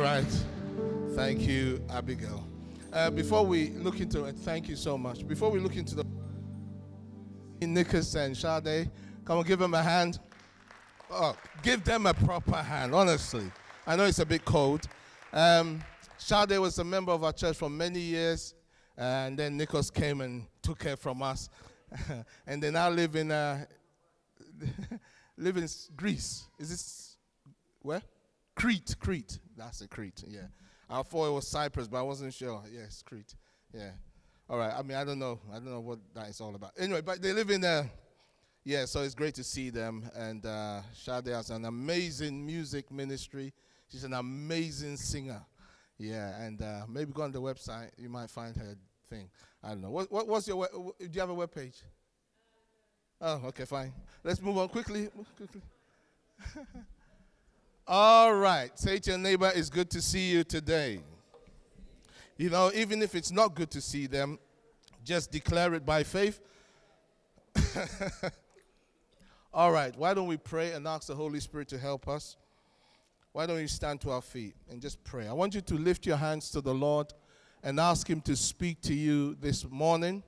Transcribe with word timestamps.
right. 0.00 0.44
Thank 1.14 1.42
you, 1.42 1.84
Abigail. 1.90 2.42
Uh, 2.90 3.10
before 3.10 3.44
we 3.44 3.68
look 3.70 4.00
into 4.00 4.24
it, 4.24 4.34
thank 4.34 4.66
you 4.66 4.74
so 4.74 4.96
much. 4.96 5.28
Before 5.28 5.50
we 5.50 5.60
look 5.60 5.76
into 5.76 5.94
the 5.94 6.06
Nicholas 7.60 8.14
and 8.14 8.34
Sade, 8.34 8.90
come 9.26 9.38
on, 9.38 9.44
give 9.44 9.58
them 9.58 9.74
a 9.74 9.82
hand. 9.82 10.18
Oh, 11.10 11.36
give 11.62 11.84
them 11.84 12.06
a 12.06 12.14
proper 12.14 12.56
hand, 12.56 12.94
honestly. 12.94 13.44
I 13.86 13.94
know 13.96 14.04
it's 14.04 14.20
a 14.20 14.24
bit 14.24 14.42
cold. 14.46 14.86
Um, 15.34 15.84
Sade 16.16 16.58
was 16.58 16.78
a 16.78 16.84
member 16.84 17.12
of 17.12 17.22
our 17.22 17.34
church 17.34 17.58
for 17.58 17.68
many 17.68 18.00
years, 18.00 18.54
and 18.96 19.38
then 19.38 19.58
Nicholas 19.58 19.90
came 19.90 20.22
and 20.22 20.46
took 20.62 20.82
her 20.84 20.96
from 20.96 21.22
us. 21.22 21.50
and 22.46 22.62
they 22.62 22.70
now 22.70 22.88
live 22.88 23.16
in, 23.16 23.30
uh, 23.30 23.66
live 25.36 25.58
in 25.58 25.68
Greece. 25.94 26.44
Is 26.58 26.70
this 26.70 27.16
where? 27.82 28.00
Crete, 28.60 28.94
Crete. 29.00 29.38
That's 29.56 29.80
a 29.80 29.88
Crete, 29.88 30.22
yeah. 30.28 30.40
I 30.90 31.02
thought 31.02 31.28
it 31.28 31.32
was 31.32 31.48
Cyprus, 31.48 31.88
but 31.88 31.98
I 31.98 32.02
wasn't 32.02 32.34
sure. 32.34 32.62
Yes, 32.70 33.02
Crete. 33.02 33.34
Yeah. 33.72 33.92
All 34.50 34.58
right. 34.58 34.74
I 34.76 34.82
mean, 34.82 34.98
I 34.98 35.04
don't 35.04 35.18
know. 35.18 35.40
I 35.50 35.54
don't 35.54 35.70
know 35.70 35.80
what 35.80 35.98
that 36.14 36.28
is 36.28 36.42
all 36.42 36.54
about. 36.54 36.72
Anyway, 36.76 37.00
but 37.00 37.22
they 37.22 37.32
live 37.32 37.48
in 37.48 37.62
there. 37.62 37.90
Yeah, 38.64 38.84
so 38.84 39.00
it's 39.00 39.14
great 39.14 39.34
to 39.36 39.44
see 39.44 39.70
them. 39.70 40.10
And 40.14 40.44
uh, 40.44 40.82
Shade 40.94 41.28
has 41.28 41.48
an 41.48 41.64
amazing 41.64 42.44
music 42.44 42.92
ministry. 42.92 43.54
She's 43.90 44.04
an 44.04 44.12
amazing 44.12 44.98
singer. 44.98 45.40
Yeah, 45.96 46.38
and 46.42 46.60
uh, 46.60 46.82
maybe 46.86 47.12
go 47.12 47.22
on 47.22 47.32
the 47.32 47.40
website. 47.40 47.90
You 47.96 48.10
might 48.10 48.28
find 48.28 48.54
her 48.56 48.76
thing. 49.08 49.30
I 49.62 49.68
don't 49.68 49.80
know. 49.80 49.90
What, 49.90 50.12
what, 50.12 50.28
what's 50.28 50.46
your? 50.46 50.68
Do 50.98 51.08
you 51.10 51.20
have 51.20 51.30
a 51.30 51.34
web 51.34 51.54
page? 51.54 51.78
Oh, 53.22 53.40
okay, 53.46 53.64
fine. 53.64 53.92
Let's 54.22 54.42
move 54.42 54.58
on 54.58 54.68
quickly. 54.68 55.08
Quickly. 55.36 55.62
All 57.86 58.34
right. 58.34 58.76
Say 58.78 58.98
to 58.98 59.10
your 59.10 59.18
neighbor, 59.18 59.50
it's 59.54 59.70
good 59.70 59.90
to 59.90 60.00
see 60.02 60.30
you 60.30 60.44
today. 60.44 61.00
You 62.36 62.50
know, 62.50 62.70
even 62.74 63.02
if 63.02 63.14
it's 63.14 63.30
not 63.30 63.54
good 63.54 63.70
to 63.72 63.80
see 63.80 64.06
them, 64.06 64.38
just 65.04 65.30
declare 65.30 65.74
it 65.74 65.84
by 65.84 66.02
faith. 66.02 66.40
All 69.52 69.72
right. 69.72 69.96
Why 69.96 70.14
don't 70.14 70.28
we 70.28 70.36
pray 70.36 70.72
and 70.72 70.86
ask 70.86 71.08
the 71.08 71.14
Holy 71.14 71.40
Spirit 71.40 71.68
to 71.68 71.78
help 71.78 72.08
us? 72.08 72.36
Why 73.32 73.46
don't 73.46 73.56
we 73.56 73.66
stand 73.66 74.00
to 74.02 74.10
our 74.10 74.22
feet 74.22 74.54
and 74.70 74.80
just 74.80 75.02
pray? 75.04 75.26
I 75.26 75.32
want 75.32 75.54
you 75.54 75.60
to 75.60 75.74
lift 75.74 76.06
your 76.06 76.16
hands 76.16 76.50
to 76.50 76.60
the 76.60 76.74
Lord 76.74 77.12
and 77.62 77.78
ask 77.78 78.08
Him 78.08 78.20
to 78.22 78.34
speak 78.34 78.80
to 78.82 78.94
you 78.94 79.36
this 79.36 79.68
morning 79.68 80.22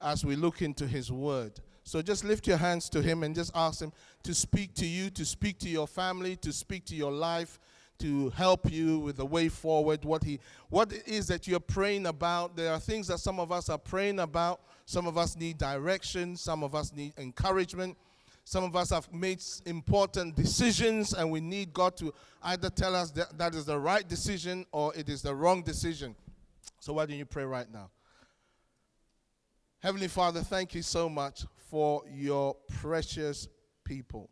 as 0.00 0.24
we 0.24 0.36
look 0.36 0.62
into 0.62 0.86
His 0.86 1.10
Word. 1.10 1.60
So 1.86 2.02
just 2.02 2.24
lift 2.24 2.48
your 2.48 2.56
hands 2.56 2.88
to 2.90 3.00
Him 3.00 3.22
and 3.22 3.32
just 3.32 3.52
ask 3.54 3.80
Him 3.80 3.92
to 4.24 4.34
speak 4.34 4.74
to 4.74 4.84
you, 4.84 5.08
to 5.10 5.24
speak 5.24 5.60
to 5.60 5.68
your 5.68 5.86
family, 5.86 6.34
to 6.38 6.52
speak 6.52 6.84
to 6.86 6.96
your 6.96 7.12
life, 7.12 7.60
to 8.00 8.30
help 8.30 8.70
you 8.70 8.98
with 8.98 9.18
the 9.18 9.24
way 9.24 9.48
forward. 9.48 10.04
What 10.04 10.24
He, 10.24 10.40
what 10.68 10.92
it 10.92 11.06
is 11.06 11.28
that 11.28 11.46
you're 11.46 11.60
praying 11.60 12.06
about. 12.06 12.56
There 12.56 12.72
are 12.72 12.80
things 12.80 13.06
that 13.06 13.20
some 13.20 13.38
of 13.38 13.52
us 13.52 13.68
are 13.68 13.78
praying 13.78 14.18
about. 14.18 14.62
Some 14.84 15.06
of 15.06 15.16
us 15.16 15.36
need 15.36 15.58
direction. 15.58 16.36
Some 16.36 16.64
of 16.64 16.74
us 16.74 16.92
need 16.92 17.12
encouragement. 17.18 17.96
Some 18.42 18.64
of 18.64 18.74
us 18.74 18.90
have 18.90 19.12
made 19.12 19.40
important 19.64 20.34
decisions, 20.34 21.14
and 21.14 21.30
we 21.30 21.40
need 21.40 21.72
God 21.72 21.96
to 21.98 22.12
either 22.42 22.68
tell 22.68 22.96
us 22.96 23.12
that 23.12 23.38
that 23.38 23.54
is 23.54 23.64
the 23.64 23.78
right 23.78 24.06
decision 24.08 24.66
or 24.72 24.92
it 24.96 25.08
is 25.08 25.22
the 25.22 25.34
wrong 25.34 25.62
decision. 25.62 26.16
So, 26.80 26.94
why 26.94 27.06
don't 27.06 27.16
you 27.16 27.26
pray 27.26 27.44
right 27.44 27.70
now? 27.72 27.90
Heavenly 29.80 30.08
Father, 30.08 30.40
thank 30.40 30.74
you 30.74 30.82
so 30.82 31.08
much 31.08 31.44
for 31.70 32.02
your 32.08 32.56
precious 32.80 33.48
people. 33.84 34.30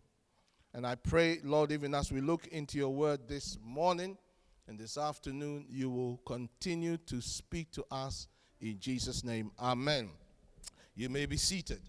And 0.73 0.87
I 0.87 0.97
pray, 0.97 1.39
Lord, 1.45 1.73
even 1.73 1.95
as 1.95 2.11
we 2.11 2.21
look 2.21 2.47
into 2.49 2.79
your 2.79 2.91
word 2.91 3.29
this 3.29 3.59
morning 3.63 4.19
and 4.67 4.79
this 4.79 4.99
afternoon, 4.99 5.67
you 5.69 5.91
will 5.91 6.19
continue 6.27 6.97
to 7.07 7.21
speak 7.21 7.71
to 7.73 7.85
us 7.91 8.29
in 8.61 8.79
Jesus' 8.79 9.23
name. 9.23 9.51
Amen. 9.61 10.11
You 10.97 11.09
may 11.09 11.27
be 11.27 11.37
seated. 11.37 11.81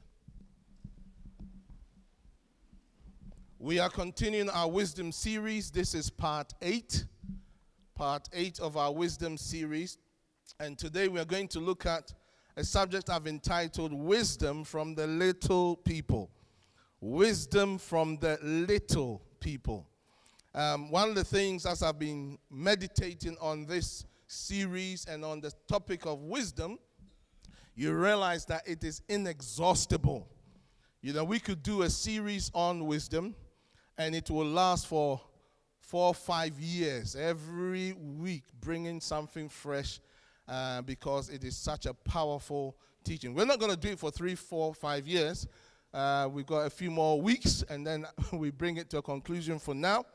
We 3.58 3.80
are 3.80 3.90
continuing 3.90 4.50
our 4.50 4.70
wisdom 4.70 5.12
series. 5.12 5.72
This 5.72 5.96
is 5.96 6.10
part 6.10 6.54
eight, 6.62 7.06
part 7.96 8.30
eight 8.34 8.60
of 8.60 8.78
our 8.78 8.94
wisdom 8.94 9.38
series. 9.38 9.98
And 10.60 10.78
today 10.78 11.08
we 11.08 11.20
are 11.20 11.26
going 11.26 11.48
to 11.50 11.60
look 11.60 11.86
at 11.86 12.14
a 12.58 12.64
subject 12.64 13.10
I've 13.10 13.28
entitled 13.28 13.92
Wisdom 13.92 14.64
from 14.64 14.96
the 14.96 15.08
Little 15.08 15.76
People. 15.76 16.32
Wisdom 17.02 17.78
from 17.78 18.18
the 18.18 18.40
Little 18.42 19.22
People. 19.42 19.86
Um, 20.54 20.90
one 20.90 21.10
of 21.10 21.16
the 21.16 21.24
things, 21.26 21.66
as 21.66 21.84
I've 21.84 22.00
been 22.00 22.38
meditating 22.50 23.36
on 23.42 23.66
this 23.66 24.06
series 24.28 25.06
and 25.06 25.26
on 25.26 25.42
the 25.42 25.52
topic 25.68 26.06
of 26.06 26.22
wisdom, 26.22 26.80
you 27.76 27.92
realize 27.92 28.46
that 28.46 28.66
it 28.66 28.86
is 28.86 29.02
inexhaustible. 29.10 30.26
You 31.02 31.12
know, 31.12 31.26
we 31.26 31.40
could 31.40 31.62
do 31.62 31.82
a 31.82 31.90
series 31.90 32.52
on 32.54 32.86
wisdom 32.86 33.36
and 33.98 34.16
it 34.16 34.30
will 34.30 34.48
last 34.48 34.88
for 34.88 35.20
four 35.82 36.14
five 36.14 36.58
years, 36.58 37.18
every 37.18 37.92
week, 37.94 38.44
bringing 38.62 39.02
something 39.02 39.50
fresh 39.50 40.00
uh, 40.48 40.82
because 40.82 41.30
it 41.30 41.44
is 41.44 41.56
such 41.58 41.86
a 41.86 41.94
powerful 41.94 42.78
teaching. 43.04 43.34
We're 43.34 43.46
not 43.46 43.60
going 43.60 43.72
to 43.72 43.78
do 43.78 43.90
it 43.90 44.00
for 44.00 44.12
three, 44.12 44.36
four, 44.36 44.74
five 44.74 45.08
years. 45.08 45.48
Uh, 45.94 46.28
we've 46.32 46.46
got 46.46 46.66
a 46.66 46.70
few 46.70 46.92
more 46.92 47.22
weeks, 47.22 47.64
and 47.70 47.86
then 47.86 48.06
we 48.34 48.52
bring 48.52 48.78
it 48.78 48.90
to 48.90 48.98
a 48.98 49.02
conclusion 49.02 49.60
for 49.60 49.74
now. 49.74 50.06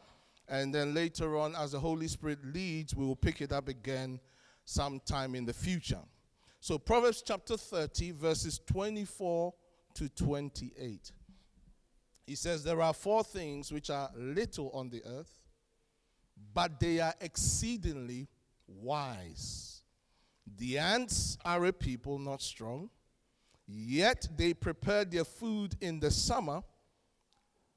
And 0.48 0.74
then 0.74 0.92
later 0.94 1.38
on, 1.38 1.54
as 1.54 1.72
the 1.72 1.80
Holy 1.80 2.08
Spirit 2.08 2.40
leads, 2.44 2.94
we 2.94 3.06
will 3.06 3.16
pick 3.16 3.40
it 3.40 3.52
up 3.52 3.68
again 3.68 4.20
sometime 4.64 5.34
in 5.34 5.46
the 5.46 5.52
future. 5.52 6.00
So, 6.58 6.78
Proverbs 6.78 7.22
chapter 7.24 7.56
30, 7.56 8.10
verses 8.10 8.60
24 8.66 9.54
to 9.94 10.08
28. 10.10 11.12
He 12.26 12.34
says, 12.34 12.62
There 12.62 12.82
are 12.82 12.92
four 12.92 13.24
things 13.24 13.72
which 13.72 13.90
are 13.90 14.10
little 14.16 14.70
on 14.74 14.90
the 14.90 15.02
earth, 15.06 15.32
but 16.52 16.78
they 16.78 17.00
are 17.00 17.14
exceedingly 17.20 18.28
wise. 18.66 19.69
The 20.58 20.78
ants 20.78 21.38
are 21.44 21.64
a 21.66 21.72
people 21.72 22.18
not 22.18 22.42
strong, 22.42 22.90
yet 23.66 24.28
they 24.36 24.54
prepare 24.54 25.04
their 25.04 25.24
food 25.24 25.74
in 25.80 26.00
the 26.00 26.10
summer. 26.10 26.62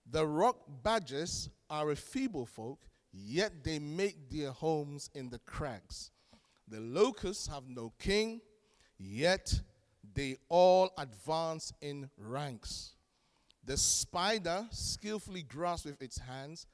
The 0.09 0.25
rock 0.25 0.57
badgers 0.84 1.50
are 1.69 1.91
a 1.91 1.95
feeble 1.95 2.45
folk, 2.45 2.79
yet 3.11 3.63
they 3.63 3.79
make 3.79 4.29
their 4.29 4.51
homes 4.51 5.09
in 5.13 5.29
the 5.29 5.39
crags. 5.39 6.11
The 6.67 6.79
locusts 6.79 7.47
have 7.47 7.67
no 7.67 7.94
king, 8.00 8.41
yet 8.97 9.53
they 10.13 10.38
all 10.50 10.91
advance 10.97 11.72
in 11.81 12.09
ranks. 12.17 12.95
The 13.66 13.78
spider 13.78 14.67
skillfully 14.72 15.44
grasps 15.44 15.85
with 15.85 16.01
its 16.01 16.17
hands, 16.17 16.66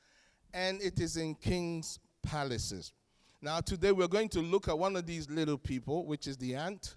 and 0.54 0.82
it 0.82 1.00
is 1.00 1.18
in 1.18 1.36
kings' 1.36 2.00
palaces. 2.24 2.94
Now, 3.42 3.62
today 3.62 3.94
we're 3.94 4.10
going 4.10 4.28
to 4.30 4.42
look 4.42 4.68
at 4.68 4.78
one 4.78 4.98
of 4.98 5.06
these 5.06 5.30
little 5.30 5.58
people, 5.58 6.06
which 6.06 6.28
is 6.28 6.36
the 6.36 6.56
ant. 6.56 6.96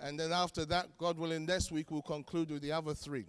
And 0.00 0.18
then 0.18 0.32
after 0.32 0.64
that, 0.64 0.98
God 0.98 1.16
willing, 1.16 1.46
next 1.46 1.70
week 1.70 1.92
we'll 1.92 2.02
conclude 2.02 2.50
with 2.50 2.62
the 2.62 2.72
other 2.72 2.92
three. 2.92 3.26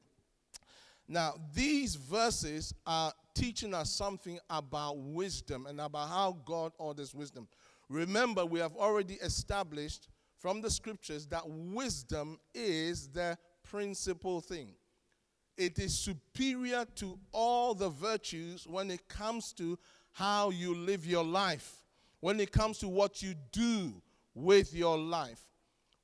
Now, 1.07 1.35
these 1.53 1.93
verses 1.93 2.73
are 2.87 3.13
teaching 3.35 3.75
us 3.75 3.91
something 3.91 4.39
about 4.49 4.97
wisdom 4.97 5.67
and 5.67 5.79
about 5.79 6.09
how 6.09 6.37
God 6.45 6.71
orders 6.79 7.13
wisdom. 7.13 7.47
Remember, 7.89 8.43
we 8.43 8.59
have 8.59 8.75
already 8.75 9.13
established 9.15 10.09
from 10.35 10.59
the 10.59 10.71
scriptures 10.71 11.27
that 11.27 11.43
wisdom 11.47 12.39
is 12.55 13.07
the 13.09 13.37
principal 13.69 14.41
thing. 14.41 14.69
It 15.57 15.77
is 15.77 15.97
superior 15.97 16.85
to 16.95 17.19
all 17.31 17.75
the 17.75 17.89
virtues 17.89 18.65
when 18.67 18.89
it 18.89 19.07
comes 19.07 19.53
to 19.53 19.77
how 20.11 20.49
you 20.49 20.73
live 20.73 21.05
your 21.05 21.23
life 21.23 21.86
when 22.19 22.39
it 22.39 22.51
comes 22.51 22.79
to 22.79 22.87
what 22.87 23.21
you 23.21 23.33
do 23.51 24.01
with 24.33 24.73
your 24.73 24.97
life. 24.97 25.41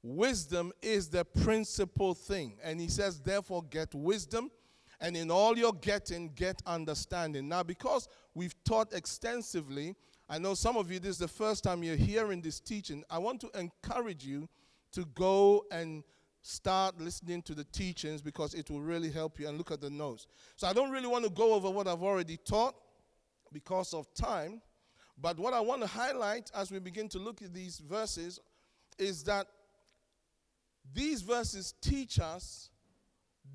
Wisdom 0.01 0.71
is 0.81 1.07
the 1.07 1.23
principal 1.23 2.13
thing. 2.13 2.57
And 2.63 2.79
he 2.79 2.89
says, 2.89 3.21
therefore, 3.21 3.63
get 3.69 3.93
wisdom. 3.95 4.51
And 4.99 5.15
in 5.17 5.31
all 5.31 5.57
your 5.57 5.73
getting, 5.73 6.29
get 6.35 6.61
understanding. 6.65 7.47
Now, 7.47 7.63
because 7.63 8.07
we've 8.33 8.55
taught 8.63 8.93
extensively, 8.93 9.95
I 10.29 10.39
know 10.39 10.53
some 10.53 10.77
of 10.77 10.91
you, 10.91 10.99
this 10.99 11.11
is 11.11 11.17
the 11.17 11.27
first 11.27 11.63
time 11.63 11.83
you're 11.83 11.95
hearing 11.95 12.41
this 12.41 12.59
teaching. 12.59 13.03
I 13.09 13.17
want 13.17 13.41
to 13.41 13.49
encourage 13.59 14.25
you 14.25 14.47
to 14.93 15.05
go 15.15 15.65
and 15.71 16.03
start 16.41 16.99
listening 16.99 17.41
to 17.43 17.55
the 17.55 17.63
teachings 17.65 18.21
because 18.21 18.53
it 18.53 18.69
will 18.69 18.81
really 18.81 19.09
help 19.09 19.39
you 19.39 19.47
and 19.47 19.57
look 19.57 19.71
at 19.71 19.81
the 19.81 19.89
notes. 19.89 20.27
So 20.55 20.67
I 20.67 20.73
don't 20.73 20.91
really 20.91 21.07
want 21.07 21.23
to 21.23 21.29
go 21.29 21.53
over 21.53 21.69
what 21.69 21.87
I've 21.87 22.03
already 22.03 22.37
taught 22.37 22.75
because 23.51 23.93
of 23.93 24.13
time. 24.13 24.61
But 25.19 25.39
what 25.39 25.53
I 25.53 25.59
want 25.59 25.81
to 25.81 25.87
highlight 25.87 26.51
as 26.55 26.71
we 26.71 26.79
begin 26.79 27.07
to 27.09 27.19
look 27.19 27.41
at 27.41 27.53
these 27.53 27.79
verses 27.79 28.39
is 28.97 29.23
that 29.23 29.47
these 30.93 31.21
verses 31.21 31.73
teach 31.81 32.19
us 32.19 32.69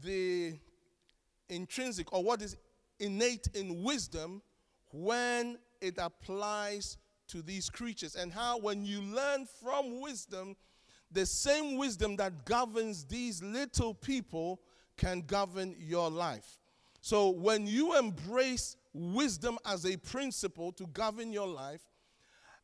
the 0.03 0.59
intrinsic 1.49 2.13
or 2.13 2.23
what 2.23 2.43
is 2.43 2.57
innate 3.01 3.49
in 3.55 3.83
wisdom 3.83 4.43
when 4.91 5.59
it 5.81 5.95
applies 5.99 6.97
to 7.29 7.43
these 7.43 7.69
creatures, 7.69 8.17
and 8.17 8.33
how 8.33 8.59
when 8.59 8.85
you 8.85 9.03
learn 9.03 9.47
from 9.63 10.01
wisdom, 10.01 10.57
the 11.11 11.27
same 11.27 11.77
wisdom 11.77 12.17
that 12.17 12.47
governs 12.47 13.05
these 13.05 13.43
little 13.43 13.93
people 13.95 14.61
can 14.97 15.21
govern 15.21 15.75
your 15.79 16.11
life. 16.11 16.59
So 17.01 17.29
when 17.31 17.67
you 17.67 17.97
embrace 17.99 18.77
wisdom 18.99 19.59
as 19.65 19.87
a 19.87 19.97
principle 19.97 20.73
to 20.73 20.87
govern 20.89 21.33
your 21.33 21.47
life, 21.47 21.83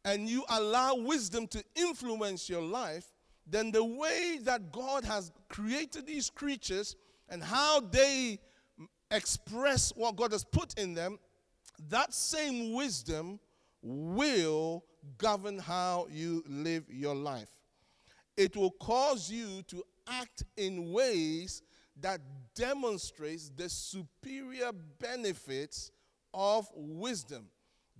and 0.05 0.29
you 0.29 0.45
allow 0.51 0.95
wisdom 0.97 1.47
to 1.49 1.63
influence 1.77 2.49
your 2.49 2.63
life, 2.63 3.07
then 3.47 3.71
the 3.71 3.85
way 3.85 4.39
that 4.43 4.73
God 4.73 5.05
has 5.05 5.33
created 5.49 6.07
these 6.07 6.31
creatures 6.31 6.97
and 7.29 7.43
how 7.43 7.81
they 7.81 8.39
express 9.11 9.93
what 9.97 10.17
God 10.17 10.33
has 10.33 10.45
put 10.45 10.79
in 10.79 10.95
them, 10.95 11.19
that 11.89 12.13
same 12.13 12.75
wisdom 12.75 13.39
will 13.83 14.85
govern 15.19 15.59
how 15.59 16.07
you 16.11 16.43
live 16.47 16.85
your 16.89 17.15
life. 17.15 17.51
It 18.37 18.57
will 18.57 18.73
cause 18.73 19.31
you 19.31 19.63
to 19.69 19.83
act 20.09 20.45
in 20.57 20.93
ways 20.93 21.63
that 22.01 22.21
demonstrates 22.55 23.51
the 23.55 23.69
superior 23.69 24.73
benefits 24.99 25.91
of 26.35 26.69
wisdom 26.75 27.47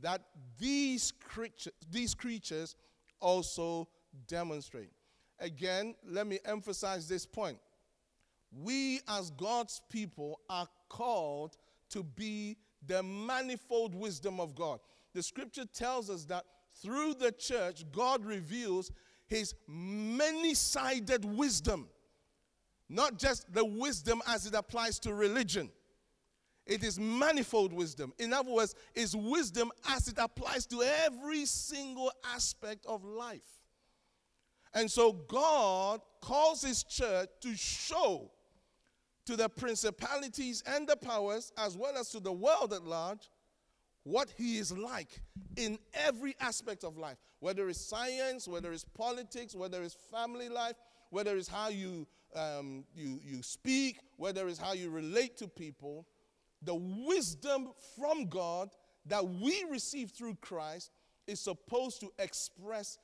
that 0.03 0.21
these 0.59 1.13
creatures, 1.13 1.73
these 1.91 2.15
creatures 2.15 2.75
also 3.21 3.89
demonstrate. 4.27 4.91
Again, 5.39 5.95
let 6.07 6.27
me 6.27 6.39
emphasize 6.45 7.09
this 7.09 7.25
point. 7.25 7.59
We, 8.53 9.01
as 9.09 9.31
God's 9.31 9.81
people, 9.91 10.41
are 10.51 10.69
called 10.89 11.57
to 11.91 12.03
be 12.03 12.57
the 12.87 13.03
manifold 13.03 13.95
wisdom 13.95 14.41
of 14.41 14.55
God. 14.55 14.81
The 15.15 15.23
scripture 15.23 15.65
tells 15.65 16.11
us 16.11 16.25
that 16.27 16.45
through 16.83 17.15
the 17.15 17.33
church, 17.33 17.85
God 17.93 18.25
reveals 18.25 18.91
his 19.27 19.55
many 19.67 20.55
sided 20.55 21.25
wisdom, 21.25 21.89
not 22.89 23.19
just 23.19 23.53
the 23.53 23.65
wisdom 23.65 24.23
as 24.27 24.47
it 24.47 24.55
applies 24.55 24.99
to 25.01 25.15
religion. 25.15 25.71
It 26.67 26.83
is 26.83 26.99
manifold 26.99 27.73
wisdom. 27.73 28.13
In 28.19 28.33
other 28.33 28.51
words, 28.51 28.75
it's 28.95 29.15
wisdom 29.15 29.71
as 29.91 30.09
it 30.09 30.19
applies 30.19 30.67
to 30.67 30.83
every 31.05 31.45
single 31.45 32.11
aspect 32.35 32.87
of 32.87 33.05
life. 33.05 33.61
And 34.73 34.91
so 34.91 35.13
God 35.13 36.01
calls 36.21 36.63
his 36.63 36.83
church 36.83 37.29
to 37.43 37.55
show 37.55 38.31
to 39.27 39.37
the 39.37 39.49
principalities 39.49 40.63
and 40.67 40.87
the 40.87 40.97
powers, 40.97 41.53
as 41.57 41.77
well 41.77 41.97
as 41.97 42.11
to 42.11 42.21
the 42.21 42.33
world 42.33 42.73
at 42.73 42.85
large, 42.85 43.31
what 44.03 44.31
he 44.37 44.59
is 44.59 44.77
like 44.77 45.21
in 45.57 45.79
every 45.95 46.35
aspect 46.41 46.85
of 46.85 46.99
life, 46.99 47.17
whether 47.41 47.69
it's 47.69 47.81
science, 47.81 48.47
whether 48.47 48.73
it's 48.73 48.85
politics, 48.85 49.55
whether 49.55 49.83
it's 49.83 49.97
family 50.11 50.49
life, 50.49 50.75
whether 51.11 51.37
it's 51.37 51.49
how 51.49 51.69
you, 51.69 52.07
um, 52.35 52.85
you, 52.95 53.21
you 53.25 53.43
speak, 53.43 53.99
whether 54.17 54.47
it's 54.49 54.59
how 54.59 54.73
you 54.73 54.91
relate 54.91 55.37
to 55.39 55.49
people. 55.49 56.07
The 56.65 56.75
wisdom 56.75 57.69
from 57.97 58.27
God 58.29 58.71
that 59.07 59.27
we 59.27 59.65
receive 59.71 60.11
through 60.11 60.37
Christ 60.41 60.91
is 61.27 61.41
supposed 61.41 62.01
to 62.01 62.11
express 62.19 62.99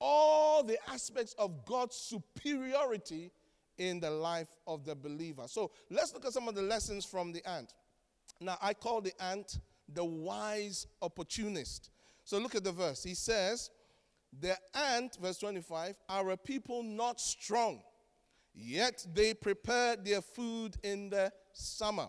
all 0.00 0.62
the 0.62 0.78
aspects 0.90 1.34
of 1.38 1.64
God's 1.64 1.96
superiority 1.96 3.30
in 3.78 4.00
the 4.00 4.10
life 4.10 4.48
of 4.66 4.84
the 4.84 4.94
believer. 4.94 5.44
So 5.46 5.70
let's 5.90 6.12
look 6.12 6.24
at 6.24 6.32
some 6.32 6.48
of 6.48 6.54
the 6.54 6.62
lessons 6.62 7.04
from 7.04 7.32
the 7.32 7.46
ant. 7.48 7.74
Now, 8.40 8.58
I 8.60 8.74
call 8.74 9.00
the 9.00 9.12
ant 9.22 9.60
the 9.92 10.04
wise 10.04 10.86
opportunist. 11.02 11.90
So 12.24 12.38
look 12.38 12.54
at 12.54 12.64
the 12.64 12.72
verse. 12.72 13.02
He 13.02 13.14
says, 13.14 13.70
The 14.38 14.56
ant, 14.74 15.16
verse 15.20 15.38
25, 15.38 15.94
are 16.08 16.30
a 16.30 16.36
people 16.36 16.82
not 16.82 17.20
strong, 17.20 17.82
yet 18.54 19.06
they 19.14 19.34
prepare 19.34 19.96
their 19.96 20.22
food 20.22 20.76
in 20.82 21.10
the 21.10 21.32
summer. 21.52 22.08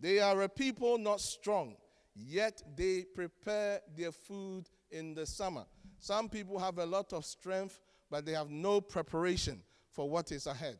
They 0.00 0.20
are 0.20 0.42
a 0.42 0.48
people 0.48 0.98
not 0.98 1.20
strong, 1.20 1.74
yet 2.14 2.62
they 2.76 3.02
prepare 3.02 3.80
their 3.96 4.12
food 4.12 4.68
in 4.90 5.14
the 5.14 5.26
summer. 5.26 5.64
Some 5.98 6.28
people 6.28 6.58
have 6.58 6.78
a 6.78 6.86
lot 6.86 7.12
of 7.12 7.24
strength, 7.24 7.80
but 8.10 8.24
they 8.24 8.32
have 8.32 8.50
no 8.50 8.80
preparation 8.80 9.60
for 9.90 10.08
what 10.08 10.30
is 10.30 10.46
ahead. 10.46 10.78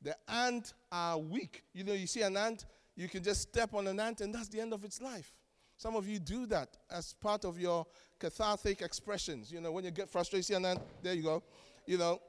The 0.00 0.16
ant 0.28 0.72
are 0.90 1.18
weak. 1.18 1.64
You 1.72 1.84
know, 1.84 1.92
you 1.92 2.06
see 2.06 2.22
an 2.22 2.36
ant, 2.36 2.64
you 2.96 3.08
can 3.08 3.22
just 3.22 3.42
step 3.42 3.74
on 3.74 3.86
an 3.86 4.00
ant, 4.00 4.20
and 4.20 4.34
that's 4.34 4.48
the 4.48 4.60
end 4.60 4.72
of 4.72 4.84
its 4.84 5.00
life. 5.00 5.32
Some 5.76 5.96
of 5.96 6.08
you 6.08 6.18
do 6.18 6.46
that 6.46 6.76
as 6.90 7.14
part 7.14 7.44
of 7.44 7.58
your 7.58 7.86
cathartic 8.18 8.80
expressions. 8.80 9.50
You 9.50 9.60
know, 9.60 9.72
when 9.72 9.84
you 9.84 9.90
get 9.90 10.08
frustrated, 10.08 10.46
see 10.46 10.54
an 10.54 10.64
ant, 10.64 10.80
there 11.02 11.14
you 11.14 11.22
go. 11.22 11.42
You 11.86 11.98
know. 11.98 12.20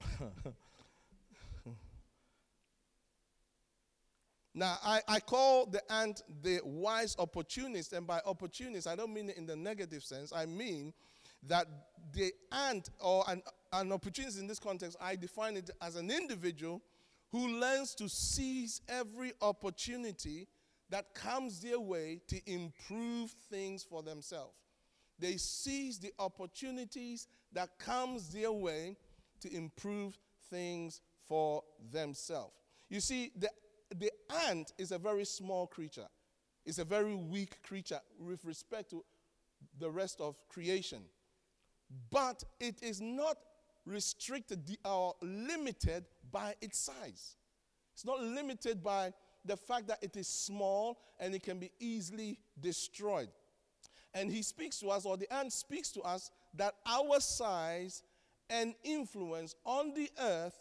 now, 4.54 4.76
I, 4.84 5.00
I 5.08 5.20
call 5.20 5.66
the 5.66 5.80
ant 5.90 6.22
the 6.42 6.60
wise 6.64 7.16
opportunist, 7.18 7.92
and 7.94 8.06
by 8.06 8.20
opportunist, 8.26 8.86
I 8.86 8.96
don't 8.96 9.12
mean 9.12 9.30
it 9.30 9.38
in 9.38 9.46
the 9.46 9.56
negative 9.56 10.04
sense. 10.04 10.32
I 10.34 10.44
mean 10.44 10.92
that 11.44 11.66
the 12.12 12.32
ant, 12.52 12.90
or 13.00 13.24
an, 13.28 13.42
an 13.72 13.92
opportunist 13.92 14.38
in 14.38 14.46
this 14.46 14.58
context, 14.58 14.96
I 15.00 15.16
define 15.16 15.56
it 15.56 15.70
as 15.80 15.96
an 15.96 16.10
individual 16.10 16.82
who 17.30 17.60
learns 17.60 17.94
to 17.94 18.08
seize 18.08 18.82
every 18.88 19.32
opportunity 19.40 20.48
that 20.90 21.14
comes 21.14 21.60
their 21.60 21.80
way 21.80 22.20
to 22.28 22.38
improve 22.44 23.30
things 23.50 23.82
for 23.82 24.02
themselves. 24.02 24.52
They 25.18 25.38
seize 25.38 25.98
the 25.98 26.12
opportunities 26.18 27.26
that 27.52 27.78
comes 27.78 28.28
their 28.28 28.52
way 28.52 28.96
to 29.40 29.54
improve 29.54 30.18
things 30.50 31.00
for 31.26 31.62
themselves. 31.90 32.52
You 32.90 33.00
see, 33.00 33.32
the, 33.34 33.48
the 33.48 33.48
ant 34.48 34.72
is 34.78 34.92
a 34.92 34.98
very 34.98 35.24
small 35.24 35.66
creature. 35.66 36.08
It's 36.64 36.78
a 36.78 36.84
very 36.84 37.14
weak 37.14 37.62
creature 37.62 38.00
with 38.18 38.44
respect 38.44 38.90
to 38.90 39.04
the 39.78 39.90
rest 39.90 40.20
of 40.20 40.36
creation. 40.48 41.02
But 42.10 42.44
it 42.60 42.82
is 42.82 43.00
not 43.00 43.36
restricted 43.84 44.76
or 44.84 45.14
limited 45.20 46.04
by 46.30 46.54
its 46.60 46.78
size. 46.78 47.36
It's 47.94 48.04
not 48.04 48.22
limited 48.22 48.82
by 48.82 49.12
the 49.44 49.56
fact 49.56 49.88
that 49.88 49.98
it 50.02 50.16
is 50.16 50.28
small 50.28 51.00
and 51.18 51.34
it 51.34 51.42
can 51.42 51.58
be 51.58 51.70
easily 51.80 52.38
destroyed. 52.60 53.28
And 54.14 54.30
he 54.30 54.42
speaks 54.42 54.78
to 54.80 54.88
us, 54.88 55.04
or 55.04 55.16
the 55.16 55.32
ant 55.32 55.52
speaks 55.52 55.90
to 55.92 56.02
us, 56.02 56.30
that 56.54 56.74
our 56.86 57.18
size 57.20 58.02
and 58.50 58.74
influence 58.84 59.54
on 59.64 59.94
the 59.94 60.10
earth 60.20 60.58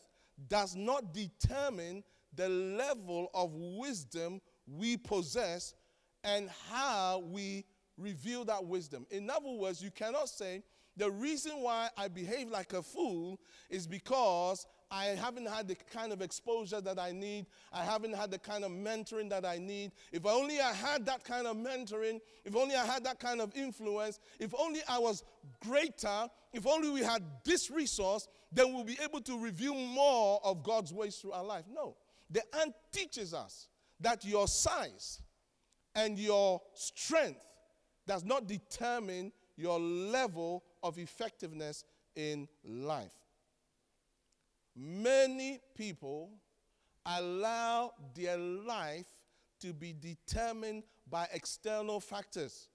does 0.47 0.75
not 0.75 1.13
determine 1.13 2.03
the 2.35 2.49
level 2.49 3.29
of 3.33 3.53
wisdom 3.53 4.41
we 4.67 4.97
possess 4.97 5.73
and 6.23 6.49
how 6.69 7.19
we 7.19 7.65
reveal 7.97 8.45
that 8.45 8.65
wisdom. 8.65 9.05
In 9.09 9.29
other 9.29 9.49
words, 9.49 9.81
you 9.81 9.91
cannot 9.91 10.29
say, 10.29 10.63
the 10.97 11.09
reason 11.09 11.53
why 11.61 11.89
I 11.97 12.09
behave 12.09 12.49
like 12.49 12.73
a 12.73 12.83
fool 12.83 13.39
is 13.69 13.87
because 13.87 14.67
I 14.93 15.05
haven't 15.05 15.47
had 15.47 15.69
the 15.69 15.75
kind 15.75 16.11
of 16.11 16.21
exposure 16.21 16.81
that 16.81 16.99
I 16.99 17.13
need. 17.13 17.45
I 17.71 17.85
haven't 17.85 18.13
had 18.13 18.29
the 18.29 18.37
kind 18.37 18.65
of 18.65 18.71
mentoring 18.71 19.29
that 19.29 19.45
I 19.45 19.57
need. 19.57 19.93
If 20.11 20.25
only 20.25 20.59
I 20.59 20.73
had 20.73 21.05
that 21.05 21.23
kind 21.23 21.47
of 21.47 21.55
mentoring, 21.55 22.19
if 22.43 22.57
only 22.57 22.75
I 22.75 22.85
had 22.85 23.05
that 23.05 23.19
kind 23.19 23.39
of 23.39 23.55
influence, 23.55 24.19
if 24.37 24.53
only 24.59 24.81
I 24.89 24.99
was 24.99 25.23
greater, 25.65 26.27
if 26.51 26.67
only 26.67 26.89
we 26.89 27.01
had 27.01 27.23
this 27.45 27.71
resource, 27.71 28.27
then 28.51 28.73
we'll 28.73 28.83
be 28.83 28.97
able 29.01 29.21
to 29.21 29.39
reveal 29.39 29.75
more 29.75 30.41
of 30.43 30.61
God's 30.61 30.91
ways 30.91 31.15
through 31.15 31.31
our 31.31 31.43
life. 31.45 31.63
No. 31.73 31.95
The 32.31 32.41
ant 32.61 32.73
teaches 32.91 33.33
us 33.33 33.67
that 33.99 34.23
your 34.23 34.47
size 34.47 35.21
and 35.95 36.17
your 36.17 36.61
strength 36.73 37.45
does 38.07 38.23
not 38.23 38.47
determine 38.47 39.31
your 39.57 39.79
level 39.79 40.63
of 40.81 40.97
effectiveness 40.97 41.83
in 42.15 42.47
life. 42.63 43.13
Many 44.75 45.59
people 45.75 46.31
allow 47.05 47.91
their 48.15 48.37
life 48.37 49.07
to 49.59 49.73
be 49.73 49.93
determined 49.93 50.83
by 51.09 51.27
external 51.33 51.99
factors 51.99 52.69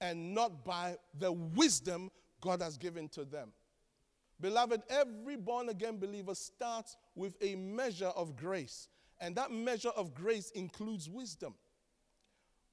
and 0.00 0.34
not 0.34 0.64
by 0.64 0.96
the 1.18 1.32
wisdom 1.32 2.10
God 2.40 2.62
has 2.62 2.78
given 2.78 3.08
to 3.10 3.24
them. 3.24 3.52
Beloved, 4.40 4.82
every 4.88 5.36
born 5.36 5.68
again 5.68 5.98
believer 5.98 6.34
starts 6.34 6.96
with 7.14 7.36
a 7.42 7.56
measure 7.56 8.06
of 8.06 8.36
grace, 8.36 8.88
and 9.20 9.36
that 9.36 9.50
measure 9.50 9.90
of 9.90 10.14
grace 10.14 10.50
includes 10.50 11.08
wisdom. 11.08 11.54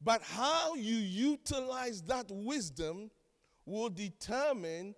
But 0.01 0.21
how 0.21 0.75
you 0.75 0.95
utilize 0.95 2.01
that 2.03 2.27
wisdom 2.29 3.09
will 3.65 3.89
determine 3.89 4.95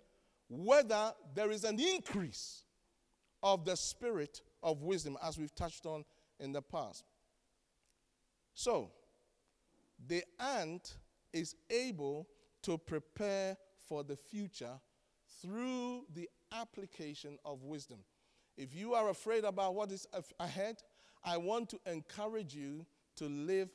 whether 0.48 1.12
there 1.34 1.50
is 1.50 1.64
an 1.64 1.80
increase 1.80 2.64
of 3.42 3.64
the 3.64 3.76
spirit 3.76 4.42
of 4.62 4.82
wisdom, 4.82 5.16
as 5.22 5.38
we've 5.38 5.54
touched 5.54 5.86
on 5.86 6.04
in 6.38 6.52
the 6.52 6.60
past. 6.60 7.04
So, 8.54 8.90
the 10.06 10.22
ant 10.38 10.96
is 11.32 11.54
able 11.70 12.28
to 12.62 12.76
prepare 12.76 13.56
for 13.88 14.04
the 14.04 14.16
future 14.16 14.78
through 15.40 16.04
the 16.12 16.28
application 16.52 17.38
of 17.44 17.62
wisdom. 17.62 17.98
If 18.56 18.74
you 18.74 18.94
are 18.94 19.08
afraid 19.08 19.44
about 19.44 19.74
what 19.74 19.90
is 19.90 20.06
ahead, 20.38 20.76
I 21.24 21.36
want 21.36 21.68
to 21.70 21.80
encourage 21.86 22.54
you 22.54 22.86
to 23.16 23.26
live 23.26 23.68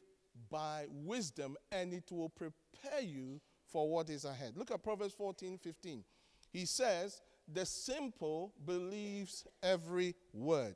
by 0.49 0.85
wisdom 0.89 1.55
and 1.71 1.93
it 1.93 2.11
will 2.11 2.29
prepare 2.29 3.01
you 3.01 3.39
for 3.67 3.89
what 3.89 4.09
is 4.09 4.25
ahead. 4.25 4.53
Look 4.55 4.71
at 4.71 4.83
Proverbs 4.83 5.13
14 5.13 5.57
15. 5.57 6.03
He 6.51 6.65
says, 6.65 7.21
The 7.51 7.65
simple 7.65 8.53
believes 8.65 9.45
every 9.61 10.15
word, 10.33 10.75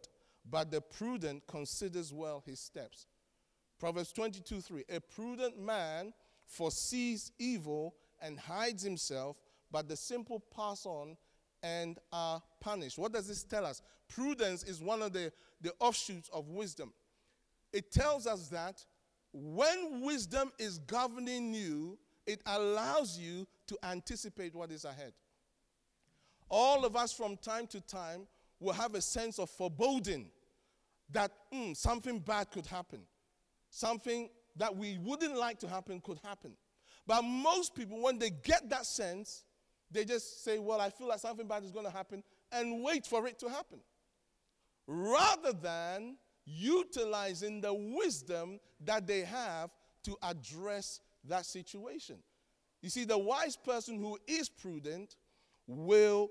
but 0.49 0.71
the 0.71 0.81
prudent 0.81 1.43
considers 1.47 2.13
well 2.13 2.43
his 2.45 2.59
steps. 2.59 3.07
Proverbs 3.79 4.11
22 4.11 4.61
3. 4.61 4.83
A 4.89 4.99
prudent 4.99 5.59
man 5.59 6.13
foresees 6.45 7.31
evil 7.39 7.95
and 8.21 8.38
hides 8.38 8.83
himself, 8.83 9.38
but 9.71 9.88
the 9.88 9.95
simple 9.95 10.43
pass 10.53 10.85
on 10.85 11.15
and 11.63 11.97
are 12.11 12.41
punished. 12.59 12.97
What 12.97 13.13
does 13.13 13.27
this 13.27 13.43
tell 13.43 13.65
us? 13.65 13.81
Prudence 14.07 14.63
is 14.63 14.81
one 14.81 15.01
of 15.01 15.13
the, 15.13 15.31
the 15.61 15.73
offshoots 15.79 16.29
of 16.33 16.49
wisdom. 16.49 16.93
It 17.73 17.91
tells 17.91 18.25
us 18.25 18.47
that 18.49 18.83
when 19.31 20.01
wisdom 20.01 20.51
is 20.57 20.79
governing 20.79 21.53
you, 21.53 21.97
it 22.25 22.41
allows 22.45 23.17
you 23.17 23.47
to 23.67 23.77
anticipate 23.83 24.55
what 24.55 24.71
is 24.71 24.85
ahead. 24.85 25.13
All 26.49 26.85
of 26.85 26.95
us, 26.95 27.13
from 27.13 27.37
time 27.37 27.67
to 27.67 27.81
time, 27.81 28.27
will 28.59 28.73
have 28.73 28.95
a 28.95 29.01
sense 29.01 29.39
of 29.39 29.49
foreboding 29.49 30.29
that 31.11 31.31
mm, 31.53 31.75
something 31.75 32.19
bad 32.19 32.51
could 32.51 32.65
happen. 32.65 33.01
Something 33.69 34.29
that 34.55 34.75
we 34.75 34.97
wouldn't 34.97 35.37
like 35.37 35.59
to 35.59 35.67
happen 35.67 36.01
could 36.01 36.19
happen. 36.23 36.53
But 37.05 37.23
most 37.23 37.75
people, 37.75 38.01
when 38.01 38.19
they 38.19 38.29
get 38.29 38.69
that 38.69 38.85
sense, 38.85 39.43
they 39.91 40.05
just 40.05 40.43
say, 40.43 40.60
Well, 40.60 40.81
I 40.81 40.89
feel 40.89 41.08
like 41.08 41.19
something 41.19 41.48
bad 41.48 41.63
is 41.63 41.72
going 41.72 41.86
to 41.86 41.91
happen, 41.91 42.24
and 42.51 42.84
wait 42.84 43.05
for 43.05 43.27
it 43.27 43.39
to 43.39 43.50
happen. 43.50 43.79
Rather 44.88 45.53
than 45.53 46.17
utilizing 46.46 47.62
the 47.62 47.74
wisdom 47.74 48.60
that 48.81 49.05
they 49.05 49.22
have 49.22 49.69
to 50.03 50.17
address 50.24 51.01
that 51.25 51.46
situation. 51.46 52.17
You 52.81 52.89
see, 52.89 53.03
the 53.03 53.17
wise 53.17 53.55
person 53.55 53.98
who 53.98 54.17
is 54.27 54.50
prudent 54.50 55.17
will 55.67 56.29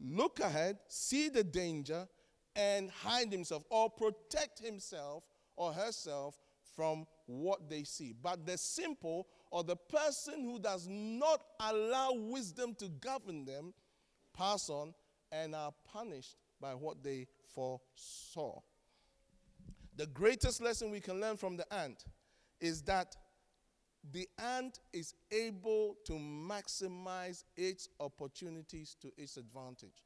look 0.00 0.40
ahead, 0.40 0.78
see 0.88 1.28
the 1.28 1.44
danger, 1.44 2.08
and 2.56 2.90
hide 2.90 3.30
himself 3.30 3.64
or 3.70 3.90
protect 3.90 4.58
himself 4.58 5.24
or 5.56 5.72
herself 5.72 6.40
from 6.74 7.06
what 7.30 7.70
they 7.70 7.84
see. 7.84 8.14
But 8.20 8.46
the 8.46 8.58
simple 8.58 9.28
or 9.50 9.64
the 9.64 9.76
person 9.76 10.44
who 10.44 10.58
does 10.58 10.86
not 10.88 11.42
allow 11.60 12.12
wisdom 12.12 12.74
to 12.76 12.88
govern 12.88 13.44
them 13.44 13.72
pass 14.36 14.68
on 14.68 14.94
and 15.32 15.54
are 15.54 15.72
punished 15.92 16.36
by 16.60 16.74
what 16.74 17.02
they 17.02 17.26
foresaw. 17.54 18.60
The 19.96 20.06
greatest 20.06 20.62
lesson 20.62 20.90
we 20.90 21.00
can 21.00 21.20
learn 21.20 21.36
from 21.36 21.56
the 21.56 21.72
ant 21.72 22.04
is 22.60 22.82
that 22.82 23.16
the 24.12 24.28
ant 24.38 24.80
is 24.92 25.14
able 25.30 25.96
to 26.06 26.12
maximize 26.12 27.44
its 27.56 27.88
opportunities 27.98 28.96
to 29.02 29.12
its 29.18 29.36
advantage. 29.36 30.04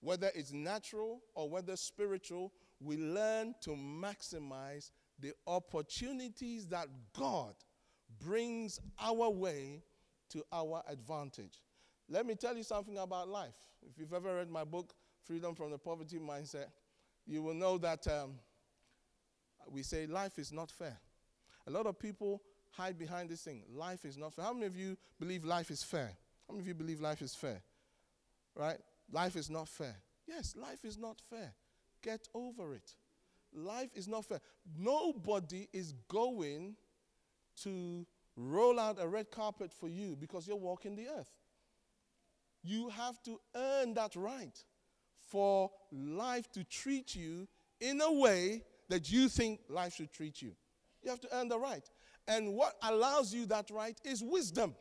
Whether 0.00 0.30
it's 0.34 0.52
natural 0.52 1.20
or 1.34 1.50
whether 1.50 1.76
spiritual, 1.76 2.52
we 2.80 2.96
learn 2.96 3.54
to 3.62 3.70
maximize 3.70 4.90
the 5.18 5.32
opportunities 5.46 6.66
that 6.68 6.88
God 7.18 7.54
brings 8.20 8.80
our 9.00 9.30
way 9.30 9.82
to 10.30 10.42
our 10.52 10.82
advantage. 10.88 11.62
Let 12.08 12.26
me 12.26 12.34
tell 12.34 12.56
you 12.56 12.62
something 12.62 12.98
about 12.98 13.28
life. 13.28 13.56
If 13.82 13.98
you've 13.98 14.12
ever 14.12 14.36
read 14.36 14.50
my 14.50 14.64
book, 14.64 14.94
Freedom 15.24 15.54
from 15.54 15.70
the 15.70 15.78
Poverty 15.78 16.18
Mindset, 16.18 16.68
you 17.26 17.42
will 17.42 17.52
know 17.52 17.76
that 17.76 18.06
um, 18.08 18.36
we 19.70 19.82
say 19.82 20.06
life 20.06 20.38
is 20.38 20.52
not 20.52 20.70
fair. 20.70 20.98
A 21.66 21.70
lot 21.70 21.86
of 21.86 21.98
people 21.98 22.40
hide 22.70 22.98
behind 22.98 23.28
this 23.28 23.42
thing. 23.42 23.62
Life 23.70 24.06
is 24.06 24.16
not 24.16 24.32
fair. 24.32 24.46
How 24.46 24.54
many 24.54 24.66
of 24.66 24.76
you 24.76 24.96
believe 25.20 25.44
life 25.44 25.70
is 25.70 25.82
fair? 25.82 26.16
How 26.46 26.54
many 26.54 26.62
of 26.62 26.68
you 26.68 26.74
believe 26.74 27.00
life 27.00 27.20
is 27.20 27.34
fair? 27.34 27.60
Right? 28.54 28.78
Life 29.12 29.36
is 29.36 29.50
not 29.50 29.68
fair. 29.68 29.96
Yes, 30.26 30.54
life 30.56 30.84
is 30.84 30.96
not 30.96 31.20
fair. 31.28 31.52
Get 32.02 32.28
over 32.34 32.74
it. 32.74 32.94
Life 33.54 33.90
is 33.94 34.08
not 34.08 34.24
fair. 34.26 34.40
Nobody 34.78 35.68
is 35.72 35.94
going 36.08 36.76
to 37.62 38.06
roll 38.36 38.78
out 38.78 38.98
a 39.00 39.08
red 39.08 39.30
carpet 39.30 39.72
for 39.72 39.88
you 39.88 40.16
because 40.16 40.46
you're 40.46 40.56
walking 40.56 40.94
the 40.94 41.08
earth. 41.08 41.30
You 42.62 42.88
have 42.90 43.22
to 43.24 43.40
earn 43.54 43.94
that 43.94 44.14
right 44.16 44.56
for 45.30 45.70
life 45.92 46.50
to 46.52 46.64
treat 46.64 47.14
you 47.14 47.48
in 47.80 48.00
a 48.00 48.12
way 48.12 48.62
that 48.88 49.10
you 49.10 49.28
think 49.28 49.60
life 49.68 49.94
should 49.94 50.12
treat 50.12 50.40
you. 50.42 50.52
You 51.02 51.10
have 51.10 51.20
to 51.20 51.36
earn 51.36 51.48
the 51.48 51.58
right. 51.58 51.88
And 52.26 52.54
what 52.54 52.74
allows 52.82 53.32
you 53.32 53.46
that 53.46 53.70
right 53.70 53.98
is 54.04 54.22
wisdom, 54.22 54.74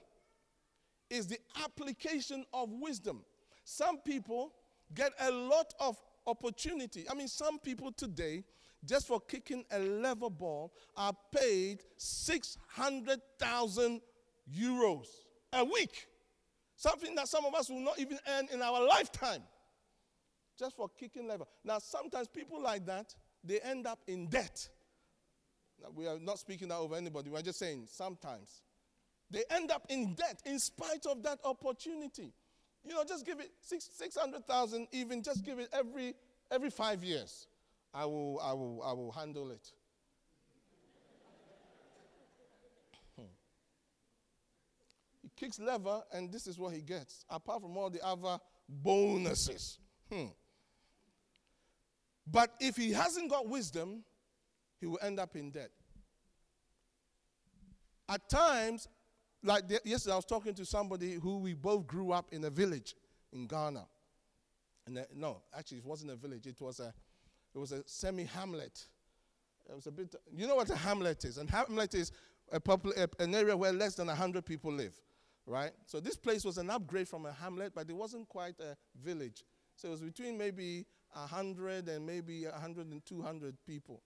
is 1.10 1.28
the 1.28 1.38
application 1.64 2.46
of 2.54 2.70
wisdom. 2.72 3.24
Some 3.64 4.00
people 4.00 4.54
get 4.94 5.14
a 5.20 5.32
lot 5.32 5.74
of 5.80 5.98
opportunity. 6.28 7.06
I 7.10 7.16
mean, 7.16 7.28
some 7.28 7.60
people 7.60 7.92
today, 7.92 8.44
just 8.86 9.08
for 9.08 9.20
kicking 9.20 9.66
a 9.72 9.80
level 9.80 10.30
ball, 10.30 10.74
are 10.96 11.14
paid 11.34 11.82
600,000 11.98 14.02
euros 14.56 15.08
a 15.54 15.66
week. 15.66 16.08
Something 16.76 17.16
that 17.16 17.28
some 17.28 17.46
of 17.46 17.56
us 17.56 17.70
will 17.70 17.80
not 17.80 17.98
even 17.98 18.20
earn 18.30 18.48
in 18.54 18.62
our 18.62 18.86
lifetime. 18.86 19.42
Just 20.60 20.76
for 20.76 20.90
kicking 20.90 21.28
level. 21.28 21.48
Now, 21.64 21.80
sometimes 21.80 22.28
people 22.28 22.62
like 22.62 22.86
that, 22.86 23.16
they 23.44 23.60
end 23.60 23.88
up 23.88 24.00
in 24.08 24.28
debt. 24.28 24.70
Now, 25.82 25.90
we 25.96 26.08
are 26.08 26.20
not 26.20 26.40
speaking 26.40 26.68
that 26.70 26.78
over 26.78 26.96
anybody. 26.96 27.30
We're 27.30 27.42
just 27.42 27.60
saying 27.60 27.88
sometimes. 27.90 28.62
They 29.30 29.44
end 29.50 29.72
up 29.72 29.86
in 29.90 30.14
debt 30.14 30.42
in 30.46 30.60
spite 30.60 31.06
of 31.06 31.24
that 31.24 31.40
opportunity. 31.44 32.34
You 32.88 32.94
know, 32.94 33.04
just 33.04 33.26
give 33.26 33.40
it 33.42 33.52
six, 33.60 33.90
600,000 33.94 34.88
even, 34.94 35.22
just 35.22 35.44
give 35.44 35.60
it 35.60 35.68
every, 35.74 36.14
every 36.50 36.70
five 36.70 37.04
years. 37.04 37.48
I 37.94 38.06
will, 38.06 38.40
I 38.42 38.54
will, 38.54 38.82
I 38.86 38.94
will 38.94 39.12
handle 39.12 39.52
it. 39.52 39.72
Hmm. 43.18 43.26
He 45.22 45.30
kicks 45.36 45.60
lever, 45.60 46.02
and 46.14 46.32
this 46.32 46.48
is 46.48 46.58
what 46.58 46.74
he 46.74 46.82
gets, 46.82 47.26
apart 47.30 47.62
from 47.62 47.76
all 47.76 47.90
the 47.90 48.06
other 48.06 48.40
bonuses. 48.70 49.80
Hmm. 50.10 50.28
But 52.26 52.52
if 52.62 52.78
he 52.78 52.92
hasn't 52.92 53.30
got 53.30 53.50
wisdom, 53.50 54.04
he 54.80 54.86
will 54.86 55.00
end 55.02 55.20
up 55.20 55.36
in 55.36 55.52
debt. 55.52 55.72
At 58.08 58.30
times, 58.30 58.88
like 59.44 59.68
the, 59.68 59.80
yesterday, 59.84 60.14
I 60.14 60.16
was 60.18 60.26
talking 60.26 60.54
to 60.56 60.66
somebody 60.66 61.14
who 61.14 61.38
we 61.38 61.54
both 61.54 61.88
grew 61.88 62.12
up 62.12 62.28
in 62.32 62.44
a 62.44 62.50
village 62.50 62.96
in 63.32 63.48
Ghana. 63.48 63.86
And 64.86 64.98
the, 64.98 65.08
no, 65.14 65.42
actually, 65.58 65.80
it 65.80 65.86
wasn't 65.86 66.12
a 66.12 66.16
village. 66.16 66.48
It 66.48 66.60
was 66.62 66.80
a, 66.80 66.94
it 67.54 67.58
was 67.58 67.72
a 67.72 67.84
semi-hamlet. 67.86 68.88
It 69.70 69.76
was 69.76 69.88
a 69.88 69.92
bit. 69.92 70.16
You 70.36 70.48
know 70.48 70.56
what 70.56 70.70
a 70.70 70.76
hamlet 70.76 71.26
is? 71.26 71.38
And 71.38 71.50
hamlet 71.50 71.94
is 71.94 72.12
a 72.52 72.60
popul- 72.60 72.96
an 73.20 73.36
area 73.36 73.56
where 73.56 73.74
less 73.74 73.96
than 73.96 74.08
hundred 74.08 74.46
people 74.46 74.72
live, 74.72 74.94
right? 75.46 75.72
So 75.86 76.00
this 76.00 76.16
place 76.16 76.46
was 76.46 76.58
an 76.58 76.70
upgrade 76.70 77.08
from 77.08 77.26
a 77.26 77.34
hamlet, 77.34 77.74
but 77.76 77.90
it 77.90 77.96
wasn't 77.96 78.30
quite 78.30 78.56
a 78.60 78.78
village. 79.04 79.44
So 79.76 79.90
it 79.90 79.92
was 79.92 80.02
between 80.02 80.38
maybe 80.38 80.86
100 81.14 81.90
and 81.90 82.06
maybe 82.06 82.46
100 82.46 82.88
and 82.88 83.06
200 83.06 83.56
people. 83.66 84.02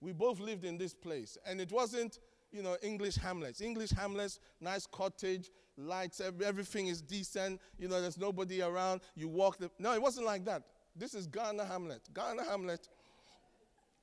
We 0.00 0.12
both 0.12 0.38
lived 0.38 0.64
in 0.64 0.78
this 0.78 0.94
place, 0.94 1.36
and 1.44 1.60
it 1.60 1.72
wasn't, 1.72 2.20
you 2.52 2.62
know, 2.62 2.76
English 2.82 3.16
hamlets. 3.16 3.60
English 3.60 3.90
hamlets, 3.90 4.40
nice 4.60 4.86
cottage, 4.86 5.50
lights, 5.76 6.20
everything 6.20 6.88
is 6.88 7.00
decent. 7.00 7.60
You 7.78 7.88
know, 7.88 8.00
there's 8.00 8.18
nobody 8.18 8.62
around. 8.62 9.00
You 9.14 9.28
walk 9.28 9.58
the. 9.58 9.70
No, 9.78 9.94
it 9.94 10.02
wasn't 10.02 10.26
like 10.26 10.44
that. 10.46 10.62
This 10.96 11.14
is 11.14 11.26
Ghana 11.26 11.64
Hamlet. 11.64 12.02
Ghana 12.12 12.44
Hamlet 12.44 12.88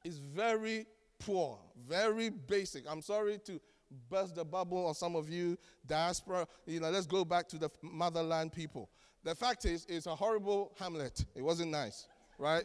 is 0.04 0.18
very 0.18 0.86
poor, 1.20 1.60
very 1.88 2.30
basic. 2.30 2.86
I'm 2.90 3.02
sorry 3.02 3.40
to 3.46 3.60
burst 4.10 4.36
the 4.36 4.46
bubble 4.46 4.86
on 4.88 4.94
some 4.94 5.16
of 5.16 5.30
you, 5.30 5.58
diaspora. 5.86 6.48
You 6.66 6.80
know, 6.80 6.90
let's 6.90 7.08
go 7.08 7.26
back 7.26 7.48
to 7.50 7.58
the 7.58 7.70
motherland 7.82 8.54
people. 8.54 8.90
The 9.24 9.36
fact 9.36 9.66
is, 9.66 9.86
it's 9.90 10.06
a 10.06 10.16
horrible 10.16 10.74
Hamlet. 10.80 11.26
It 11.36 11.42
wasn't 11.42 11.72
nice, 11.72 12.08
right? 12.38 12.64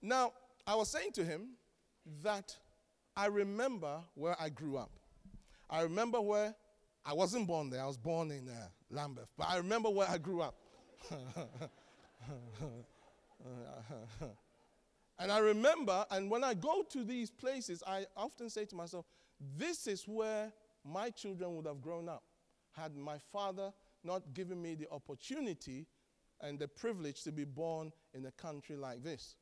Now, 0.00 0.32
I 0.66 0.76
was 0.76 0.88
saying 0.88 1.12
to 1.12 1.24
him 1.24 1.50
that 2.22 2.56
I 3.16 3.26
remember 3.26 4.00
where 4.14 4.36
I 4.40 4.48
grew 4.48 4.76
up. 4.76 4.90
I 5.68 5.82
remember 5.82 6.20
where 6.20 6.54
I 7.04 7.12
wasn't 7.12 7.46
born 7.46 7.70
there. 7.70 7.82
I 7.82 7.86
was 7.86 7.96
born 7.96 8.30
in 8.30 8.48
uh, 8.48 8.68
Lambeth, 8.90 9.28
but 9.36 9.48
I 9.48 9.56
remember 9.56 9.90
where 9.90 10.08
I 10.08 10.18
grew 10.18 10.40
up. 10.42 10.54
and 15.18 15.32
I 15.32 15.38
remember, 15.38 16.06
and 16.10 16.30
when 16.30 16.44
I 16.44 16.54
go 16.54 16.82
to 16.90 17.04
these 17.04 17.30
places, 17.30 17.82
I 17.86 18.06
often 18.16 18.48
say 18.48 18.64
to 18.66 18.76
myself, 18.76 19.06
this 19.56 19.86
is 19.86 20.04
where 20.06 20.52
my 20.84 21.10
children 21.10 21.56
would 21.56 21.66
have 21.66 21.80
grown 21.80 22.08
up 22.08 22.22
had 22.72 22.96
my 22.96 23.18
father 23.18 23.72
not 24.02 24.34
given 24.34 24.60
me 24.60 24.74
the 24.74 24.88
opportunity 24.90 25.86
and 26.40 26.58
the 26.58 26.66
privilege 26.66 27.22
to 27.22 27.32
be 27.32 27.44
born 27.44 27.92
in 28.14 28.26
a 28.26 28.30
country 28.32 28.76
like 28.76 29.02
this. 29.04 29.36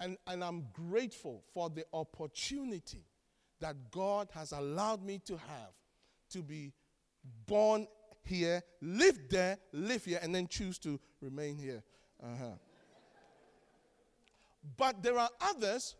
And, 0.00 0.16
and 0.26 0.42
I'm 0.42 0.66
grateful 0.72 1.42
for 1.52 1.70
the 1.70 1.84
opportunity 1.92 3.04
that 3.60 3.90
God 3.90 4.28
has 4.34 4.52
allowed 4.52 5.02
me 5.02 5.20
to 5.26 5.34
have 5.36 5.72
to 6.30 6.42
be 6.42 6.72
born 7.46 7.86
here, 8.24 8.62
live 8.80 9.18
there, 9.30 9.58
live 9.72 10.04
here, 10.04 10.18
and 10.22 10.34
then 10.34 10.48
choose 10.48 10.78
to 10.80 10.98
remain 11.20 11.56
here. 11.56 11.82
Uh-huh. 12.22 12.56
But 14.76 15.02
there 15.02 15.18
are 15.18 15.30
others 15.40 15.94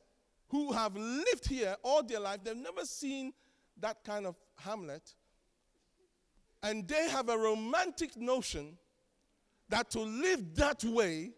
who 0.48 0.72
have 0.72 0.96
lived 0.96 1.46
here 1.46 1.76
all 1.82 2.02
their 2.02 2.20
life, 2.20 2.40
they've 2.42 2.56
never 2.56 2.84
seen 2.84 3.32
that 3.80 4.04
kind 4.04 4.26
of 4.26 4.36
hamlet, 4.56 5.14
and 6.62 6.86
they 6.86 7.08
have 7.08 7.28
a 7.28 7.36
romantic 7.36 8.16
notion 8.16 8.78
that 9.68 9.90
to 9.90 10.00
live 10.00 10.54
that 10.54 10.82
way 10.84 11.32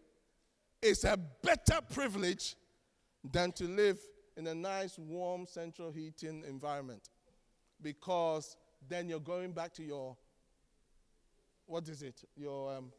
is 0.87 1.05
a 1.05 1.19
better 1.43 1.81
privilege 1.93 2.55
than 3.33 3.53
to 3.53 3.65
live 3.65 3.99
in 4.37 4.47
a 4.47 4.55
nice, 4.55 4.99
warm, 4.99 5.47
central 5.47 5.91
heating 5.91 6.45
environment. 6.49 7.09
Because 7.83 8.57
then 8.89 9.09
you're 9.09 9.21
going 9.21 9.53
back 9.53 9.73
to 9.75 9.83
your, 9.83 10.17
what 11.67 11.89
is 11.89 12.03
it? 12.03 12.23
Your 12.37 12.77
um, 12.77 12.93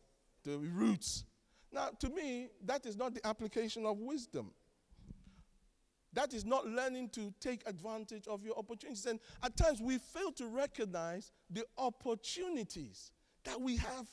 the 0.43 0.57
roots. 0.57 1.25
Now, 1.71 1.89
to 1.99 2.09
me, 2.09 2.49
that 2.65 2.85
is 2.85 2.95
not 2.95 3.13
the 3.13 3.25
application 3.25 3.85
of 3.85 3.99
wisdom. 3.99 4.51
That 6.13 6.33
is 6.33 6.45
not 6.45 6.65
learning 6.65 7.09
to 7.09 7.33
take 7.39 7.67
advantage 7.67 8.27
of 8.27 8.43
your 8.43 8.57
opportunities. 8.57 9.05
And 9.05 9.19
at 9.43 9.55
times 9.55 9.81
we 9.81 9.97
fail 9.97 10.31
to 10.33 10.47
recognize 10.47 11.31
the 11.49 11.63
opportunities 11.77 13.11
that 13.43 13.59
we 13.59 13.75
have 13.77 14.07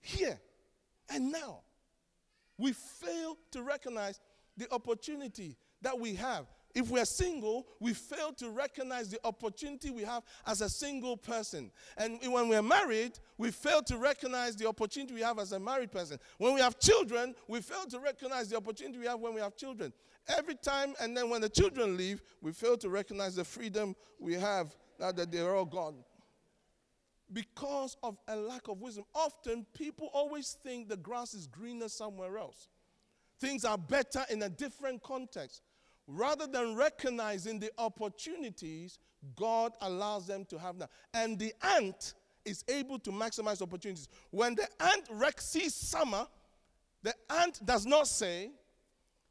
here 0.00 0.38
and 1.08 1.32
now. 1.32 1.60
We 2.58 2.72
fail 2.72 3.36
to 3.52 3.62
recognize 3.62 4.20
the 4.56 4.72
opportunity 4.72 5.56
that 5.82 5.98
we 5.98 6.14
have. 6.14 6.46
If 6.74 6.90
we're 6.90 7.06
single, 7.06 7.66
we 7.80 7.94
fail 7.94 8.32
to 8.34 8.50
recognize 8.50 9.08
the 9.08 9.18
opportunity 9.24 9.90
we 9.90 10.02
have 10.02 10.22
as 10.46 10.60
a 10.60 10.68
single 10.68 11.16
person. 11.16 11.70
And 11.96 12.18
when 12.30 12.48
we're 12.48 12.60
married, 12.60 13.18
we 13.38 13.50
fail 13.50 13.82
to 13.84 13.96
recognize 13.96 14.56
the 14.56 14.68
opportunity 14.68 15.14
we 15.14 15.22
have 15.22 15.38
as 15.38 15.52
a 15.52 15.58
married 15.58 15.90
person. 15.90 16.18
When 16.36 16.52
we 16.52 16.60
have 16.60 16.78
children, 16.78 17.34
we 17.48 17.62
fail 17.62 17.86
to 17.86 17.98
recognize 17.98 18.48
the 18.48 18.58
opportunity 18.58 18.98
we 18.98 19.06
have 19.06 19.20
when 19.20 19.32
we 19.32 19.40
have 19.40 19.56
children. 19.56 19.90
Every 20.28 20.54
time, 20.54 20.92
and 21.00 21.16
then 21.16 21.30
when 21.30 21.40
the 21.40 21.48
children 21.48 21.96
leave, 21.96 22.20
we 22.42 22.52
fail 22.52 22.76
to 22.78 22.90
recognize 22.90 23.36
the 23.36 23.44
freedom 23.44 23.96
we 24.18 24.34
have 24.34 24.76
now 25.00 25.12
that 25.12 25.30
they're 25.30 25.54
all 25.54 25.64
gone. 25.64 25.96
Because 27.32 27.96
of 28.02 28.16
a 28.28 28.36
lack 28.36 28.68
of 28.68 28.80
wisdom, 28.80 29.04
often 29.14 29.66
people 29.74 30.08
always 30.12 30.56
think 30.62 30.88
the 30.88 30.96
grass 30.96 31.34
is 31.34 31.46
greener 31.46 31.88
somewhere 31.88 32.38
else. 32.38 32.68
Things 33.40 33.64
are 33.64 33.76
better 33.76 34.24
in 34.30 34.42
a 34.42 34.48
different 34.48 35.02
context 35.02 35.62
rather 36.06 36.46
than 36.46 36.76
recognizing 36.76 37.58
the 37.58 37.70
opportunities 37.78 38.98
God 39.34 39.72
allows 39.80 40.26
them 40.26 40.44
to 40.46 40.58
have 40.58 40.76
now. 40.76 40.88
And 41.12 41.38
the 41.38 41.52
ant 41.62 42.14
is 42.44 42.64
able 42.68 42.98
to 43.00 43.10
maximize 43.10 43.60
opportunities. 43.60 44.08
When 44.30 44.54
the 44.54 44.68
ant 44.80 45.40
sees 45.40 45.74
summer, 45.74 46.26
the 47.02 47.12
ant 47.30 47.64
does 47.64 47.86
not 47.86 48.06
say, 48.06 48.52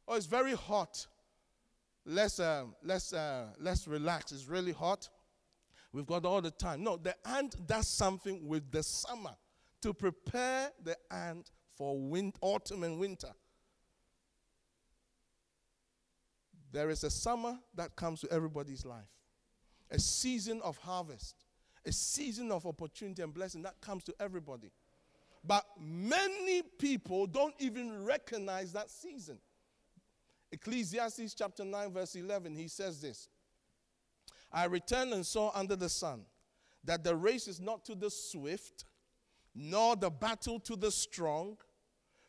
"Oh, 0.06 0.14
it's 0.14 0.26
very 0.26 0.54
hot. 0.54 1.06
Let's 2.04 2.38
uh, 2.38 2.64
let's 2.82 3.12
uh, 3.12 3.46
let's 3.58 3.88
relax. 3.88 4.32
It's 4.32 4.46
really 4.46 4.72
hot. 4.72 5.08
We've 5.96 6.06
got 6.06 6.26
all 6.26 6.42
the 6.42 6.50
time." 6.50 6.84
No, 6.84 6.98
the 6.98 7.16
ant 7.26 7.66
does 7.66 7.88
something 7.88 8.46
with 8.46 8.70
the 8.70 8.82
summer 8.82 9.34
to 9.80 9.94
prepare 9.94 10.70
the 10.82 10.94
ant 11.10 11.50
for 11.74 11.98
wind, 11.98 12.34
autumn 12.42 12.84
and 12.84 12.98
winter. 12.98 13.34
There 16.70 16.90
is 16.90 17.02
a 17.02 17.10
summer 17.10 17.58
that 17.72 17.96
comes 17.96 18.20
to 18.20 18.30
everybody's 18.30 18.84
life, 18.84 19.08
a 19.90 19.98
season 19.98 20.60
of 20.60 20.76
harvest, 20.76 21.46
a 21.86 21.92
season 21.92 22.52
of 22.52 22.66
opportunity 22.66 23.22
and 23.22 23.32
blessing 23.32 23.62
that 23.62 23.80
comes 23.80 24.04
to 24.04 24.14
everybody. 24.20 24.70
But 25.42 25.64
many 25.80 26.60
people 26.60 27.26
don't 27.26 27.54
even 27.58 28.04
recognize 28.04 28.74
that 28.74 28.90
season. 28.90 29.40
Ecclesiastes 30.52 31.32
chapter 31.32 31.64
9, 31.64 31.90
verse 31.90 32.16
11, 32.16 32.54
he 32.54 32.68
says 32.68 33.00
this 33.00 33.30
I 34.56 34.64
returned 34.64 35.12
and 35.12 35.24
saw 35.24 35.52
under 35.54 35.76
the 35.76 35.88
sun 35.88 36.22
that 36.82 37.04
the 37.04 37.14
race 37.14 37.46
is 37.46 37.60
not 37.60 37.84
to 37.84 37.94
the 37.94 38.10
swift, 38.10 38.86
nor 39.54 39.94
the 39.94 40.10
battle 40.10 40.58
to 40.60 40.74
the 40.74 40.90
strong, 40.90 41.56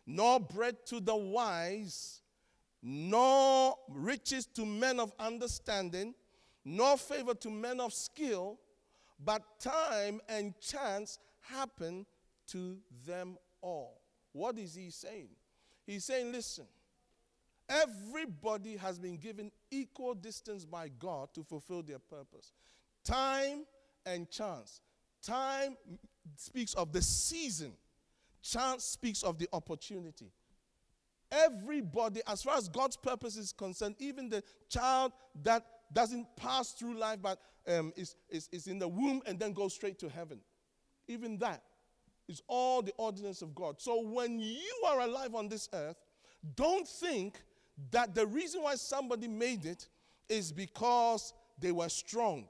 nor 0.06 0.40
bread 0.40 0.86
to 0.88 1.00
the 1.00 1.16
wise 1.16 2.22
nor 2.82 3.76
riches 3.90 4.46
to 4.46 4.66
men 4.66 5.00
of 5.00 5.12
understanding, 5.20 6.14
nor 6.64 6.98
favor 6.98 7.34
to 7.34 7.50
men 7.50 7.80
of 7.80 7.94
skill, 7.94 8.60
but 9.24 9.60
time 9.60 10.22
and 10.30 10.58
chance 10.60 11.20
happen 11.42 12.06
to 12.48 12.78
them 13.06 13.38
all. 13.62 14.02
What 14.32 14.58
is 14.58 14.76
he 14.76 14.90
saying? 14.90 15.30
He's 15.86 16.06
saying, 16.06 16.32
listen, 16.32 16.66
everybody 17.68 18.78
has 18.78 19.00
been 19.00 19.18
given 19.18 19.52
equal 19.72 20.14
distance 20.14 20.66
by 20.66 20.90
God 21.00 21.30
to 21.34 21.44
fulfill 21.44 21.84
their 21.84 22.00
purpose. 22.00 22.54
Time 23.04 23.66
and 24.06 24.30
chance. 24.30 24.82
Time 25.22 25.78
speaks 26.36 26.74
of 26.74 26.92
the 26.92 27.02
season, 27.02 27.74
chance 28.42 28.84
speaks 28.84 29.24
of 29.24 29.38
the 29.38 29.48
opportunity. 29.54 30.32
Everybody, 31.32 32.22
as 32.28 32.44
far 32.44 32.56
as 32.56 32.70
God's 32.70 32.96
purpose 32.96 33.36
is 33.36 33.52
concerned, 33.52 33.96
even 34.00 34.30
the 34.30 34.44
child 34.70 35.12
that 35.44 35.66
doesn't 35.92 36.26
pass 36.38 36.72
through 36.72 36.98
life 36.98 37.20
but 37.22 37.40
um, 37.68 37.92
is, 37.98 38.16
is, 38.30 38.48
is 38.52 38.68
in 38.68 38.80
the 38.80 38.88
womb 38.88 39.22
and 39.26 39.38
then 39.38 39.52
goes 39.52 39.74
straight 39.74 40.00
to 40.00 40.10
heaven, 40.10 40.40
even 41.08 41.38
that 41.40 41.64
is 42.30 42.42
all 42.48 42.82
the 42.82 42.94
ordinance 42.98 43.42
of 43.42 43.56
God. 43.56 43.82
So 43.82 44.02
when 44.02 44.40
you 44.40 44.84
are 44.88 45.02
alive 45.02 45.36
on 45.36 45.48
this 45.48 45.68
earth, 45.74 45.98
don't 46.56 46.88
think 46.88 47.42
that 47.92 48.16
the 48.16 48.26
reason 48.26 48.64
why 48.64 48.76
somebody 48.76 49.28
made 49.28 49.66
it 49.66 49.88
is 50.30 50.52
because 50.52 51.34
they 51.60 51.72
were 51.72 51.90
strong, 51.90 52.48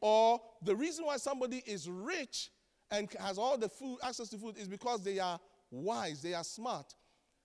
or 0.00 0.40
the 0.62 0.74
reason 0.74 1.06
why 1.06 1.16
somebody 1.16 1.62
is 1.66 1.88
rich 1.88 2.50
and 2.90 3.08
has 3.18 3.38
all 3.38 3.56
the 3.56 3.68
food, 3.68 3.98
access 4.02 4.28
to 4.30 4.38
food, 4.38 4.58
is 4.58 4.68
because 4.68 5.02
they 5.02 5.18
are 5.18 5.38
wise, 5.70 6.20
they 6.22 6.34
are 6.34 6.44
smart. 6.44 6.94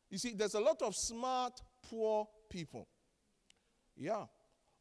You 0.10 0.18
see, 0.18 0.34
there's 0.34 0.56
a 0.56 0.60
lot 0.60 0.82
of 0.82 0.96
smart, 0.96 1.62
poor 1.90 2.28
people. 2.50 2.88
Yeah. 3.96 4.26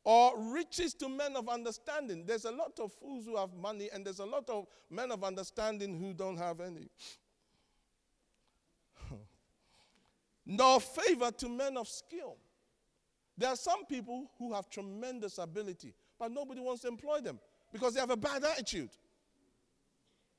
Or 0.05 0.53
riches 0.53 0.95
to 0.95 1.09
men 1.09 1.37
of 1.37 1.49
understanding. 1.49 2.25
There's 2.27 2.45
a 2.45 2.53
lot 2.53 2.79
of 2.79 2.93
fools 2.93 3.27
who 3.27 3.37
have 3.37 3.55
money, 3.55 3.89
and 3.93 4.05
there's 4.05 4.21
a 4.21 4.27
lot 4.27 4.49
of 4.49 4.67
men 4.89 5.11
of 5.11 5.25
understanding 5.25 5.99
who 5.99 6.15
don't 6.15 6.37
have 6.37 6.61
any. 6.61 6.89
Nor 10.47 10.81
favor 10.81 11.31
to 11.33 11.49
men 11.49 11.77
of 11.77 11.89
skill. 11.89 12.37
There 13.37 13.49
are 13.49 13.57
some 13.57 13.85
people 13.85 14.31
who 14.39 14.55
have 14.55 14.71
tremendous 14.71 15.39
ability, 15.39 15.93
but 16.19 16.31
nobody 16.31 16.61
wants 16.61 16.83
to 16.83 16.89
employ 16.89 17.21
them 17.21 17.39
because 17.73 17.95
they 17.95 18.01
have 18.01 18.11
a 18.11 18.17
bad 18.17 18.45
attitude. 18.45 18.91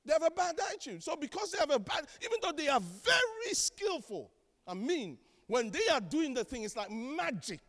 They 0.06 0.14
have 0.14 0.24
a 0.24 0.32
bad 0.32 0.58
attitude. 0.68 1.04
So, 1.04 1.16
because 1.16 1.52
they 1.52 1.60
have 1.60 1.70
a 1.70 1.80
bad, 1.80 2.08
even 2.24 2.38
though 2.42 2.54
they 2.54 2.70
are 2.70 2.80
very 2.80 3.54
skillful, 3.54 4.32
I 4.66 4.74
mean, 4.74 5.18
when 5.48 5.70
they 5.70 5.88
are 5.92 6.00
doing 6.00 6.34
the 6.34 6.44
thing, 6.46 6.64
it's 6.64 6.78
like 6.78 6.90
magic. 6.90 7.60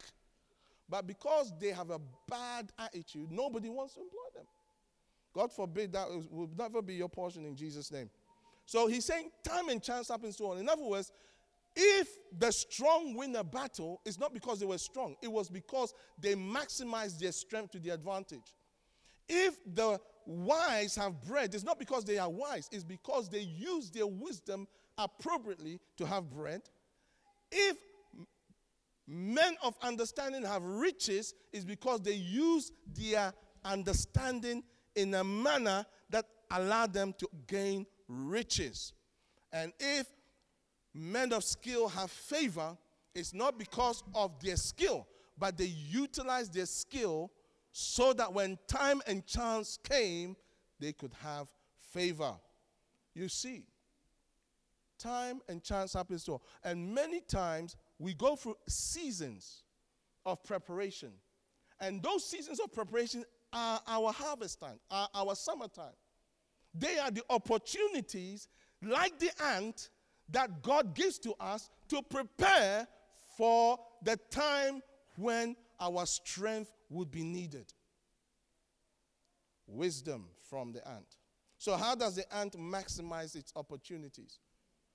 But 0.89 1.07
because 1.07 1.53
they 1.61 1.71
have 1.71 1.91
a 1.91 2.01
bad 2.29 2.73
attitude, 2.79 3.31
nobody 3.31 3.69
wants 3.69 3.95
to 3.95 4.01
employ 4.01 4.19
them. 4.35 4.47
God 5.35 5.53
forbid 5.53 5.93
that 5.93 6.09
will 6.31 6.49
never 6.57 6.81
be 6.81 6.95
your 6.95 7.09
portion 7.09 7.45
in 7.45 7.55
Jesus' 7.55 7.93
name. 7.93 8.09
So 8.65 8.87
he's 8.87 9.05
saying 9.05 9.31
time 9.43 9.69
and 9.69 9.83
chance 9.83 10.09
happens 10.09 10.37
to 10.37 10.45
all. 10.45 10.55
In 10.55 10.69
other 10.69 10.83
words, 10.83 11.13
if 11.77 12.09
the 12.37 12.51
strong 12.51 13.15
win 13.15 13.37
a 13.37 13.45
battle, 13.45 14.01
it's 14.05 14.19
not 14.19 14.35
because 14.35 14.61
they 14.61 14.67
were 14.67 14.79
strong, 14.79 15.17
it 15.23 15.29
was 15.29 15.49
because 15.49 15.95
they 16.21 16.35
maximized 16.35 17.19
their 17.19 17.33
strength 17.33 17.73
to 17.73 17.79
their 17.79 17.95
advantage. 17.95 18.55
If 19.29 19.57
the 19.75 20.01
wise 20.27 20.97
have 20.97 21.23
bread, 21.23 21.55
it's 21.55 21.65
not 21.65 21.79
because 21.79 22.05
they 22.05 22.19
are 22.19 22.31
wise, 22.31 22.69
it's 22.73 22.85
because 22.85 23.29
they 23.29 23.41
use 23.41 23.91
their 23.91 24.07
wisdom 24.07 24.67
appropriately 24.97 25.81
to 25.97 26.07
have 26.07 26.31
bread. 26.31 26.63
If 27.51 27.77
men 29.07 29.57
of 29.63 29.75
understanding 29.83 30.45
have 30.45 30.63
riches, 30.63 31.35
it's 31.53 31.65
because 31.65 32.01
they 32.01 32.13
use 32.13 32.73
their 32.95 33.33
understanding 33.65 34.63
in 34.95 35.15
a 35.15 35.25
manner 35.25 35.85
that 36.11 36.27
allow 36.51 36.87
them 36.87 37.15
to 37.19 37.29
gain 37.47 37.87
riches. 38.09 38.93
And 39.53 39.73
if 39.79 40.07
men 40.99 41.33
of 41.33 41.45
skill 41.45 41.89
have 41.89 42.11
favor, 42.11 42.77
it's 43.15 43.33
not 43.33 43.59
because 43.59 44.03
of 44.15 44.39
their 44.41 44.57
skill, 44.57 45.07
but 45.39 45.57
they 45.57 45.67
utilize 45.67 46.49
their 46.51 46.67
skill 46.67 47.31
so 47.73 48.13
that 48.13 48.33
when 48.33 48.59
time 48.67 49.01
and 49.07 49.27
chance 49.27 49.79
came, 49.83 50.37
they 50.81 50.93
could 50.93 51.13
have 51.23 51.49
favor. 51.93 52.35
You 53.15 53.29
see, 53.29 53.65
time 54.99 55.41
and 55.49 55.63
chance 55.63 55.93
happens 55.93 56.25
to 56.25 56.33
all. 56.33 56.43
And 56.65 56.95
many 56.95 57.21
times 57.21 57.77
we 57.99 58.15
go 58.15 58.37
through 58.37 58.57
seasons 58.69 59.63
of 60.27 60.43
preparation. 60.45 61.13
And 61.81 62.03
those 62.03 62.25
seasons 62.25 62.61
of 62.61 62.73
preparation 62.73 63.25
are 63.53 63.81
our 63.87 64.13
harvest 64.13 64.61
time, 64.61 64.79
are 64.91 65.09
our 65.15 65.35
summertime. 65.35 65.95
They 66.75 66.99
are 66.99 67.11
the 67.11 67.23
opportunities, 67.31 68.49
like 68.83 69.19
the 69.19 69.31
ant, 69.43 69.91
that 70.31 70.63
God 70.63 70.95
gives 70.95 71.19
to 71.21 71.35
us 71.41 71.71
to 71.89 72.03
prepare 72.03 72.87
for 73.37 73.79
the 74.03 74.19
time 74.31 74.83
when 75.17 75.57
our 75.81 76.07
strength 76.07 76.73
would 76.91 77.11
be 77.11 77.23
needed. 77.23 77.73
Wisdom 79.67 80.27
from 80.49 80.73
the 80.73 80.87
ant. 80.89 81.17
So, 81.59 81.77
how 81.77 81.95
does 81.95 82.17
the 82.17 82.35
ant 82.35 82.57
maximize 82.59 83.35
its 83.35 83.53
opportunities? 83.57 84.39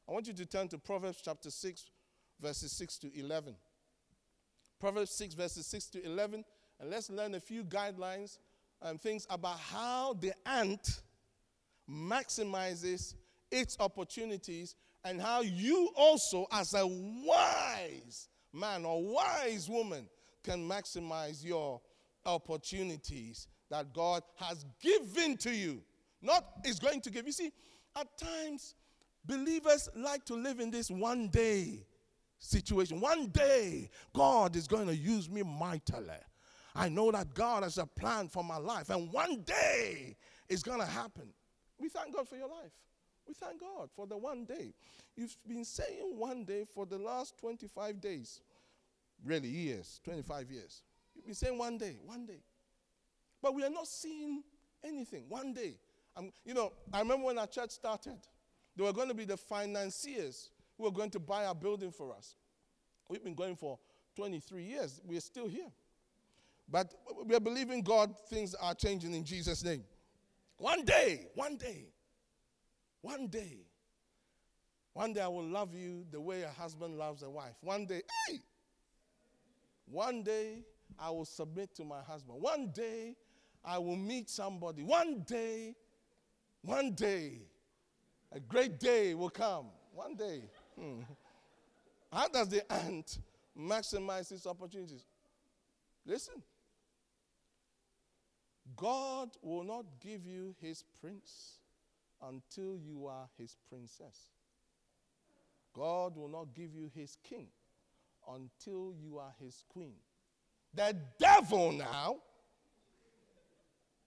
I 0.08 0.12
want 0.12 0.28
you 0.28 0.34
to 0.34 0.46
turn 0.46 0.68
to 0.70 0.78
Proverbs 0.78 1.22
chapter 1.24 1.52
6, 1.52 1.86
verses 2.42 2.72
6 2.72 2.98
to 3.00 3.20
11. 3.20 3.56
Proverbs 4.80 5.12
6, 5.12 5.36
verses 5.36 5.66
6 5.68 5.86
to 5.88 6.06
11, 6.06 6.44
and 6.80 6.90
let's 6.90 7.10
learn 7.10 7.36
a 7.36 7.40
few 7.40 7.64
guidelines 7.64 8.38
and 8.82 9.00
things 9.00 9.26
about 9.30 9.60
how 9.60 10.14
the 10.14 10.34
ant 10.46 11.02
maximizes 11.90 13.16
its 13.52 13.78
opportunities 13.80 14.76
and 15.06 15.22
how 15.22 15.42
you 15.42 15.92
also, 15.96 16.46
as 16.52 16.74
a 16.74 16.86
wise 16.86 18.30
man 18.54 18.86
or 18.86 19.04
wise 19.04 19.70
woman, 19.70 20.08
can 20.44 20.68
maximize 20.68 21.44
your 21.44 21.82
opportunities 22.26 23.48
that 23.70 23.94
God 23.94 24.24
has 24.36 24.66
given 24.82 25.38
to 25.38 25.54
you. 25.54 25.82
Not 26.22 26.46
is 26.66 26.80
going 26.80 27.02
to 27.02 27.10
give. 27.10 27.26
You 27.26 27.32
see, 27.32 27.52
at 27.96 28.08
times, 28.18 28.76
believers 29.26 29.90
like 29.96 30.26
to 30.26 30.36
live 30.36 30.60
in 30.60 30.72
this 30.72 30.90
one 30.90 31.28
day 31.28 31.86
situation. 32.40 33.00
One 33.00 33.28
day, 33.28 33.90
God 34.14 34.56
is 34.56 34.68
going 34.68 34.88
to 34.88 34.96
use 34.96 35.30
me 35.30 35.44
mightily. 35.44 36.10
I 36.76 36.90
know 36.90 37.12
that 37.12 37.34
God 37.34 37.64
has 37.64 37.78
a 37.78 37.86
plan 37.86 38.28
for 38.28 38.44
my 38.44 38.58
life, 38.58 38.90
and 38.90 39.12
one 39.12 39.44
day 39.44 40.18
it's 40.50 40.64
going 40.64 40.80
to 40.80 40.86
happen. 40.86 41.30
We 41.80 41.90
thank 41.90 42.16
God 42.16 42.28
for 42.28 42.36
your 42.36 42.48
life. 42.48 42.72
We 43.28 43.34
thank 43.34 43.60
God 43.60 43.90
for 43.96 44.06
the 44.08 44.18
one 44.18 44.46
day. 44.46 44.74
You've 45.16 45.36
been 45.48 45.66
saying 45.66 46.14
one 46.18 46.44
day 46.44 46.66
for 46.74 46.86
the 46.86 46.98
last 46.98 47.38
25 47.40 48.02
days, 48.02 48.42
really, 49.24 49.48
years, 49.48 50.00
25 50.04 50.52
years. 50.52 50.84
You've 51.16 51.26
been 51.26 51.36
saying 51.36 51.58
one 51.58 51.78
day, 51.78 51.98
one 52.04 52.26
day. 52.26 52.42
But 53.42 53.56
we 53.56 53.64
are 53.64 53.70
not 53.70 53.88
seeing 53.88 54.44
anything. 54.84 55.26
One 55.30 55.54
day. 55.54 55.76
Um, 56.16 56.32
you 56.46 56.54
know, 56.54 56.74
I 56.92 57.00
remember 57.00 57.26
when 57.26 57.38
our 57.38 57.48
church 57.48 57.72
started, 57.72 58.18
they 58.76 58.84
were 58.84 58.94
going 58.94 59.08
to 59.08 59.14
be 59.14 59.26
the 59.26 59.38
financiers 59.38 60.50
who 60.78 60.84
were 60.84 60.92
going 60.92 61.10
to 61.12 61.20
buy 61.20 61.46
our 61.46 61.56
building 61.56 61.92
for 61.92 62.14
us. 62.14 62.36
We've 63.10 63.24
been 63.24 63.36
going 63.36 63.56
for 63.56 63.80
23 64.16 64.64
years. 64.64 65.02
We're 65.06 65.20
still 65.20 65.48
here. 65.48 65.72
But 66.70 66.94
we 67.26 67.36
are 67.36 67.40
believing 67.40 67.82
God, 67.82 68.16
things 68.30 68.56
are 68.56 68.74
changing 68.74 69.14
in 69.14 69.24
Jesus' 69.24 69.64
name. 69.64 69.84
One 70.58 70.86
day, 70.86 71.28
one 71.36 71.58
day, 71.58 71.88
one 73.04 73.28
day, 73.28 73.58
one 74.94 75.12
day 75.12 75.20
I 75.20 75.28
will 75.28 75.44
love 75.44 75.76
you 75.76 76.06
the 76.10 76.22
way 76.22 76.44
a 76.44 76.50
husband 76.50 76.98
loves 76.98 77.22
a 77.22 77.30
wife. 77.30 77.56
One 77.60 77.86
day, 77.86 78.02
hey! 78.28 78.40
One 79.86 80.24
day 80.24 80.60
I 80.98 81.10
will 81.10 81.26
submit 81.26 81.76
to 81.76 81.84
my 81.84 82.02
husband. 82.02 82.42
One 82.42 82.72
day 82.74 83.18
I 83.64 83.78
will 83.78 83.98
meet 83.98 84.30
somebody. 84.30 84.84
One 84.84 85.26
day, 85.28 85.76
one 86.62 86.94
day, 86.94 87.42
a 88.32 88.40
great 88.40 88.80
day 88.80 89.14
will 89.16 89.30
come. 89.30 89.66
One 89.94 90.16
day. 90.16 90.44
Hmm. 90.80 91.02
How 92.10 92.30
does 92.30 92.48
the 92.48 92.72
ant 92.72 93.20
maximize 93.60 94.32
its 94.32 94.48
opportunities? 94.48 95.04
Listen. 96.06 96.42
God 98.78 99.32
will 99.42 99.66
not 99.66 99.86
give 100.00 100.26
you 100.26 100.56
his 100.62 100.86
prince 101.02 101.60
until 102.28 102.78
you 102.78 103.08
are 103.08 103.28
his 103.38 103.56
princess. 103.70 104.30
God 105.74 106.16
will 106.16 106.30
not 106.30 106.54
give 106.54 106.76
you 106.76 106.90
his 106.94 107.18
king 107.24 107.48
until 108.28 108.94
you 108.94 109.18
are 109.18 109.34
his 109.40 109.64
queen. 109.70 109.96
The 110.74 110.96
devil 111.20 111.72
now 111.72 112.18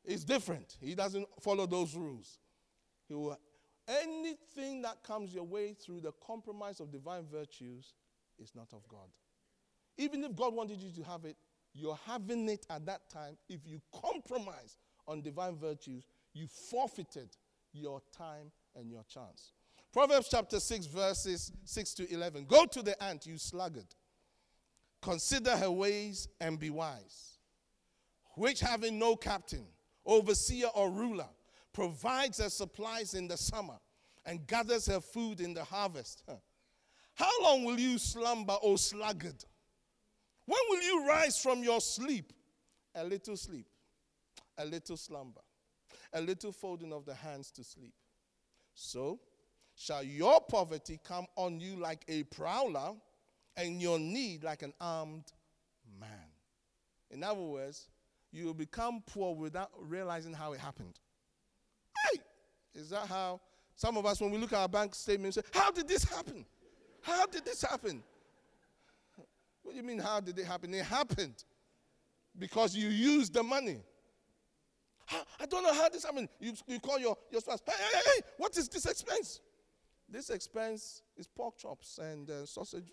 is 0.04 0.24
different. 0.24 0.76
He 0.80 0.94
doesn't 0.94 1.26
follow 1.40 1.66
those 1.66 1.94
rules. 1.94 2.38
He 3.08 3.14
will, 3.14 3.38
anything 3.88 4.82
that 4.82 5.02
comes 5.02 5.34
your 5.34 5.44
way 5.44 5.74
through 5.74 6.00
the 6.00 6.12
compromise 6.24 6.80
of 6.80 6.90
divine 6.90 7.26
virtues 7.30 7.94
is 8.38 8.54
not 8.54 8.68
of 8.72 8.86
God. 8.88 9.08
Even 9.98 10.24
if 10.24 10.34
God 10.34 10.54
wanted 10.54 10.80
you 10.80 10.90
to 10.90 11.02
have 11.08 11.24
it, 11.24 11.36
you're 11.72 11.98
having 12.06 12.48
it 12.48 12.66
at 12.70 12.86
that 12.86 13.08
time. 13.10 13.36
If 13.48 13.60
you 13.66 13.80
compromise 13.92 14.78
on 15.06 15.22
divine 15.22 15.56
virtues, 15.56 16.06
you 16.32 16.46
forfeited 16.46 17.36
your 17.76 18.00
time 18.16 18.50
and 18.74 18.90
your 18.90 19.04
chance. 19.04 19.52
Proverbs 19.92 20.28
chapter 20.30 20.60
6, 20.60 20.86
verses 20.86 21.52
6 21.64 21.94
to 21.94 22.12
11. 22.12 22.46
Go 22.46 22.66
to 22.66 22.82
the 22.82 23.02
ant, 23.02 23.26
you 23.26 23.38
sluggard. 23.38 23.86
Consider 25.02 25.56
her 25.56 25.70
ways 25.70 26.28
and 26.40 26.58
be 26.58 26.70
wise, 26.70 27.38
which 28.34 28.60
having 28.60 28.98
no 28.98 29.16
captain, 29.16 29.66
overseer, 30.04 30.68
or 30.74 30.90
ruler, 30.90 31.28
provides 31.72 32.38
her 32.38 32.50
supplies 32.50 33.14
in 33.14 33.28
the 33.28 33.36
summer 33.36 33.78
and 34.24 34.46
gathers 34.46 34.86
her 34.86 35.00
food 35.00 35.40
in 35.40 35.54
the 35.54 35.64
harvest. 35.64 36.24
How 37.14 37.30
long 37.42 37.64
will 37.64 37.78
you 37.78 37.98
slumber, 37.98 38.56
O 38.62 38.76
sluggard? 38.76 39.44
When 40.46 40.60
will 40.68 40.82
you 40.82 41.06
rise 41.06 41.40
from 41.40 41.62
your 41.62 41.80
sleep? 41.80 42.32
A 42.94 43.04
little 43.04 43.36
sleep, 43.36 43.66
a 44.58 44.64
little 44.64 44.96
slumber, 44.96 45.42
a 46.16 46.20
little 46.20 46.50
folding 46.50 46.92
of 46.92 47.04
the 47.04 47.14
hands 47.14 47.50
to 47.52 47.62
sleep. 47.62 47.92
So 48.74 49.20
shall 49.74 50.02
your 50.02 50.40
poverty 50.40 50.98
come 51.04 51.26
on 51.36 51.60
you 51.60 51.76
like 51.76 52.04
a 52.08 52.22
prowler, 52.24 52.94
and 53.56 53.80
your 53.80 53.98
need 53.98 54.42
like 54.42 54.62
an 54.62 54.72
armed 54.80 55.32
man. 56.00 56.08
In 57.10 57.22
other 57.22 57.40
words, 57.40 57.88
you 58.32 58.46
will 58.46 58.54
become 58.54 59.02
poor 59.06 59.34
without 59.34 59.70
realizing 59.78 60.32
how 60.32 60.52
it 60.52 60.60
happened. 60.60 60.98
Hey! 62.04 62.20
Is 62.74 62.90
that 62.90 63.06
how 63.06 63.40
some 63.74 63.96
of 63.96 64.04
us, 64.04 64.20
when 64.20 64.30
we 64.30 64.38
look 64.38 64.52
at 64.52 64.58
our 64.58 64.68
bank 64.68 64.94
statement, 64.94 65.34
say, 65.34 65.42
How 65.52 65.70
did 65.70 65.86
this 65.86 66.04
happen? 66.04 66.44
How 67.02 67.26
did 67.26 67.44
this 67.44 67.62
happen? 67.62 68.02
What 69.62 69.72
do 69.72 69.76
you 69.78 69.82
mean, 69.82 69.98
how 69.98 70.20
did 70.20 70.38
it 70.38 70.44
happen? 70.44 70.72
It 70.74 70.84
happened 70.84 71.44
because 72.38 72.76
you 72.76 72.88
used 72.88 73.34
the 73.34 73.42
money. 73.42 73.80
I 75.40 75.46
don't 75.46 75.62
know 75.62 75.72
how 75.72 75.88
this 75.88 76.04
happened. 76.04 76.28
You, 76.40 76.52
you 76.66 76.80
call 76.80 76.98
your, 76.98 77.16
your 77.30 77.40
spouse, 77.40 77.60
hey, 77.66 77.72
hey, 77.92 78.00
hey, 78.04 78.22
what 78.36 78.56
is 78.56 78.68
this 78.68 78.86
expense? 78.86 79.40
This 80.08 80.30
expense 80.30 81.02
is 81.16 81.26
pork 81.26 81.58
chops 81.58 81.98
and 81.98 82.30
uh, 82.30 82.46
sausage 82.46 82.92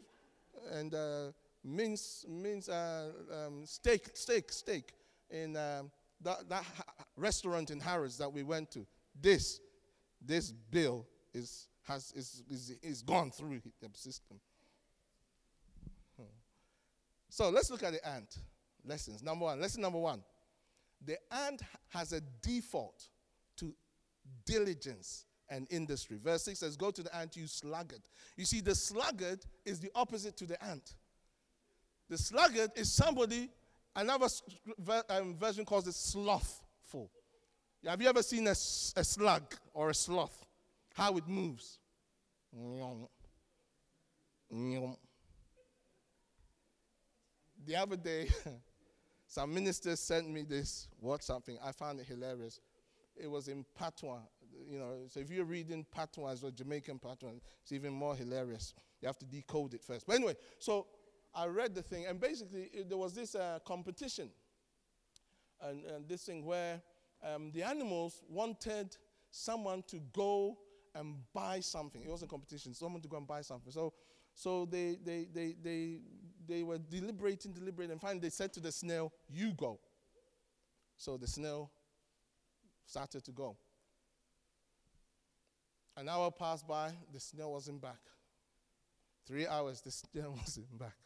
and 0.71 0.93
uh, 0.93 1.31
mince, 1.63 2.25
mince 2.27 2.69
uh, 2.69 3.09
um, 3.31 3.65
steak, 3.65 4.11
steak, 4.13 4.51
steak 4.51 4.93
in 5.29 5.57
um, 5.57 5.91
that, 6.21 6.47
that 6.49 6.65
restaurant 7.17 7.71
in 7.71 7.79
Harrods 7.79 8.17
that 8.17 8.31
we 8.31 8.43
went 8.43 8.71
to. 8.71 8.85
This, 9.19 9.59
this 10.21 10.51
bill 10.51 11.05
is, 11.33 11.67
has, 11.83 12.11
is, 12.15 12.43
is, 12.49 12.77
is 12.81 13.01
gone 13.01 13.31
through 13.31 13.61
the 13.81 13.89
system. 13.93 14.39
So 17.33 17.49
let's 17.49 17.71
look 17.71 17.81
at 17.81 17.93
the 17.93 18.07
ant. 18.07 18.37
Lessons. 18.85 19.23
Number 19.23 19.45
one. 19.45 19.59
Lesson 19.59 19.81
number 19.81 19.97
one. 19.97 20.21
The 21.05 21.17
ant 21.31 21.61
has 21.89 22.13
a 22.13 22.21
default 22.41 23.09
to 23.57 23.73
diligence 24.45 25.25
and 25.49 25.67
industry. 25.69 26.17
Verse 26.23 26.43
6 26.43 26.59
says, 26.59 26.77
Go 26.77 26.91
to 26.91 27.03
the 27.03 27.15
ant, 27.15 27.35
you 27.35 27.47
sluggard. 27.47 28.01
You 28.37 28.45
see, 28.45 28.61
the 28.61 28.75
sluggard 28.75 29.45
is 29.65 29.79
the 29.79 29.91
opposite 29.95 30.37
to 30.37 30.45
the 30.45 30.61
ant. 30.63 30.95
The 32.09 32.17
sluggard 32.17 32.71
is 32.75 32.91
somebody, 32.91 33.49
another 33.95 34.27
um, 35.09 35.35
version 35.35 35.65
calls 35.65 35.87
it 35.87 35.95
slothful. 35.95 37.11
Have 37.85 38.01
you 38.01 38.07
ever 38.07 38.23
seen 38.23 38.47
a, 38.47 38.51
a 38.51 39.03
slug 39.03 39.43
or 39.73 39.89
a 39.89 39.93
sloth? 39.93 40.45
How 40.93 41.17
it 41.17 41.27
moves? 41.27 41.79
the 47.65 47.75
other 47.75 47.95
day, 47.95 48.29
some 49.33 49.51
ministers 49.51 49.99
sent 49.99 50.29
me 50.29 50.43
this 50.43 50.87
WhatsApp 51.03 51.43
thing. 51.43 51.57
I 51.65 51.71
found 51.71 51.99
it 51.99 52.05
hilarious. 52.05 52.59
It 53.15 53.25
was 53.25 53.47
in 53.47 53.65
Patois. 53.73 54.19
You 54.69 54.77
know, 54.77 54.93
so 55.07 55.21
if 55.21 55.31
you're 55.31 55.43
reading 55.43 55.87
Patois 55.91 56.43
or 56.43 56.51
Jamaican 56.51 56.99
Patois, 56.99 57.31
it's 57.63 57.71
even 57.71 57.93
more 57.93 58.15
hilarious. 58.15 58.75
You 59.01 59.07
have 59.07 59.17
to 59.17 59.25
decode 59.25 59.73
it 59.73 59.83
first. 59.83 60.05
But 60.05 60.17
anyway, 60.17 60.35
so 60.59 60.85
I 61.33 61.47
read 61.47 61.73
the 61.73 61.81
thing, 61.81 62.05
and 62.05 62.21
basically 62.21 62.69
there 62.87 62.99
was 62.99 63.15
this 63.15 63.33
uh, 63.33 63.57
competition, 63.65 64.29
and, 65.61 65.83
and, 65.85 66.07
this 66.07 66.25
thing 66.25 66.45
where 66.45 66.79
um, 67.23 67.51
the 67.55 67.63
animals 67.63 68.21
wanted 68.29 68.95
someone 69.31 69.83
to 69.87 69.99
go 70.13 70.59
and 70.93 71.15
buy 71.33 71.59
something. 71.59 72.03
It 72.03 72.11
was 72.11 72.21
a 72.21 72.27
competition. 72.27 72.75
Someone 72.75 73.01
to 73.01 73.07
go 73.07 73.17
and 73.17 73.25
buy 73.25 73.41
something. 73.41 73.71
So, 73.71 73.93
so 74.35 74.65
they, 74.65 74.99
they, 75.03 75.27
they, 75.33 75.55
they, 75.59 75.97
they 76.47 76.63
were 76.63 76.77
deliberating, 76.77 77.51
deliberating, 77.53 77.93
and 77.93 78.01
finally 78.01 78.19
they 78.19 78.29
said 78.29 78.53
to 78.53 78.59
the 78.59 78.71
snail, 78.71 79.11
You 79.29 79.53
go. 79.53 79.79
So 80.97 81.17
the 81.17 81.27
snail 81.27 81.71
started 82.85 83.23
to 83.25 83.31
go. 83.31 83.57
An 85.95 86.09
hour 86.09 86.31
passed 86.31 86.67
by, 86.67 86.91
the 87.11 87.19
snail 87.19 87.51
wasn't 87.51 87.81
back. 87.81 87.99
Three 89.25 89.47
hours, 89.47 89.81
the 89.81 89.91
snail 89.91 90.35
wasn't 90.37 90.77
back. 90.77 90.97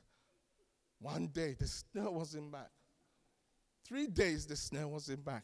One 1.00 1.28
day, 1.28 1.56
the 1.58 1.68
snail 1.68 2.14
wasn't 2.14 2.52
back. 2.52 2.70
Three 3.88 4.08
days, 4.08 4.46
the 4.46 4.56
snail 4.56 4.90
wasn't 4.90 5.24
back. 5.24 5.44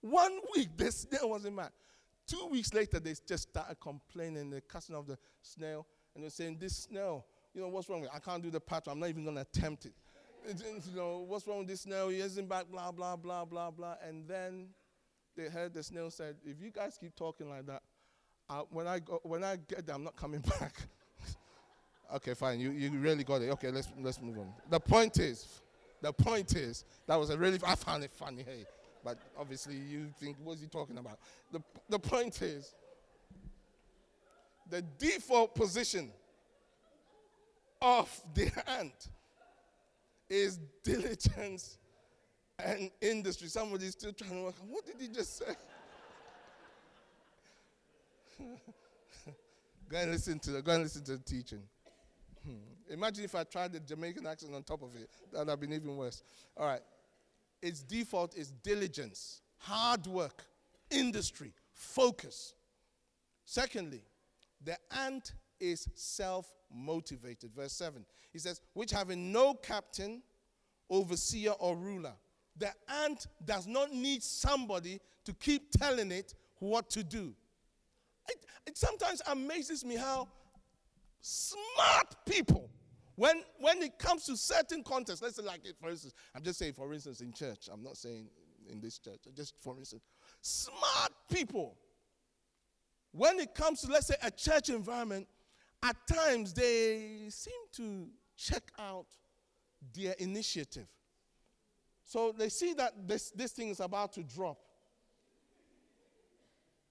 One 0.00 0.38
week, 0.54 0.76
the 0.76 0.92
snail 0.92 1.30
wasn't 1.30 1.56
back. 1.56 1.72
Two 2.26 2.46
weeks 2.50 2.72
later, 2.74 3.00
they 3.00 3.14
just 3.26 3.48
started 3.50 3.80
complaining, 3.80 4.50
the 4.50 4.60
cussing 4.60 4.94
of 4.94 5.06
the 5.06 5.18
snail, 5.42 5.86
and 6.14 6.22
they're 6.22 6.30
saying, 6.30 6.58
This 6.60 6.76
snail, 6.76 7.24
you 7.58 7.64
know, 7.64 7.70
what's 7.70 7.88
wrong 7.88 8.02
with 8.02 8.10
it? 8.10 8.14
I 8.14 8.20
can't 8.20 8.40
do 8.40 8.50
the 8.50 8.60
pattern. 8.60 8.92
I'm 8.92 9.00
not 9.00 9.08
even 9.08 9.24
going 9.24 9.34
to 9.34 9.42
attempt 9.42 9.84
it. 9.84 9.92
You 10.46 10.80
know, 10.94 11.24
what's 11.26 11.44
wrong 11.44 11.58
with 11.58 11.66
this 11.66 11.80
snail? 11.80 12.08
He 12.08 12.20
isn't 12.20 12.48
back, 12.48 12.66
blah, 12.70 12.92
blah, 12.92 13.16
blah, 13.16 13.44
blah, 13.44 13.72
blah. 13.72 13.96
And 14.06 14.28
then 14.28 14.68
they 15.36 15.48
heard 15.48 15.74
the 15.74 15.82
snail 15.82 16.08
said, 16.12 16.36
If 16.44 16.62
you 16.62 16.70
guys 16.70 16.96
keep 17.00 17.16
talking 17.16 17.50
like 17.50 17.66
that, 17.66 17.82
uh, 18.48 18.62
when, 18.70 18.86
I 18.86 19.00
go, 19.00 19.18
when 19.24 19.42
I 19.42 19.56
get 19.56 19.84
there, 19.86 19.96
I'm 19.96 20.04
not 20.04 20.14
coming 20.14 20.40
back. 20.60 20.76
okay, 22.14 22.34
fine. 22.34 22.60
You, 22.60 22.70
you 22.70 22.90
really 22.92 23.24
got 23.24 23.42
it. 23.42 23.50
Okay, 23.50 23.72
let's, 23.72 23.88
let's 24.00 24.22
move 24.22 24.38
on. 24.38 24.52
The 24.70 24.78
point 24.78 25.18
is, 25.18 25.60
the 26.00 26.12
point 26.12 26.54
is, 26.54 26.84
that 27.08 27.16
was 27.16 27.30
a 27.30 27.36
really, 27.36 27.58
I 27.66 27.74
found 27.74 28.04
it 28.04 28.12
funny, 28.12 28.44
hey. 28.46 28.66
But 29.04 29.18
obviously, 29.36 29.74
you 29.74 30.06
think, 30.20 30.36
what's 30.44 30.60
he 30.60 30.68
talking 30.68 30.98
about? 30.98 31.18
The, 31.50 31.60
the 31.88 31.98
point 31.98 32.40
is, 32.40 32.72
the 34.70 34.82
default 34.98 35.56
position 35.56 36.12
of 37.80 38.20
the 38.34 38.50
ant 38.78 39.08
is 40.28 40.58
diligence 40.82 41.78
and 42.64 42.90
industry. 43.00 43.48
Somebody's 43.48 43.92
still 43.92 44.12
trying 44.12 44.30
to 44.30 44.42
work. 44.44 44.54
What 44.68 44.84
did 44.86 44.96
he 45.00 45.08
just 45.08 45.38
say? 45.38 45.54
go 49.88 49.96
and 49.96 50.10
listen 50.10 50.38
to 50.40 50.50
the, 50.52 50.62
go 50.62 50.72
and 50.72 50.82
listen 50.82 51.04
to 51.04 51.16
the 51.16 51.22
teaching. 51.22 51.62
Hmm. 52.44 52.56
Imagine 52.90 53.24
if 53.24 53.34
I 53.34 53.44
tried 53.44 53.72
the 53.72 53.80
Jamaican 53.80 54.26
accent 54.26 54.54
on 54.54 54.62
top 54.62 54.82
of 54.82 54.94
it. 54.96 55.08
That 55.32 55.40
would 55.40 55.48
have 55.48 55.60
been 55.60 55.72
even 55.72 55.96
worse. 55.96 56.22
All 56.56 56.66
right. 56.66 56.82
Its 57.60 57.82
default 57.82 58.36
is 58.36 58.52
diligence, 58.62 59.42
hard 59.58 60.06
work, 60.06 60.44
industry, 60.90 61.52
focus. 61.72 62.54
Secondly, 63.44 64.02
the 64.64 64.76
ant 64.96 65.32
is 65.60 65.88
self 65.94 66.52
motivated. 66.74 67.52
Verse 67.54 67.72
7. 67.72 68.04
He 68.32 68.38
says, 68.38 68.60
which 68.74 68.90
having 68.90 69.32
no 69.32 69.54
captain, 69.54 70.22
overseer, 70.90 71.52
or 71.58 71.76
ruler. 71.76 72.14
The 72.56 72.70
ant 73.04 73.26
does 73.44 73.66
not 73.66 73.92
need 73.92 74.22
somebody 74.22 75.00
to 75.24 75.32
keep 75.34 75.70
telling 75.70 76.10
it 76.10 76.34
what 76.58 76.90
to 76.90 77.04
do. 77.04 77.34
It, 78.28 78.44
it 78.66 78.76
sometimes 78.76 79.22
amazes 79.30 79.84
me 79.84 79.96
how 79.96 80.28
smart 81.20 82.16
people, 82.26 82.70
when, 83.14 83.42
when 83.60 83.82
it 83.82 83.98
comes 83.98 84.24
to 84.26 84.36
certain 84.36 84.82
contexts, 84.82 85.22
let's 85.22 85.36
say, 85.36 85.42
like, 85.42 85.60
for 85.80 85.90
instance, 85.90 86.14
I'm 86.34 86.42
just 86.42 86.58
saying, 86.58 86.74
for 86.74 86.92
instance, 86.92 87.20
in 87.20 87.32
church, 87.32 87.68
I'm 87.72 87.82
not 87.82 87.96
saying 87.96 88.28
in 88.70 88.80
this 88.80 88.98
church, 88.98 89.20
just 89.34 89.54
for 89.62 89.78
instance, 89.78 90.02
smart 90.40 91.12
people, 91.32 91.76
when 93.12 93.38
it 93.38 93.54
comes 93.54 93.80
to, 93.82 93.90
let's 93.90 94.08
say, 94.08 94.16
a 94.22 94.30
church 94.30 94.68
environment, 94.68 95.26
at 95.82 95.96
times 96.06 96.52
they 96.52 97.26
seem 97.28 97.60
to 97.72 98.08
check 98.36 98.72
out 98.78 99.06
their 99.94 100.12
initiative. 100.18 100.86
So 102.04 102.32
they 102.36 102.48
see 102.48 102.72
that 102.74 103.06
this, 103.06 103.30
this 103.30 103.52
thing 103.52 103.68
is 103.68 103.80
about 103.80 104.12
to 104.14 104.22
drop. 104.22 104.58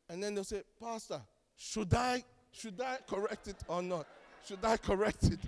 And 0.09 0.23
then 0.23 0.35
they'll 0.35 0.43
say, 0.43 0.63
Pastor, 0.79 1.21
should 1.57 1.93
I 1.93 2.23
should 2.51 2.79
I 2.81 2.97
correct 3.07 3.47
it 3.47 3.57
or 3.67 3.81
not? 3.81 4.07
Should 4.47 4.63
I 4.63 4.77
correct 4.77 5.25
it? 5.25 5.39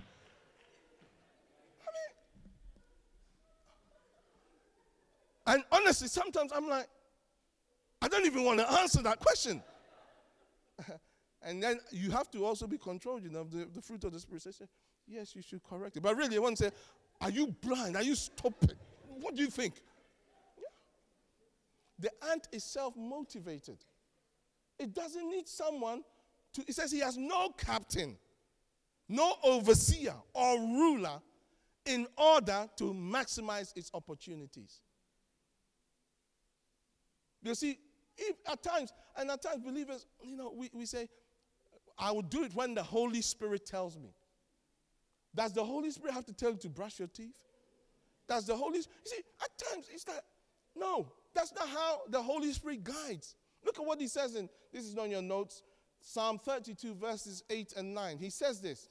I 1.81 1.89
mean, 1.95 2.11
and 5.47 5.63
honestly, 5.71 6.07
sometimes 6.07 6.51
I'm 6.53 6.67
like, 6.67 6.87
I 8.01 8.07
don't 8.07 8.25
even 8.25 8.43
want 8.43 8.59
to 8.59 8.71
answer 8.73 9.01
that 9.01 9.19
question. 9.19 9.63
and 11.41 11.63
then 11.63 11.79
you 11.91 12.11
have 12.11 12.29
to 12.31 12.45
also 12.45 12.67
be 12.67 12.77
controlled, 12.77 13.23
you 13.23 13.29
know, 13.29 13.43
the, 13.43 13.67
the 13.73 13.81
fruit 13.81 14.03
of 14.03 14.11
the 14.11 14.19
Spirit 14.19 14.41
says, 14.41 14.61
yes, 15.07 15.35
you 15.35 15.41
should 15.41 15.63
correct 15.63 15.95
it. 15.97 16.03
But 16.03 16.17
really, 16.17 16.35
I 16.35 16.39
want 16.39 16.57
to 16.57 16.65
say, 16.65 16.71
are 17.21 17.29
you 17.29 17.47
blind? 17.61 17.95
Are 17.95 18.03
you 18.03 18.15
stupid? 18.15 18.75
What 19.07 19.35
do 19.35 19.41
you 19.41 19.49
think? 19.49 19.75
Yeah. 20.57 22.09
The 22.09 22.31
ant 22.31 22.47
is 22.51 22.63
self 22.63 22.95
motivated. 22.95 23.77
It 24.77 24.93
doesn't 24.93 25.29
need 25.29 25.47
someone 25.47 26.03
to, 26.53 26.63
it 26.67 26.73
says 26.73 26.91
he 26.91 26.99
has 26.99 27.17
no 27.17 27.49
captain, 27.49 28.17
no 29.07 29.33
overseer 29.43 30.15
or 30.33 30.57
ruler 30.57 31.21
in 31.85 32.07
order 32.17 32.69
to 32.77 32.93
maximize 32.93 33.75
its 33.75 33.91
opportunities. 33.93 34.81
You 37.41 37.55
see, 37.55 37.77
if 38.17 38.35
at 38.47 38.61
times, 38.61 38.91
and 39.17 39.31
at 39.31 39.41
times 39.41 39.63
believers, 39.63 40.05
you 40.23 40.35
know, 40.35 40.53
we, 40.55 40.69
we 40.73 40.85
say, 40.85 41.07
I 41.99 42.11
will 42.11 42.21
do 42.21 42.43
it 42.43 42.55
when 42.55 42.73
the 42.73 42.83
Holy 42.83 43.21
Spirit 43.21 43.65
tells 43.65 43.97
me. 43.97 44.13
Does 45.35 45.53
the 45.53 45.63
Holy 45.63 45.91
Spirit 45.91 46.13
have 46.13 46.25
to 46.25 46.33
tell 46.33 46.51
you 46.51 46.57
to 46.57 46.69
brush 46.69 46.97
your 46.99 47.09
teeth? 47.09 47.43
Does 48.27 48.45
the 48.45 48.55
Holy 48.55 48.81
Spirit, 48.81 48.99
you 49.05 49.11
see, 49.11 49.23
at 49.41 49.49
times 49.69 49.87
it's 49.91 50.05
that, 50.05 50.23
no, 50.75 51.11
that's 51.33 51.53
not 51.53 51.67
how 51.67 52.01
the 52.09 52.21
Holy 52.21 52.51
Spirit 52.53 52.83
guides. 52.83 53.35
Look 53.65 53.77
at 53.77 53.85
what 53.85 53.99
he 53.99 54.07
says 54.07 54.35
in, 54.35 54.49
this 54.71 54.85
is 54.85 54.97
on 54.97 55.11
your 55.11 55.21
notes, 55.21 55.63
Psalm 55.99 56.39
32, 56.39 56.95
verses 56.95 57.43
8 57.49 57.73
and 57.77 57.93
9. 57.93 58.17
He 58.17 58.29
says 58.29 58.61
this 58.61 58.87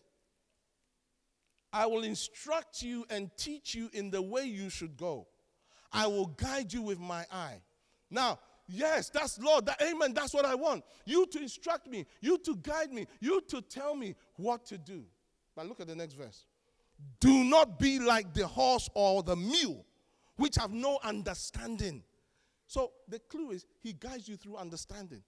I 1.72 1.86
will 1.86 2.02
instruct 2.02 2.82
you 2.82 3.06
and 3.10 3.30
teach 3.36 3.74
you 3.74 3.90
in 3.92 4.10
the 4.10 4.22
way 4.22 4.44
you 4.44 4.70
should 4.70 4.96
go. 4.96 5.26
I 5.92 6.06
will 6.06 6.26
guide 6.26 6.72
you 6.72 6.82
with 6.82 6.98
my 6.98 7.24
eye. 7.32 7.60
Now, 8.10 8.38
yes, 8.68 9.10
that's 9.10 9.38
Lord. 9.40 9.66
That, 9.66 9.82
amen. 9.82 10.14
That's 10.14 10.32
what 10.32 10.44
I 10.44 10.54
want. 10.54 10.84
You 11.04 11.26
to 11.26 11.40
instruct 11.40 11.88
me, 11.88 12.06
you 12.20 12.38
to 12.38 12.56
guide 12.56 12.92
me, 12.92 13.06
you 13.20 13.40
to 13.48 13.60
tell 13.62 13.94
me 13.94 14.14
what 14.36 14.64
to 14.66 14.78
do. 14.78 15.04
But 15.56 15.66
look 15.66 15.80
at 15.80 15.88
the 15.88 15.96
next 15.96 16.14
verse. 16.14 16.46
Do 17.20 17.44
not 17.44 17.78
be 17.78 17.98
like 17.98 18.34
the 18.34 18.46
horse 18.46 18.88
or 18.94 19.22
the 19.22 19.36
mule, 19.36 19.84
which 20.36 20.56
have 20.56 20.72
no 20.72 20.98
understanding. 21.02 22.02
So 22.66 22.92
the 23.08 23.18
clue 23.18 23.52
is 23.52 23.66
he 23.80 23.92
guides 23.92 24.28
you 24.28 24.36
through 24.36 24.56
understanding 24.56 25.22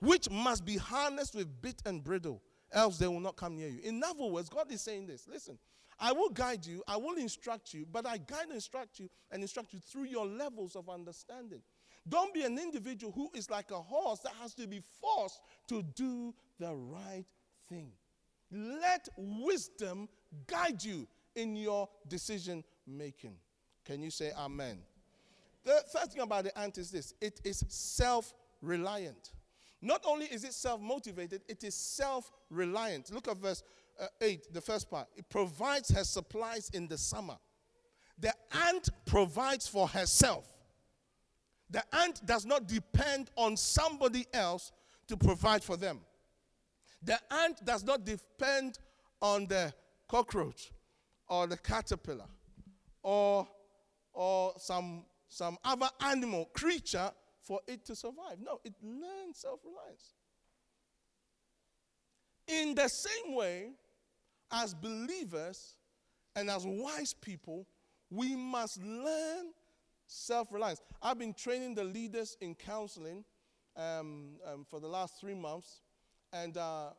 which 0.00 0.30
must 0.30 0.64
be 0.64 0.76
harnessed 0.76 1.34
with 1.34 1.60
bit 1.60 1.82
and 1.84 2.02
bridle, 2.02 2.42
else 2.72 2.98
they 2.98 3.08
will 3.08 3.20
not 3.20 3.36
come 3.36 3.56
near 3.56 3.68
you. 3.68 3.80
In 3.82 4.02
other 4.02 4.24
words, 4.24 4.48
God 4.48 4.70
is 4.70 4.80
saying 4.82 5.06
this 5.06 5.26
listen, 5.28 5.58
I 5.98 6.12
will 6.12 6.30
guide 6.30 6.64
you, 6.64 6.82
I 6.86 6.96
will 6.96 7.16
instruct 7.16 7.74
you, 7.74 7.86
but 7.90 8.06
I 8.06 8.18
guide 8.18 8.44
and 8.44 8.54
instruct 8.54 9.00
you 9.00 9.08
and 9.30 9.42
instruct 9.42 9.72
you 9.72 9.80
through 9.80 10.04
your 10.04 10.26
levels 10.26 10.76
of 10.76 10.88
understanding. 10.88 11.62
Don't 12.08 12.32
be 12.34 12.42
an 12.42 12.58
individual 12.58 13.12
who 13.12 13.30
is 13.34 13.50
like 13.50 13.70
a 13.70 13.80
horse 13.80 14.20
that 14.20 14.32
has 14.40 14.54
to 14.54 14.66
be 14.66 14.82
forced 15.00 15.40
to 15.68 15.82
do 15.82 16.34
the 16.58 16.74
right 16.74 17.24
thing. 17.68 17.92
Let 18.50 19.08
wisdom 19.16 20.08
guide 20.46 20.82
you 20.82 21.06
in 21.34 21.56
your 21.56 21.88
decision 22.08 22.64
making. 22.86 23.36
Can 23.84 24.02
you 24.02 24.10
say 24.10 24.32
amen? 24.36 24.78
The 25.64 25.82
first 25.92 26.12
thing 26.12 26.22
about 26.22 26.44
the 26.44 26.58
ant 26.58 26.78
is 26.78 26.90
this 26.90 27.14
it 27.20 27.40
is 27.44 27.64
self 27.68 28.32
reliant. 28.62 29.32
Not 29.80 30.02
only 30.06 30.26
is 30.26 30.44
it 30.44 30.54
self 30.54 30.80
motivated, 30.80 31.42
it 31.48 31.62
is 31.62 31.74
self 31.74 32.30
reliant. 32.50 33.12
Look 33.12 33.28
at 33.28 33.36
verse 33.36 33.62
uh, 34.00 34.06
8, 34.20 34.54
the 34.54 34.60
first 34.60 34.90
part. 34.90 35.08
It 35.16 35.28
provides 35.28 35.90
her 35.90 36.04
supplies 36.04 36.70
in 36.72 36.88
the 36.88 36.98
summer. 36.98 37.36
The 38.18 38.32
ant 38.66 38.88
provides 39.06 39.66
for 39.66 39.88
herself. 39.88 40.46
The 41.70 41.82
ant 41.94 42.24
does 42.24 42.46
not 42.46 42.66
depend 42.66 43.30
on 43.36 43.56
somebody 43.56 44.26
else 44.32 44.72
to 45.08 45.16
provide 45.16 45.62
for 45.62 45.76
them. 45.76 46.00
The 47.02 47.18
ant 47.30 47.64
does 47.64 47.84
not 47.84 48.04
depend 48.04 48.78
on 49.20 49.46
the 49.46 49.72
cockroach 50.08 50.72
or 51.28 51.46
the 51.46 51.56
caterpillar 51.56 52.26
or, 53.02 53.46
or 54.12 54.54
some, 54.56 55.04
some 55.28 55.58
other 55.64 55.88
animal, 56.00 56.46
creature 56.54 57.10
for 57.42 57.60
it 57.66 57.84
to 57.86 57.94
survive. 57.94 58.38
No, 58.40 58.60
it 58.64 58.74
learns 58.82 59.38
self 59.38 59.60
reliance. 59.64 60.14
In 62.46 62.74
the 62.74 62.88
same 62.88 63.34
way, 63.34 63.72
as 64.50 64.74
believers 64.74 65.76
and 66.34 66.50
as 66.50 66.64
wise 66.66 67.12
people, 67.12 67.66
we 68.10 68.34
must 68.34 68.82
learn 68.82 69.52
self 70.08 70.52
reliance. 70.52 70.80
I've 71.00 71.18
been 71.18 71.34
training 71.34 71.74
the 71.74 71.84
leaders 71.84 72.36
in 72.40 72.54
counseling 72.54 73.24
um, 73.76 74.30
um, 74.44 74.66
for 74.68 74.80
the 74.80 74.88
last 74.88 75.20
three 75.20 75.34
months, 75.34 75.82
And 76.32 76.56
uh, 76.56 76.90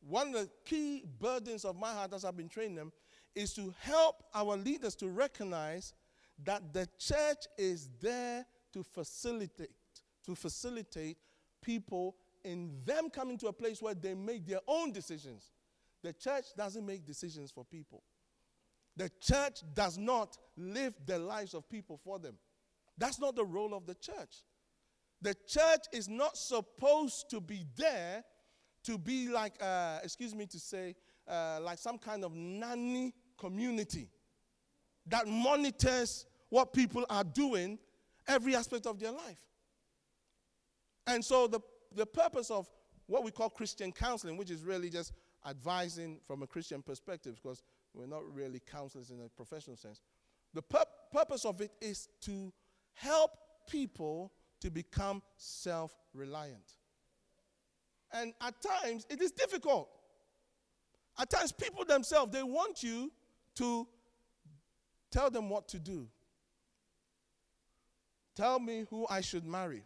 one 0.00 0.28
of 0.28 0.34
the 0.34 0.50
key 0.64 1.04
burdens 1.20 1.64
of 1.64 1.76
my 1.76 1.92
heart 1.92 2.14
as 2.14 2.24
I've 2.24 2.36
been 2.36 2.48
training 2.48 2.76
them 2.76 2.92
is 3.34 3.52
to 3.54 3.74
help 3.80 4.24
our 4.34 4.56
leaders 4.56 4.94
to 4.96 5.08
recognize 5.08 5.92
that 6.44 6.72
the 6.72 6.88
church 6.98 7.44
is 7.58 7.90
there 8.00 8.46
to 8.72 8.82
facilitate 8.82 9.70
to 10.24 10.34
facilitate 10.34 11.16
people 11.62 12.16
in 12.44 12.80
them 12.84 13.08
coming 13.10 13.38
to 13.38 13.46
a 13.46 13.52
place 13.52 13.80
where 13.80 13.94
they 13.94 14.12
make 14.12 14.44
their 14.44 14.58
own 14.66 14.92
decisions. 14.92 15.52
The 16.02 16.12
church 16.12 16.46
doesn't 16.56 16.84
make 16.84 17.06
decisions 17.06 17.50
for 17.52 17.64
people. 17.64 18.02
The 18.96 19.10
church 19.20 19.62
does 19.74 19.98
not 19.98 20.38
live 20.56 20.94
the 21.04 21.18
lives 21.18 21.54
of 21.54 21.68
people 21.68 22.00
for 22.02 22.18
them. 22.18 22.36
That's 22.98 23.20
not 23.20 23.36
the 23.36 23.44
role 23.44 23.74
of 23.74 23.86
the 23.86 23.94
church. 23.94 24.44
The 25.20 25.34
church 25.46 25.84
is 25.92 26.08
not 26.08 26.36
supposed 26.36 27.28
to 27.30 27.40
be 27.40 27.64
there 27.76 28.24
to 28.84 28.98
be 28.98 29.28
like, 29.28 29.54
uh, 29.60 29.98
excuse 30.02 30.34
me 30.34 30.46
to 30.46 30.58
say, 30.58 30.94
uh, 31.28 31.58
like 31.60 31.78
some 31.78 31.98
kind 31.98 32.24
of 32.24 32.34
nanny 32.34 33.12
community 33.38 34.08
that 35.06 35.26
monitors 35.26 36.26
what 36.48 36.72
people 36.72 37.04
are 37.10 37.24
doing 37.24 37.78
every 38.28 38.54
aspect 38.54 38.86
of 38.86 38.98
their 38.98 39.12
life. 39.12 39.40
And 41.06 41.24
so 41.24 41.46
the, 41.46 41.60
the 41.94 42.06
purpose 42.06 42.50
of 42.50 42.68
what 43.06 43.24
we 43.24 43.30
call 43.30 43.50
Christian 43.50 43.92
counseling, 43.92 44.36
which 44.36 44.50
is 44.50 44.64
really 44.64 44.90
just 44.90 45.12
advising 45.46 46.18
from 46.26 46.42
a 46.42 46.46
Christian 46.46 46.82
perspective, 46.82 47.38
because 47.40 47.62
we're 47.96 48.06
not 48.06 48.22
really 48.34 48.60
counselors 48.70 49.10
in 49.10 49.20
a 49.24 49.28
professional 49.28 49.76
sense. 49.76 50.00
The 50.52 50.62
pur- 50.62 50.84
purpose 51.12 51.44
of 51.44 51.60
it 51.60 51.72
is 51.80 52.08
to 52.22 52.52
help 52.92 53.30
people 53.68 54.32
to 54.60 54.70
become 54.70 55.22
self 55.36 55.94
reliant. 56.12 56.74
And 58.12 58.34
at 58.40 58.54
times, 58.62 59.06
it 59.10 59.20
is 59.20 59.32
difficult. 59.32 59.88
At 61.18 61.30
times, 61.30 61.52
people 61.52 61.84
themselves, 61.84 62.32
they 62.32 62.42
want 62.42 62.82
you 62.82 63.10
to 63.56 63.88
tell 65.10 65.30
them 65.30 65.48
what 65.48 65.66
to 65.68 65.78
do. 65.78 66.06
Tell 68.36 68.60
me 68.60 68.84
who 68.90 69.06
I 69.08 69.22
should 69.22 69.46
marry. 69.46 69.82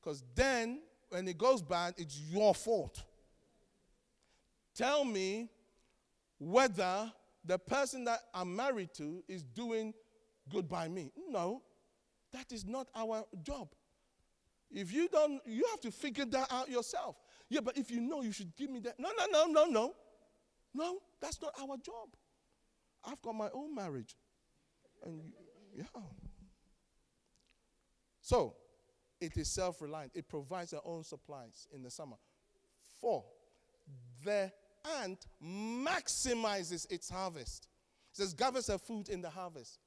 Because 0.00 0.22
then, 0.34 0.80
when 1.08 1.26
it 1.26 1.36
goes 1.36 1.60
bad, 1.60 1.94
it's 1.98 2.18
your 2.18 2.54
fault. 2.54 3.02
Tell 4.74 5.04
me 5.04 5.50
whether 6.38 7.12
the 7.44 7.58
person 7.58 8.04
that 8.04 8.20
I'm 8.34 8.54
married 8.54 8.92
to 8.94 9.22
is 9.28 9.42
doing 9.42 9.94
good 10.48 10.68
by 10.68 10.88
me. 10.88 11.12
No, 11.28 11.62
that 12.32 12.52
is 12.52 12.64
not 12.64 12.88
our 12.94 13.24
job. 13.42 13.68
If 14.70 14.92
you 14.92 15.08
don't, 15.08 15.40
you 15.46 15.64
have 15.70 15.80
to 15.80 15.90
figure 15.90 16.24
that 16.26 16.52
out 16.52 16.70
yourself. 16.70 17.16
Yeah, 17.48 17.60
but 17.60 17.76
if 17.76 17.90
you 17.90 18.00
know, 18.00 18.22
you 18.22 18.30
should 18.30 18.54
give 18.56 18.70
me 18.70 18.78
that. 18.80 19.00
No, 19.00 19.10
no, 19.16 19.26
no, 19.30 19.46
no, 19.46 19.64
no. 19.64 19.94
No, 20.72 20.98
that's 21.20 21.42
not 21.42 21.52
our 21.60 21.76
job. 21.78 22.08
I've 23.04 23.20
got 23.22 23.34
my 23.34 23.48
own 23.52 23.74
marriage. 23.74 24.16
And 25.04 25.32
yeah. 25.74 25.84
So, 28.20 28.54
it 29.20 29.36
is 29.36 29.48
self 29.48 29.82
reliant. 29.82 30.12
It 30.14 30.28
provides 30.28 30.70
their 30.70 30.80
own 30.84 31.02
supplies 31.02 31.66
in 31.72 31.82
the 31.82 31.90
summer. 31.90 32.16
Four, 33.00 33.24
the 34.24 34.52
ant 35.00 35.26
maximizes 35.42 36.90
its 36.90 37.10
harvest. 37.10 37.68
It 38.12 38.16
says, 38.16 38.34
gathers 38.34 38.68
her 38.68 38.78
food 38.78 39.08
in 39.08 39.20
the 39.20 39.30
harvest. 39.30 39.78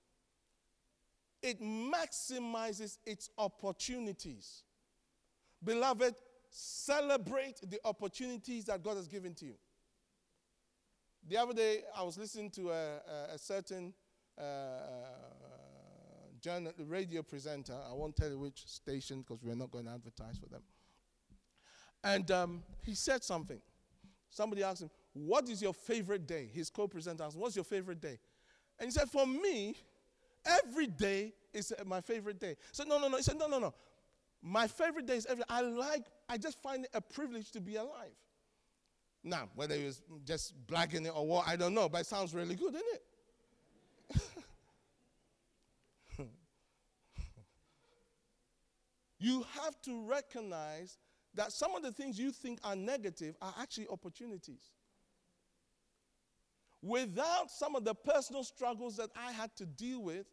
It 1.42 1.62
maximizes 1.62 2.98
its 3.06 3.30
opportunities. 3.38 4.64
Beloved, 5.64 6.16
celebrate 6.50 7.60
the 7.70 7.80
opportunities 7.84 8.66
that 8.66 8.82
God 8.84 8.98
has 8.98 9.08
given 9.08 9.34
to 9.36 9.46
you. 9.46 9.56
The 11.28 11.38
other 11.38 11.54
day, 11.54 11.84
I 11.96 12.04
was 12.04 12.18
listening 12.18 12.50
to 12.52 12.72
a, 12.72 12.74
a, 12.74 13.34
a 13.34 13.38
certain 13.38 13.94
uh, 14.38 14.44
journal, 16.42 16.74
radio 16.88 17.24
presenter. 17.24 17.76
I 17.90 17.94
won't 17.94 18.16
tell 18.16 18.30
you 18.30 18.40
which 18.40 18.64
station 18.68 19.22
because 19.22 19.42
we're 19.44 19.56
not 19.56 19.72
going 19.72 19.86
to 19.86 19.92
advertise 19.92 20.38
for 20.38 20.48
them. 20.48 20.62
And 22.04 22.30
um, 22.32 22.64
he 22.82 22.96
said 22.96 23.24
something. 23.24 23.62
Somebody 24.34 24.64
asked 24.64 24.82
him, 24.82 24.90
What 25.14 25.48
is 25.48 25.62
your 25.62 25.74
favorite 25.74 26.26
day? 26.26 26.50
His 26.52 26.70
co 26.70 26.88
presenter 26.88 27.24
asked, 27.24 27.38
What's 27.38 27.56
your 27.56 27.66
favorite 27.66 28.02
day? 28.02 28.18
And 28.80 28.88
he 28.88 28.92
said, 28.92 29.10
For 29.10 29.28
me, 29.28 29.76
every 30.44 30.88
day 30.88 31.34
is 31.54 31.72
my 31.86 32.02
favorite 32.02 32.40
day. 32.40 32.56
So, 32.72 32.84
no, 32.84 32.98
no, 33.00 33.08
no. 33.08 33.18
He 33.18 33.24
said, 33.24 33.38
No, 33.38 33.48
no, 33.48 33.60
no. 33.60 33.76
My 34.42 34.68
favorite 34.68 35.06
day 35.06 35.18
is 35.18 35.28
every 35.28 35.44
I 35.48 35.62
like, 35.62 36.06
I 36.28 36.38
just 36.38 36.62
find 36.64 36.86
it 36.86 36.90
a 36.96 37.02
privilege 37.02 37.52
to 37.52 37.62
be 37.62 37.76
alive. 37.76 38.18
Now, 39.24 39.50
whether 39.56 39.76
he 39.76 39.86
was 39.86 40.02
just 40.26 40.54
blagging 40.68 41.06
it 41.06 41.14
or 41.16 41.26
what, 41.26 41.48
I 41.48 41.56
don't 41.56 41.76
know, 41.76 41.88
but 41.88 42.02
it 42.02 42.08
sounds 42.08 42.34
really 42.34 42.56
good, 42.56 42.74
isn't 42.74 42.86
it? 46.20 46.28
you 49.20 49.46
have 49.62 49.80
to 49.84 50.06
recognize 50.06 50.98
that 51.36 51.52
some 51.52 51.76
of 51.76 51.84
the 51.84 51.92
things 51.92 52.20
you 52.20 52.32
think 52.32 52.60
are 52.64 52.76
negative 52.76 53.36
are 53.42 53.54
actually 53.60 53.88
opportunities. 53.88 54.72
Without 56.82 57.50
some 57.50 57.76
of 57.76 57.86
the 57.86 57.96
personal 57.96 58.44
struggles 58.44 58.98
that 58.98 59.10
I 59.16 59.32
had 59.32 59.56
to 59.56 59.66
deal 59.66 60.04
with, 60.04 60.28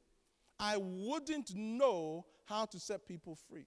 I 0.58 0.76
wouldn't 0.78 1.54
know 1.54 2.26
how 2.44 2.66
to 2.66 2.80
set 2.80 3.06
people 3.06 3.36
free. 3.48 3.66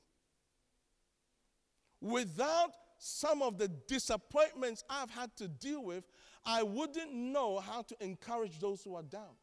Without 2.02 2.72
some 2.98 3.41
of 3.41 3.58
the 3.58 3.69
disappointments 3.69 4.84
I've 4.89 5.10
had 5.10 5.36
to 5.38 5.48
deal 5.48 5.84
with, 5.84 6.04
I 6.46 6.62
wouldn't 6.63 7.13
know 7.13 7.60
how 7.60 7.82
to 7.84 7.96
encourage 8.04 8.60
those 8.60 8.84
who 8.84 8.96
are 8.96 9.04
down. 9.04 9.36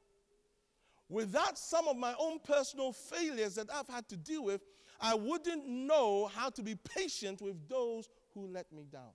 Without 1.08 1.58
some 1.58 1.88
of 1.88 1.96
my 1.96 2.14
own 2.18 2.38
personal 2.38 2.92
failures 2.92 3.54
that 3.56 3.68
I've 3.72 3.88
had 3.88 4.08
to 4.10 4.16
deal 4.16 4.44
with, 4.44 4.60
I 5.00 5.14
wouldn't 5.14 5.66
know 5.66 6.30
how 6.34 6.50
to 6.50 6.62
be 6.62 6.74
patient 6.74 7.40
with 7.40 7.68
those 7.68 8.08
who 8.34 8.46
let 8.46 8.70
me 8.72 8.84
down. 8.90 9.12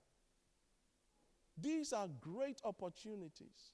These 1.58 1.92
are 1.92 2.08
great 2.20 2.60
opportunities 2.64 3.72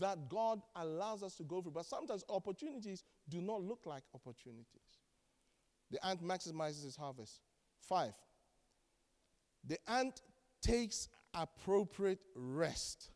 that 0.00 0.28
God 0.28 0.60
allows 0.74 1.22
us 1.22 1.34
to 1.36 1.44
go 1.44 1.60
through. 1.60 1.72
But 1.72 1.86
sometimes 1.86 2.24
opportunities 2.28 3.04
do 3.28 3.40
not 3.40 3.62
look 3.62 3.86
like 3.86 4.02
opportunities. 4.14 4.64
The 5.90 6.04
ant 6.04 6.22
maximizes 6.22 6.84
its 6.84 6.96
harvest. 6.96 7.40
Five, 7.80 8.12
the 9.64 9.78
ant 9.88 10.22
takes 10.60 11.08
appropriate 11.34 12.20
rest. 12.34 13.10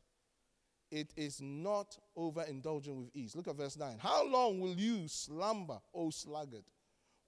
It 0.90 1.12
is 1.16 1.40
not 1.40 1.96
overindulging 2.16 2.96
with 2.96 3.10
ease. 3.14 3.34
Look 3.34 3.48
at 3.48 3.56
verse 3.56 3.78
9. 3.78 3.96
How 3.98 4.26
long 4.26 4.60
will 4.60 4.74
you 4.74 5.08
slumber, 5.08 5.80
O 5.94 6.10
sluggard? 6.10 6.64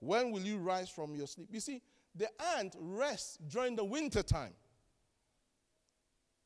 When 0.04 0.30
will 0.30 0.42
you 0.42 0.58
rise 0.58 0.88
from 0.88 1.14
your 1.14 1.26
sleep? 1.26 1.48
You 1.50 1.60
see, 1.60 1.82
the 2.14 2.28
ant 2.58 2.76
rests 2.78 3.38
during 3.48 3.74
the 3.74 3.84
winter 3.84 4.22
time 4.22 4.52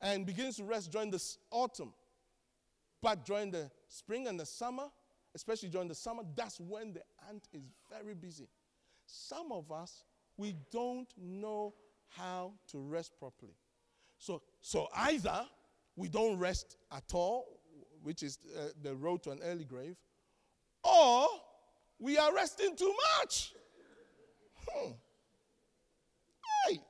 and 0.01 0.25
begins 0.25 0.57
to 0.57 0.64
rest 0.64 0.92
during 0.92 1.11
the 1.11 1.23
autumn. 1.51 1.92
But 3.03 3.25
during 3.25 3.51
the 3.51 3.71
spring 3.88 4.27
and 4.29 4.38
the 4.38 4.47
summer, 4.47 4.85
especially 5.35 5.68
during 5.68 5.88
the 5.88 5.94
summer, 5.94 6.23
that's 6.35 6.61
when 6.61 6.92
the 6.92 7.03
ant 7.29 7.49
is 7.53 7.62
very 7.90 8.14
busy. 8.14 8.49
Some 9.07 9.53
of 9.53 9.71
us, 9.71 10.05
we 10.37 10.55
don't 10.71 11.12
know 11.16 11.75
how 12.09 12.53
to 12.71 12.79
rest 12.79 13.18
properly. 13.18 13.57
So, 14.18 14.42
so 14.61 14.88
either 14.94 15.47
we 15.97 16.09
don't 16.09 16.38
rest 16.38 16.77
at 16.92 17.12
all, 17.12 17.61
which 18.03 18.23
is 18.23 18.38
uh, 18.57 18.68
the 18.83 18.94
road 18.94 19.23
to 19.25 19.31
an 19.31 19.40
early 19.44 19.64
grave, 19.64 19.97
or 20.85 21.28
we 21.99 22.16
are 22.18 22.34
resting 22.34 22.76
too 22.76 22.94
much. 23.18 23.53
Hmm. 24.68 24.92
Hey. 26.66 26.80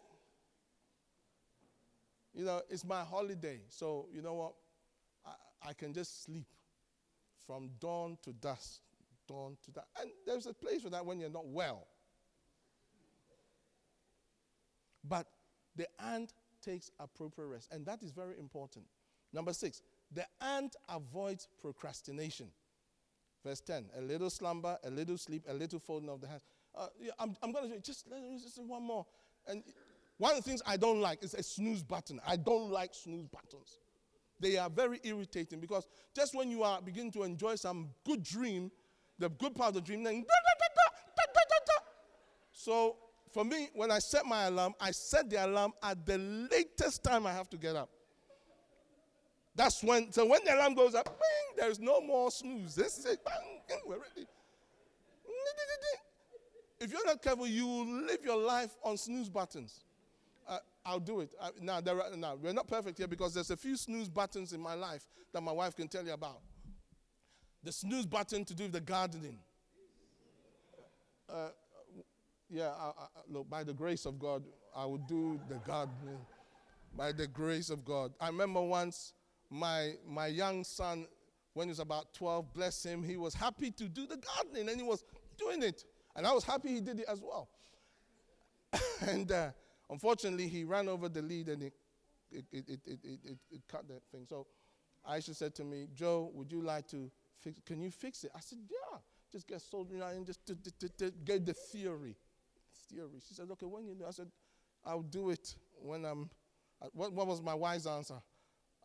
You 2.34 2.44
know, 2.44 2.62
it's 2.68 2.84
my 2.84 3.02
holiday, 3.02 3.60
so 3.68 4.06
you 4.12 4.22
know 4.22 4.34
what? 4.34 4.52
I, 5.26 5.70
I 5.70 5.72
can 5.72 5.92
just 5.92 6.24
sleep 6.24 6.46
from 7.46 7.70
dawn 7.80 8.18
to 8.22 8.32
dusk, 8.32 8.80
dawn 9.26 9.56
to 9.64 9.70
dusk. 9.70 9.86
And 10.00 10.10
there's 10.26 10.46
a 10.46 10.52
place 10.52 10.82
for 10.82 10.90
that 10.90 11.04
when 11.04 11.18
you're 11.18 11.30
not 11.30 11.46
well. 11.46 11.86
But 15.08 15.26
the 15.74 15.86
ant 16.04 16.32
takes 16.62 16.90
appropriate 17.00 17.48
rest, 17.48 17.68
and 17.72 17.86
that 17.86 18.02
is 18.02 18.10
very 18.10 18.38
important. 18.38 18.84
Number 19.32 19.52
six, 19.52 19.82
the 20.12 20.24
ant 20.40 20.76
avoids 20.88 21.48
procrastination. 21.60 22.48
Verse 23.44 23.60
10 23.60 23.86
a 23.96 24.00
little 24.00 24.30
slumber, 24.30 24.78
a 24.84 24.90
little 24.90 25.16
sleep, 25.16 25.44
a 25.48 25.54
little 25.54 25.78
folding 25.78 26.08
of 26.08 26.20
the 26.20 26.28
hands. 26.28 26.42
Uh, 26.74 26.86
yeah, 27.00 27.12
I'm, 27.18 27.36
I'm 27.42 27.52
going 27.52 27.70
to 27.70 27.80
just, 27.80 28.06
just 28.42 28.62
one 28.62 28.82
more. 28.82 29.06
And 29.46 29.62
one 30.18 30.32
of 30.32 30.36
the 30.36 30.42
things 30.42 30.62
I 30.66 30.76
don't 30.76 31.00
like 31.00 31.22
is 31.22 31.34
a 31.34 31.42
snooze 31.42 31.82
button. 31.82 32.20
I 32.26 32.36
don't 32.36 32.70
like 32.70 32.94
snooze 32.94 33.26
buttons. 33.26 33.78
They 34.40 34.56
are 34.56 34.70
very 34.70 35.00
irritating 35.02 35.60
because 35.60 35.88
just 36.14 36.34
when 36.34 36.50
you 36.50 36.62
are 36.62 36.80
beginning 36.80 37.12
to 37.12 37.24
enjoy 37.24 37.56
some 37.56 37.88
good 38.04 38.22
dream, 38.22 38.70
the 39.18 39.28
good 39.28 39.54
part 39.54 39.70
of 39.70 39.74
the 39.74 39.80
dream, 39.80 40.02
then 40.04 40.24
so 42.52 42.96
for 43.32 43.44
me, 43.44 43.70
when 43.74 43.90
I 43.90 43.98
set 43.98 44.26
my 44.26 44.44
alarm, 44.44 44.74
I 44.80 44.90
set 44.90 45.30
the 45.30 45.44
alarm 45.44 45.72
at 45.82 46.04
the 46.04 46.18
latest 46.18 47.02
time 47.02 47.26
I 47.26 47.32
have 47.32 47.48
to 47.50 47.56
get 47.56 47.76
up. 47.76 47.88
That's 49.54 49.82
when, 49.82 50.12
so 50.12 50.26
when 50.26 50.44
the 50.44 50.54
alarm 50.54 50.74
goes 50.74 50.94
up, 50.94 51.08
there's 51.58 51.80
no 51.80 52.00
more 52.00 52.30
snooze. 52.30 52.74
This 52.74 52.98
is 52.98 53.06
it, 53.06 53.24
bang, 53.24 53.78
we're 53.86 53.96
ready. 53.96 54.26
If 56.80 56.92
you're 56.92 57.04
not 57.04 57.20
careful, 57.22 57.46
you 57.46 57.66
will 57.66 57.86
live 57.86 58.24
your 58.24 58.36
life 58.36 58.70
on 58.84 58.96
snooze 58.96 59.28
buttons. 59.28 59.80
Uh, 60.48 60.58
I'll 60.86 61.00
do 61.00 61.20
it. 61.20 61.34
Now, 61.60 61.80
there 61.80 62.00
are, 62.00 62.16
now, 62.16 62.36
we're 62.36 62.52
not 62.52 62.68
perfect 62.68 62.98
here 62.98 63.08
because 63.08 63.34
there's 63.34 63.50
a 63.50 63.56
few 63.56 63.76
snooze 63.76 64.08
buttons 64.08 64.52
in 64.52 64.60
my 64.60 64.74
life 64.74 65.06
that 65.32 65.40
my 65.42 65.52
wife 65.52 65.74
can 65.74 65.88
tell 65.88 66.04
you 66.04 66.12
about. 66.12 66.40
The 67.64 67.72
snooze 67.72 68.06
button 68.06 68.44
to 68.44 68.54
do 68.54 68.64
with 68.64 68.72
the 68.72 68.80
gardening. 68.80 69.38
Uh, 71.28 71.48
yeah, 72.48 72.68
I, 72.68 72.86
I, 72.86 73.06
look, 73.28 73.50
by 73.50 73.64
the 73.64 73.74
grace 73.74 74.06
of 74.06 74.18
God, 74.18 74.44
I 74.74 74.86
will 74.86 74.98
do 74.98 75.40
the 75.48 75.56
gardening. 75.56 76.20
By 76.96 77.12
the 77.12 77.26
grace 77.26 77.68
of 77.70 77.84
God. 77.84 78.12
I 78.20 78.28
remember 78.28 78.62
once 78.62 79.12
my, 79.50 79.94
my 80.06 80.28
young 80.28 80.64
son, 80.64 81.06
when 81.58 81.66
he 81.66 81.70
was 81.70 81.80
about 81.80 82.14
12, 82.14 82.54
bless 82.54 82.84
him, 82.84 83.02
he 83.02 83.16
was 83.16 83.34
happy 83.34 83.72
to 83.72 83.88
do 83.88 84.06
the 84.06 84.16
gardening 84.16 84.68
and 84.68 84.80
he 84.80 84.86
was 84.86 85.02
doing 85.36 85.60
it. 85.60 85.84
And 86.14 86.24
I 86.24 86.32
was 86.32 86.44
happy 86.44 86.68
he 86.68 86.80
did 86.80 87.00
it 87.00 87.06
as 87.08 87.20
well. 87.20 87.48
and 89.00 89.30
uh, 89.32 89.50
unfortunately, 89.90 90.46
he 90.46 90.62
ran 90.62 90.88
over 90.88 91.08
the 91.08 91.20
lead 91.20 91.48
and 91.48 91.64
it, 91.64 91.72
it, 92.30 92.44
it, 92.52 92.80
it, 92.86 93.38
it, 93.50 93.60
cut 93.66 93.88
that 93.88 94.02
thing. 94.12 94.24
So 94.28 94.46
Aisha 95.10 95.34
said 95.34 95.52
to 95.56 95.64
me, 95.64 95.88
Joe, 95.96 96.30
would 96.32 96.52
you 96.52 96.62
like 96.62 96.86
to 96.88 97.10
fix 97.40 97.60
Can 97.66 97.82
you 97.82 97.90
fix 97.90 98.22
it? 98.22 98.30
I 98.36 98.40
said, 98.40 98.58
yeah. 98.70 98.98
Just 99.32 99.48
get 99.48 99.60
soldering 99.60 100.00
iron, 100.00 100.24
just 100.24 100.46
to, 100.46 100.54
to, 100.54 101.10
get 101.24 101.44
the 101.44 101.54
theory. 101.54 102.16
Theory. 102.88 103.20
She 103.26 103.34
said, 103.34 103.50
okay, 103.50 103.66
when 103.66 103.84
you 103.84 103.96
know? 103.96 104.06
I 104.06 104.12
said, 104.12 104.30
I'll 104.86 105.02
do 105.02 105.30
it 105.30 105.56
when 105.82 106.04
I'm. 106.04 106.30
Uh, 106.80 106.86
what, 106.92 107.12
what 107.12 107.26
was 107.26 107.42
my 107.42 107.54
wise 107.54 107.86
answer? 107.86 108.22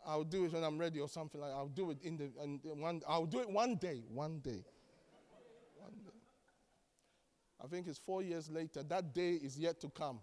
I'll 0.06 0.24
do 0.24 0.46
it 0.46 0.54
when 0.54 0.64
I'm 0.64 0.78
ready 0.78 1.00
or 1.00 1.08
something 1.08 1.40
like 1.40 1.52
I'll 1.52 1.68
do 1.68 1.92
it 1.92 1.98
in 2.04 2.18
the 2.18 2.30
and 2.42 2.60
one 2.64 3.02
I'll 3.08 3.26
do 3.26 3.40
it 3.40 3.50
one 3.50 3.76
day, 3.76 4.04
one 4.10 4.40
day. 4.40 4.64
One 5.78 5.94
day. 6.04 6.20
I 7.64 7.68
think 7.68 7.88
it's 7.88 8.00
4 8.00 8.24
years 8.24 8.50
later. 8.50 8.84
That 8.84 9.14
day 9.14 9.34
is 9.34 9.58
yet 9.58 9.80
to 9.82 9.90
come. 9.90 10.20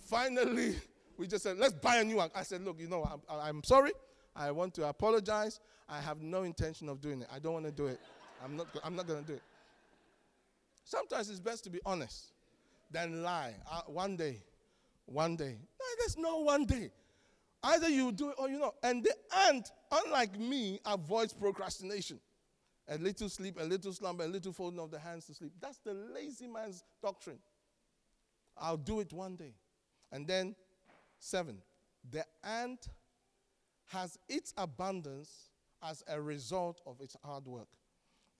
Finally, 0.00 0.76
we 1.16 1.26
just 1.26 1.42
said, 1.42 1.58
let's 1.58 1.74
buy 1.74 1.96
a 1.96 2.04
new 2.04 2.16
one. 2.16 2.30
I 2.34 2.42
said, 2.42 2.62
look, 2.62 2.80
you 2.80 2.88
know, 2.88 3.04
I'm, 3.04 3.40
I'm 3.40 3.64
sorry. 3.64 3.92
I 4.36 4.50
want 4.52 4.74
to 4.74 4.88
apologize. 4.88 5.60
I 5.88 6.00
have 6.00 6.22
no 6.22 6.44
intention 6.44 6.88
of 6.88 7.00
doing 7.00 7.22
it. 7.22 7.28
I 7.32 7.40
don't 7.40 7.52
want 7.52 7.66
to 7.66 7.72
do 7.72 7.86
it. 7.86 8.00
I'm 8.44 8.56
not, 8.56 8.66
I'm 8.84 8.94
not 8.94 9.06
going 9.06 9.22
to 9.22 9.26
do 9.26 9.34
it. 9.34 9.42
Sometimes 10.84 11.28
it's 11.28 11.40
best 11.40 11.64
to 11.64 11.70
be 11.70 11.80
honest 11.84 12.32
than 12.90 13.22
lie. 13.22 13.54
Uh, 13.70 13.82
one 13.86 14.16
day, 14.16 14.42
one 15.06 15.36
day. 15.36 15.58
No, 15.78 15.86
there's 15.98 16.16
no 16.16 16.38
one 16.38 16.64
day. 16.64 16.90
Either 17.62 17.88
you 17.88 18.10
do 18.12 18.30
it 18.30 18.36
or 18.38 18.48
you 18.48 18.58
not. 18.58 18.74
And 18.82 19.04
the 19.04 19.14
ant, 19.46 19.70
unlike 19.90 20.38
me, 20.38 20.80
avoids 20.86 21.32
procrastination. 21.32 22.18
A 22.88 22.98
little 22.98 23.28
sleep, 23.28 23.58
a 23.60 23.64
little 23.64 23.92
slumber, 23.92 24.24
a 24.24 24.28
little 24.28 24.52
folding 24.52 24.80
of 24.80 24.90
the 24.90 24.98
hands 24.98 25.26
to 25.26 25.34
sleep. 25.34 25.52
That's 25.60 25.78
the 25.78 25.94
lazy 25.94 26.46
man's 26.46 26.82
doctrine. 27.02 27.38
I'll 28.56 28.76
do 28.76 29.00
it 29.00 29.12
one 29.12 29.36
day. 29.36 29.54
And 30.10 30.26
then, 30.26 30.56
seven, 31.18 31.58
the 32.10 32.24
ant 32.42 32.88
has 33.88 34.18
its 34.28 34.52
abundance 34.56 35.50
as 35.82 36.02
a 36.08 36.20
result 36.20 36.80
of 36.86 37.00
its 37.00 37.16
hard 37.24 37.46
work. 37.46 37.68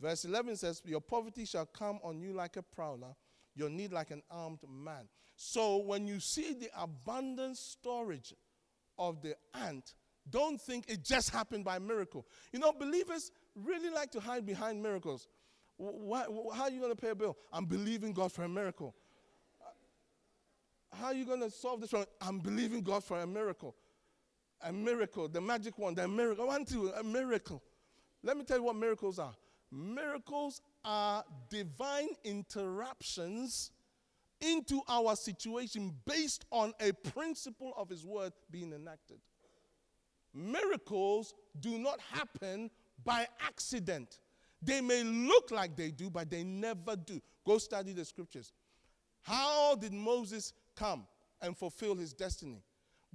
Verse 0.00 0.24
11 0.24 0.56
says, 0.56 0.82
Your 0.84 1.00
poverty 1.00 1.44
shall 1.44 1.66
come 1.66 2.00
on 2.02 2.20
you 2.20 2.32
like 2.32 2.56
a 2.56 2.62
prowler, 2.62 3.14
your 3.54 3.68
need 3.68 3.92
like 3.92 4.10
an 4.10 4.22
armed 4.30 4.60
man. 4.68 5.08
So 5.36 5.78
when 5.78 6.06
you 6.06 6.20
see 6.20 6.54
the 6.54 6.70
abundant 6.76 7.56
storage 7.56 8.34
of 9.00 9.20
the 9.22 9.34
ant, 9.54 9.94
don't 10.28 10.60
think 10.60 10.88
it 10.88 11.02
just 11.02 11.30
happened 11.30 11.64
by 11.64 11.78
miracle. 11.80 12.26
You 12.52 12.60
know, 12.60 12.72
believers 12.72 13.32
really 13.56 13.90
like 13.90 14.12
to 14.12 14.20
hide 14.20 14.46
behind 14.46 14.80
miracles. 14.80 15.26
Why, 15.76 16.24
how 16.54 16.64
are 16.64 16.70
you 16.70 16.78
going 16.78 16.94
to 16.94 17.00
pay 17.00 17.08
a 17.08 17.14
bill? 17.14 17.36
I'm 17.52 17.64
believing 17.64 18.12
God 18.12 18.30
for 18.30 18.44
a 18.44 18.48
miracle. 18.48 18.94
How 20.92 21.06
are 21.06 21.14
you 21.14 21.24
going 21.24 21.40
to 21.40 21.50
solve 21.50 21.80
this 21.80 21.90
problem? 21.90 22.10
I'm 22.20 22.38
believing 22.38 22.82
God 22.82 23.02
for 23.02 23.18
a 23.18 23.26
miracle. 23.26 23.74
A 24.62 24.72
miracle, 24.72 25.26
the 25.26 25.40
magic 25.40 25.78
one, 25.78 25.94
the 25.94 26.06
miracle. 26.06 26.44
I 26.44 26.48
want 26.48 26.68
to, 26.68 26.90
a 26.90 27.02
miracle. 27.02 27.62
Let 28.22 28.36
me 28.36 28.44
tell 28.44 28.58
you 28.58 28.64
what 28.64 28.76
miracles 28.76 29.18
are. 29.18 29.34
Miracles 29.72 30.60
are 30.84 31.24
divine 31.48 32.08
interruptions 32.24 33.70
into 34.40 34.80
our 34.88 35.16
situation 35.16 35.94
based 36.06 36.44
on 36.50 36.72
a 36.80 36.92
principle 36.92 37.72
of 37.76 37.88
His 37.88 38.04
word 38.04 38.32
being 38.50 38.72
enacted. 38.72 39.18
Miracles 40.34 41.34
do 41.60 41.78
not 41.78 41.98
happen 42.12 42.70
by 43.04 43.26
accident. 43.44 44.20
They 44.62 44.80
may 44.80 45.02
look 45.02 45.50
like 45.50 45.76
they 45.76 45.90
do, 45.90 46.10
but 46.10 46.30
they 46.30 46.44
never 46.44 46.96
do. 46.96 47.20
Go 47.46 47.58
study 47.58 47.92
the 47.92 48.04
scriptures. 48.04 48.52
How 49.22 49.74
did 49.74 49.92
Moses 49.92 50.52
come 50.76 51.06
and 51.40 51.56
fulfill 51.56 51.94
his 51.94 52.12
destiny? 52.12 52.62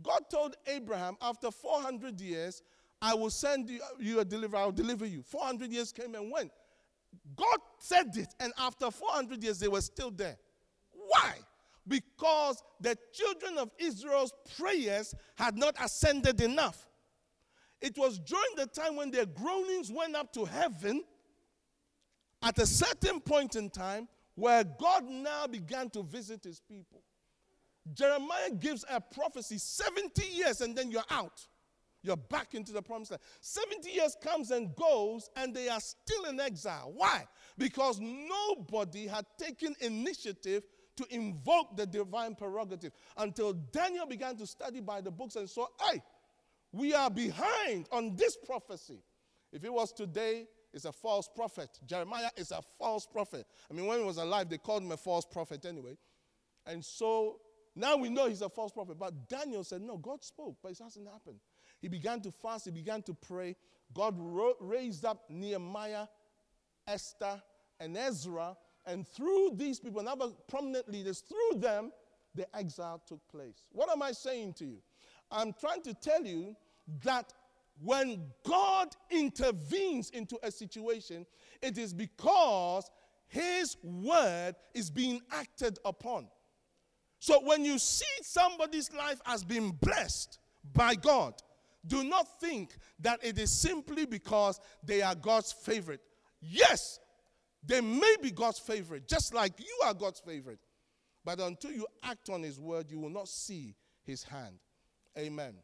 God 0.01 0.21
told 0.29 0.55
Abraham, 0.67 1.15
after 1.21 1.51
400 1.51 2.19
years, 2.19 2.61
I 3.01 3.13
will 3.13 3.29
send 3.29 3.69
you, 3.99 4.19
a 4.19 4.25
deliverer, 4.25 4.59
I'll 4.59 4.71
deliver 4.71 5.05
you. 5.05 5.21
400 5.21 5.71
years 5.71 5.91
came 5.91 6.15
and 6.15 6.31
went. 6.31 6.51
God 7.35 7.59
said 7.79 8.15
it, 8.15 8.33
and 8.39 8.51
after 8.57 8.91
400 8.91 9.41
years, 9.43 9.59
they 9.59 9.67
were 9.67 9.81
still 9.81 10.11
there. 10.11 10.37
Why? 11.07 11.35
Because 11.87 12.63
the 12.79 12.97
children 13.13 13.57
of 13.57 13.71
Israel's 13.77 14.33
prayers 14.57 15.13
had 15.35 15.55
not 15.55 15.75
ascended 15.79 16.41
enough. 16.41 16.87
It 17.81 17.97
was 17.97 18.17
during 18.19 18.55
the 18.55 18.65
time 18.67 18.95
when 18.95 19.11
their 19.11 19.25
groanings 19.25 19.91
went 19.91 20.15
up 20.15 20.33
to 20.33 20.45
heaven 20.45 21.03
at 22.41 22.57
a 22.59 22.65
certain 22.65 23.19
point 23.19 23.55
in 23.55 23.69
time 23.69 24.07
where 24.35 24.63
God 24.63 25.05
now 25.05 25.47
began 25.47 25.89
to 25.91 26.03
visit 26.03 26.43
his 26.43 26.59
people. 26.59 27.01
Jeremiah 27.93 28.51
gives 28.51 28.83
a 28.89 28.99
prophecy 28.99 29.57
70 29.57 30.25
years 30.25 30.61
and 30.61 30.75
then 30.75 30.89
you're 30.91 31.03
out. 31.09 31.45
You're 32.01 32.17
back 32.17 32.53
into 32.53 32.71
the 32.71 32.83
promised 32.83 33.11
land. 33.11 33.21
70 33.41 33.89
years 33.89 34.15
comes 34.21 34.51
and 34.51 34.75
goes, 34.75 35.27
and 35.35 35.55
they 35.55 35.69
are 35.69 35.79
still 35.79 36.25
in 36.25 36.39
exile. 36.39 36.91
Why? 36.95 37.25
Because 37.57 37.99
nobody 37.99 39.07
had 39.07 39.25
taken 39.39 39.75
initiative 39.81 40.63
to 40.97 41.05
invoke 41.09 41.75
the 41.75 41.85
divine 41.85 42.35
prerogative 42.35 42.93
until 43.17 43.53
Daniel 43.53 44.05
began 44.05 44.35
to 44.37 44.47
study 44.47 44.79
by 44.79 45.01
the 45.01 45.11
books 45.11 45.35
and 45.35 45.49
saw, 45.49 45.67
hey, 45.89 46.01
we 46.71 46.93
are 46.93 47.09
behind 47.09 47.87
on 47.91 48.15
this 48.15 48.37
prophecy. 48.45 48.99
If 49.51 49.63
it 49.63 49.71
was 49.71 49.91
today, 49.91 50.47
it's 50.73 50.85
a 50.85 50.91
false 50.91 51.29
prophet. 51.33 51.69
Jeremiah 51.85 52.29
is 52.35 52.51
a 52.51 52.61
false 52.77 53.05
prophet. 53.05 53.45
I 53.71 53.73
mean, 53.73 53.85
when 53.85 53.99
he 53.99 54.05
was 54.05 54.17
alive, 54.17 54.49
they 54.49 54.57
called 54.57 54.83
him 54.83 54.91
a 54.91 54.97
false 54.97 55.25
prophet 55.25 55.65
anyway. 55.65 55.97
And 56.65 56.83
so 56.83 57.39
now 57.75 57.95
we 57.95 58.09
know 58.09 58.27
he's 58.27 58.41
a 58.41 58.49
false 58.49 58.71
prophet. 58.71 58.97
But 58.99 59.29
Daniel 59.29 59.63
said, 59.63 59.81
no, 59.81 59.97
God 59.97 60.23
spoke, 60.23 60.57
but 60.61 60.71
it 60.73 60.79
hasn't 60.81 61.07
happened. 61.07 61.39
He 61.81 61.87
began 61.87 62.21
to 62.21 62.31
fast, 62.31 62.65
he 62.65 62.71
began 62.71 63.01
to 63.03 63.13
pray. 63.13 63.55
God 63.93 64.15
ro- 64.17 64.55
raised 64.59 65.05
up 65.05 65.29
Nehemiah, 65.29 66.07
Esther, 66.87 67.41
and 67.79 67.95
Ezra. 67.95 68.57
And 68.85 69.07
through 69.07 69.51
these 69.55 69.79
people, 69.79 69.99
and 69.99 70.07
other 70.07 70.29
prominent 70.47 70.89
leaders, 70.89 71.21
through 71.21 71.59
them, 71.59 71.91
the 72.35 72.47
exile 72.55 73.01
took 73.07 73.25
place. 73.29 73.65
What 73.71 73.89
am 73.89 74.01
I 74.01 74.11
saying 74.11 74.53
to 74.55 74.65
you? 74.65 74.77
I'm 75.31 75.53
trying 75.53 75.81
to 75.83 75.93
tell 75.93 76.23
you 76.23 76.55
that 77.03 77.33
when 77.81 78.21
God 78.47 78.89
intervenes 79.09 80.09
into 80.11 80.37
a 80.43 80.51
situation, 80.51 81.25
it 81.61 81.77
is 81.77 81.93
because 81.93 82.89
his 83.27 83.75
word 83.83 84.55
is 84.73 84.89
being 84.89 85.21
acted 85.31 85.79
upon. 85.83 86.27
So 87.19 87.41
when 87.43 87.65
you 87.65 87.79
see 87.79 88.05
somebody's 88.21 88.93
life 88.93 89.19
has 89.25 89.43
been 89.43 89.71
blessed 89.71 90.39
by 90.73 90.95
God, 90.95 91.33
do 91.87 92.03
not 92.03 92.39
think 92.39 92.77
that 92.99 93.19
it 93.23 93.37
is 93.37 93.51
simply 93.51 94.05
because 94.05 94.59
they 94.83 95.01
are 95.01 95.15
God's 95.15 95.51
favorite. 95.51 96.01
Yes, 96.39 96.99
they 97.65 97.81
may 97.81 98.15
be 98.21 98.31
God's 98.31 98.59
favorite, 98.59 99.07
just 99.07 99.33
like 99.33 99.59
you 99.59 99.79
are 99.85 99.93
God's 99.93 100.19
favorite. 100.19 100.59
But 101.23 101.39
until 101.39 101.71
you 101.71 101.87
act 102.03 102.29
on 102.29 102.43
His 102.43 102.59
word, 102.59 102.91
you 102.91 102.99
will 102.99 103.09
not 103.09 103.27
see 103.27 103.75
His 104.03 104.23
hand. 104.23 104.59
Amen. 105.17 105.55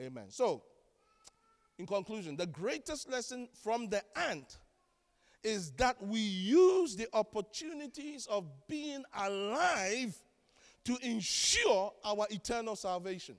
Amen. 0.00 0.26
So, 0.30 0.62
in 1.78 1.86
conclusion, 1.86 2.36
the 2.36 2.46
greatest 2.46 3.10
lesson 3.10 3.48
from 3.62 3.88
the 3.88 4.02
ant 4.16 4.58
is 5.42 5.72
that 5.72 6.00
we 6.00 6.20
use 6.20 6.96
the 6.96 7.08
opportunities 7.12 8.26
of 8.26 8.46
being 8.68 9.02
alive 9.18 10.16
to 10.84 10.96
ensure 11.02 11.92
our 12.04 12.26
eternal 12.30 12.76
salvation. 12.76 13.36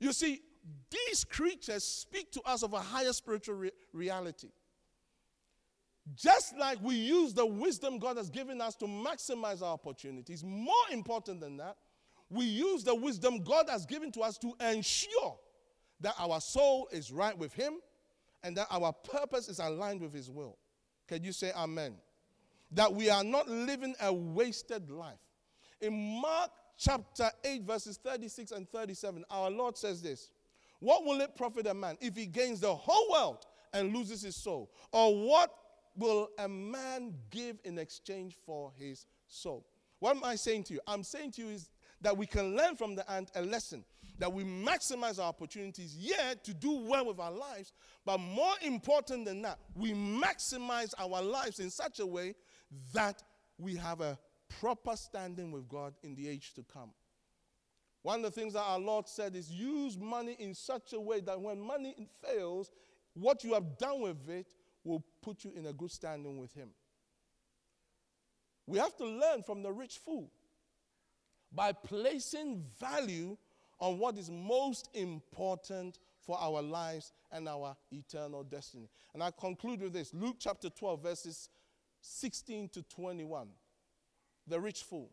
You 0.00 0.12
see, 0.12 0.42
these 0.90 1.24
creatures 1.24 1.84
speak 1.84 2.30
to 2.32 2.42
us 2.42 2.62
of 2.62 2.72
a 2.72 2.80
higher 2.80 3.12
spiritual 3.12 3.56
re- 3.56 3.70
reality. 3.92 4.48
Just 6.14 6.56
like 6.56 6.78
we 6.82 6.94
use 6.94 7.34
the 7.34 7.44
wisdom 7.44 7.98
God 7.98 8.16
has 8.16 8.30
given 8.30 8.60
us 8.60 8.74
to 8.76 8.86
maximize 8.86 9.62
our 9.62 9.72
opportunities, 9.72 10.44
more 10.44 10.74
important 10.90 11.40
than 11.40 11.56
that, 11.58 11.76
we 12.30 12.44
use 12.44 12.84
the 12.84 12.94
wisdom 12.94 13.42
God 13.42 13.68
has 13.68 13.86
given 13.86 14.12
to 14.12 14.20
us 14.20 14.38
to 14.38 14.54
ensure 14.60 15.38
that 16.00 16.14
our 16.18 16.40
soul 16.40 16.88
is 16.92 17.10
right 17.10 17.36
with 17.36 17.52
Him 17.52 17.74
and 18.42 18.56
that 18.56 18.66
our 18.70 18.92
purpose 18.92 19.48
is 19.48 19.58
aligned 19.58 20.00
with 20.00 20.12
His 20.12 20.30
will. 20.30 20.56
Can 21.08 21.24
you 21.24 21.32
say 21.32 21.52
amen? 21.56 21.94
That 22.72 22.92
we 22.92 23.08
are 23.10 23.24
not 23.24 23.48
living 23.48 23.94
a 24.00 24.12
wasted 24.12 24.90
life. 24.90 25.18
In 25.80 26.20
Mark 26.20 26.50
chapter 26.76 27.30
8, 27.44 27.62
verses 27.62 27.98
36 28.02 28.52
and 28.52 28.70
37, 28.70 29.24
our 29.30 29.50
Lord 29.50 29.76
says 29.76 30.02
this 30.02 30.30
What 30.80 31.04
will 31.04 31.20
it 31.20 31.34
profit 31.34 31.66
a 31.66 31.74
man 31.74 31.96
if 32.00 32.14
he 32.14 32.26
gains 32.26 32.60
the 32.60 32.74
whole 32.74 33.10
world 33.10 33.46
and 33.72 33.94
loses 33.94 34.22
his 34.22 34.36
soul? 34.36 34.70
Or 34.92 35.26
what 35.26 35.50
will 35.98 36.28
a 36.38 36.48
man 36.48 37.14
give 37.30 37.58
in 37.64 37.78
exchange 37.78 38.36
for 38.46 38.72
his 38.78 39.06
soul? 39.26 39.66
What 40.00 40.16
am 40.16 40.24
I 40.24 40.36
saying 40.36 40.64
to 40.64 40.74
you? 40.74 40.80
I'm 40.86 41.02
saying 41.02 41.32
to 41.32 41.42
you 41.42 41.48
is 41.48 41.70
that 42.00 42.16
we 42.16 42.26
can 42.26 42.56
learn 42.56 42.76
from 42.76 42.94
the 42.94 43.10
ant 43.10 43.30
a 43.34 43.42
lesson 43.42 43.84
that 44.18 44.32
we 44.32 44.44
maximize 44.44 45.18
our 45.20 45.28
opportunities, 45.28 45.96
yet 45.96 46.44
to 46.44 46.52
do 46.52 46.72
well 46.88 47.06
with 47.06 47.20
our 47.20 47.30
lives. 47.30 47.72
But 48.04 48.18
more 48.18 48.54
important 48.62 49.24
than 49.24 49.42
that, 49.42 49.58
we 49.74 49.92
maximize 49.92 50.92
our 50.98 51.22
lives 51.22 51.60
in 51.60 51.70
such 51.70 52.00
a 52.00 52.06
way 52.06 52.34
that 52.92 53.22
we 53.58 53.76
have 53.76 54.00
a 54.00 54.18
proper 54.60 54.96
standing 54.96 55.52
with 55.52 55.68
God 55.68 55.94
in 56.02 56.14
the 56.14 56.28
age 56.28 56.52
to 56.54 56.62
come. 56.62 56.90
One 58.02 58.24
of 58.24 58.34
the 58.34 58.40
things 58.40 58.54
that 58.54 58.62
our 58.62 58.78
Lord 58.78 59.08
said 59.08 59.36
is 59.36 59.50
use 59.50 59.98
money 59.98 60.36
in 60.38 60.54
such 60.54 60.92
a 60.92 61.00
way 61.00 61.20
that 61.20 61.40
when 61.40 61.60
money 61.60 62.08
fails, 62.24 62.70
what 63.14 63.44
you 63.44 63.54
have 63.54 63.78
done 63.78 64.00
with 64.00 64.28
it 64.28 64.54
will 64.84 65.04
put 65.22 65.44
you 65.44 65.52
in 65.54 65.66
a 65.66 65.72
good 65.72 65.90
standing 65.90 66.38
with 66.38 66.52
Him. 66.52 66.70
We 68.66 68.78
have 68.78 68.96
to 68.96 69.04
learn 69.04 69.42
from 69.42 69.62
the 69.62 69.72
rich 69.72 69.98
fool 70.04 70.30
by 71.52 71.72
placing 71.72 72.64
value 72.78 73.36
on 73.80 73.98
what 73.98 74.18
is 74.18 74.30
most 74.30 74.90
important 74.94 75.98
for 76.20 76.38
our 76.38 76.60
lives 76.60 77.12
and 77.32 77.48
our 77.48 77.76
eternal 77.90 78.42
destiny. 78.44 78.88
And 79.14 79.22
I 79.22 79.30
conclude 79.30 79.80
with 79.80 79.92
this 79.92 80.12
Luke 80.12 80.36
chapter 80.38 80.68
12, 80.68 81.02
verses 81.02 81.48
16 82.00 82.68
to 82.70 82.82
21. 82.82 83.48
The 84.46 84.60
rich 84.60 84.82
fool. 84.82 85.10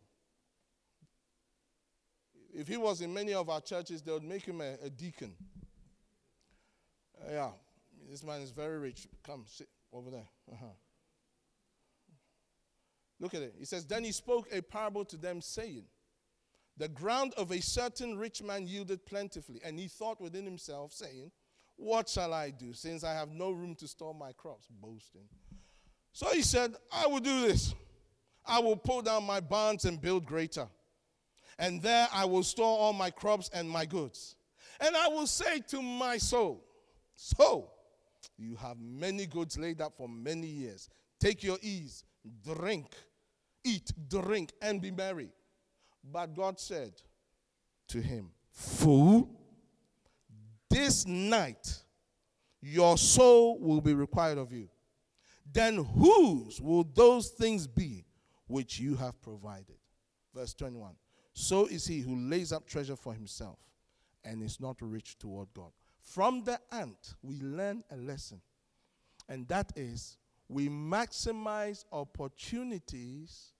If 2.52 2.68
he 2.68 2.76
was 2.76 3.00
in 3.00 3.12
many 3.12 3.34
of 3.34 3.48
our 3.48 3.60
churches, 3.60 4.02
they 4.02 4.12
would 4.12 4.24
make 4.24 4.44
him 4.44 4.60
a, 4.60 4.74
a 4.84 4.90
deacon. 4.90 5.34
Uh, 7.20 7.32
yeah, 7.32 7.50
this 8.08 8.22
man 8.22 8.40
is 8.40 8.50
very 8.50 8.78
rich. 8.78 9.06
Come, 9.24 9.44
sit 9.46 9.68
over 9.92 10.10
there. 10.10 10.28
Uh-huh. 10.52 10.66
Look 13.18 13.34
at 13.34 13.42
it. 13.42 13.54
He 13.58 13.64
says, 13.64 13.86
Then 13.86 14.04
he 14.04 14.12
spoke 14.12 14.48
a 14.52 14.60
parable 14.60 15.04
to 15.06 15.16
them, 15.16 15.40
saying, 15.40 15.84
The 16.76 16.88
ground 16.88 17.34
of 17.36 17.50
a 17.50 17.60
certain 17.60 18.18
rich 18.18 18.42
man 18.42 18.66
yielded 18.66 19.06
plentifully. 19.06 19.60
And 19.64 19.78
he 19.78 19.88
thought 19.88 20.20
within 20.20 20.44
himself, 20.44 20.92
saying, 20.92 21.30
What 21.76 22.08
shall 22.08 22.34
I 22.34 22.50
do, 22.50 22.72
since 22.72 23.04
I 23.04 23.14
have 23.14 23.30
no 23.30 23.50
room 23.50 23.74
to 23.76 23.88
store 23.88 24.14
my 24.14 24.32
crops? 24.32 24.66
Boasting. 24.70 25.28
So 26.12 26.30
he 26.30 26.42
said, 26.42 26.74
I 26.92 27.06
will 27.06 27.20
do 27.20 27.42
this. 27.42 27.74
I 28.46 28.60
will 28.60 28.76
pull 28.76 29.02
down 29.02 29.24
my 29.24 29.40
barns 29.40 29.84
and 29.84 30.00
build 30.00 30.24
greater. 30.24 30.68
And 31.58 31.82
there 31.82 32.06
I 32.12 32.26
will 32.26 32.42
store 32.42 32.78
all 32.78 32.92
my 32.92 33.10
crops 33.10 33.50
and 33.52 33.68
my 33.68 33.86
goods. 33.86 34.36
And 34.78 34.94
I 34.94 35.08
will 35.08 35.26
say 35.26 35.60
to 35.68 35.80
my 35.80 36.18
soul, 36.18 36.62
So, 37.14 37.70
you 38.38 38.56
have 38.56 38.78
many 38.78 39.26
goods 39.26 39.58
laid 39.58 39.80
up 39.80 39.94
for 39.96 40.08
many 40.08 40.46
years. 40.46 40.88
Take 41.18 41.42
your 41.42 41.58
ease, 41.62 42.04
drink, 42.44 42.94
eat, 43.64 43.92
drink, 44.08 44.52
and 44.60 44.80
be 44.80 44.90
merry. 44.90 45.30
But 46.04 46.34
God 46.34 46.60
said 46.60 46.92
to 47.88 48.00
him, 48.00 48.30
Fool, 48.50 49.28
this 50.70 51.06
night 51.06 51.82
your 52.60 52.98
soul 52.98 53.58
will 53.60 53.80
be 53.80 53.94
required 53.94 54.38
of 54.38 54.52
you. 54.52 54.68
Then 55.52 55.76
whose 55.76 56.60
will 56.60 56.84
those 56.84 57.30
things 57.30 57.66
be 57.66 58.04
which 58.46 58.78
you 58.78 58.96
have 58.96 59.20
provided? 59.22 59.76
Verse 60.34 60.54
21. 60.54 60.94
So 61.32 61.66
is 61.66 61.86
he 61.86 62.00
who 62.00 62.16
lays 62.16 62.52
up 62.52 62.66
treasure 62.66 62.96
for 62.96 63.14
himself 63.14 63.58
and 64.24 64.42
is 64.42 64.60
not 64.60 64.76
rich 64.80 65.16
toward 65.18 65.48
God. 65.54 65.70
From 66.06 66.44
the 66.44 66.60
ant, 66.70 67.14
we 67.20 67.40
learn 67.40 67.82
a 67.90 67.96
lesson, 67.96 68.40
and 69.28 69.46
that 69.48 69.72
is 69.74 70.16
we 70.48 70.68
maximize 70.68 71.84
opportunities 71.90 73.52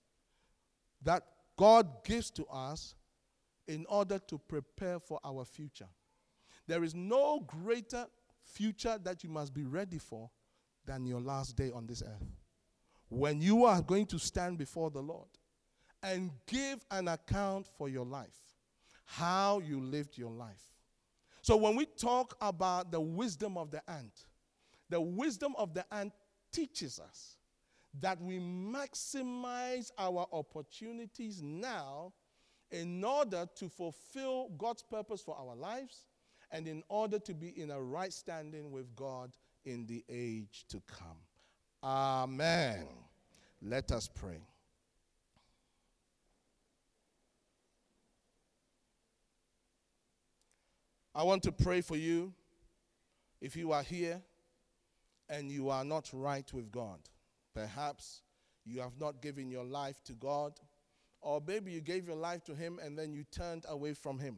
that 1.03 1.23
God 1.57 2.05
gives 2.05 2.31
to 2.31 2.45
us 2.45 2.95
in 3.67 3.85
order 3.89 4.17
to 4.19 4.37
prepare 4.37 4.97
for 4.97 5.19
our 5.25 5.43
future. 5.43 5.89
There 6.67 6.85
is 6.85 6.95
no 6.95 7.41
greater 7.41 8.05
future 8.45 8.97
that 9.03 9.25
you 9.25 9.29
must 9.29 9.53
be 9.53 9.65
ready 9.65 9.97
for 9.97 10.29
than 10.85 11.05
your 11.05 11.19
last 11.19 11.57
day 11.57 11.71
on 11.73 11.85
this 11.85 12.01
earth. 12.01 12.25
When 13.09 13.41
you 13.41 13.65
are 13.65 13.81
going 13.81 14.05
to 14.07 14.19
stand 14.19 14.57
before 14.57 14.89
the 14.89 15.01
Lord 15.01 15.27
and 16.01 16.31
give 16.45 16.85
an 16.91 17.09
account 17.09 17.67
for 17.77 17.89
your 17.89 18.05
life, 18.05 18.55
how 19.03 19.59
you 19.59 19.81
lived 19.81 20.17
your 20.17 20.31
life. 20.31 20.63
So 21.47 21.55
when 21.55 21.77
we 21.77 21.85
talk 21.85 22.35
about 22.41 22.91
the 22.91 22.99
wisdom 22.99 23.57
of 23.57 23.71
the 23.71 23.81
ant, 23.89 24.25
the 24.89 24.99
wisdom 24.99 25.55
of 25.57 25.73
the 25.73 25.85
ant 25.93 26.11
teaches 26.51 26.99
us 26.99 27.37
that 28.01 28.21
we 28.21 28.37
maximize 28.37 29.89
our 29.97 30.27
opportunities 30.33 31.41
now 31.41 32.11
in 32.69 33.01
order 33.01 33.47
to 33.55 33.69
fulfill 33.69 34.49
God's 34.57 34.83
purpose 34.83 35.21
for 35.21 35.37
our 35.37 35.55
lives 35.55 36.03
and 36.51 36.67
in 36.67 36.83
order 36.89 37.17
to 37.17 37.33
be 37.33 37.57
in 37.57 37.71
a 37.71 37.81
right 37.81 38.11
standing 38.11 38.69
with 38.69 38.93
God 38.93 39.31
in 39.63 39.85
the 39.85 40.03
age 40.09 40.65
to 40.67 40.81
come. 40.85 41.21
Amen. 41.81 42.87
Let 43.61 43.93
us 43.93 44.09
pray. 44.13 44.41
I 51.17 51.23
want 51.23 51.41
to 51.43 51.51
pray 51.51 51.81
for 51.81 51.95
you 51.97 52.31
if 53.41 53.55
you 53.55 53.71
are 53.71 53.81
here 53.81 54.21
and 55.27 55.49
you 55.49 55.71
are 55.71 55.83
not 55.83 56.11
right 56.13 56.47
with 56.53 56.71
God. 56.71 56.99
Perhaps 57.55 58.21
you 58.67 58.81
have 58.81 58.99
not 58.99 59.19
given 59.19 59.49
your 59.49 59.63
life 59.63 60.03
to 60.03 60.13
God, 60.13 60.53
or 61.19 61.41
maybe 61.47 61.71
you 61.71 61.81
gave 61.81 62.05
your 62.05 62.17
life 62.17 62.43
to 62.43 62.53
Him 62.53 62.79
and 62.83 62.95
then 62.95 63.13
you 63.13 63.23
turned 63.31 63.65
away 63.67 63.95
from 63.95 64.19
Him. 64.19 64.37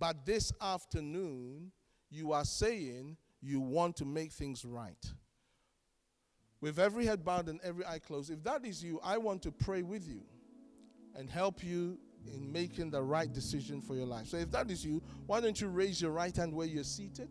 But 0.00 0.26
this 0.26 0.52
afternoon, 0.60 1.70
you 2.10 2.32
are 2.32 2.44
saying 2.44 3.16
you 3.40 3.60
want 3.60 3.94
to 3.98 4.04
make 4.04 4.32
things 4.32 4.64
right. 4.64 5.12
With 6.60 6.80
every 6.80 7.06
head 7.06 7.24
bowed 7.24 7.48
and 7.48 7.60
every 7.62 7.86
eye 7.86 8.00
closed, 8.00 8.32
if 8.32 8.42
that 8.42 8.66
is 8.66 8.82
you, 8.82 8.98
I 9.04 9.18
want 9.18 9.42
to 9.42 9.52
pray 9.52 9.82
with 9.82 10.08
you 10.08 10.22
and 11.14 11.30
help 11.30 11.62
you 11.62 11.98
in 12.32 12.50
making 12.50 12.90
the 12.90 13.02
right 13.02 13.32
decision 13.32 13.80
for 13.80 13.94
your 13.94 14.06
life. 14.06 14.26
So 14.26 14.36
if 14.36 14.50
that 14.52 14.70
is 14.70 14.84
you, 14.84 15.02
why 15.26 15.40
don't 15.40 15.60
you 15.60 15.68
raise 15.68 16.00
your 16.00 16.10
right 16.10 16.34
hand 16.34 16.54
where 16.54 16.66
you're 16.66 16.84
seated? 16.84 17.28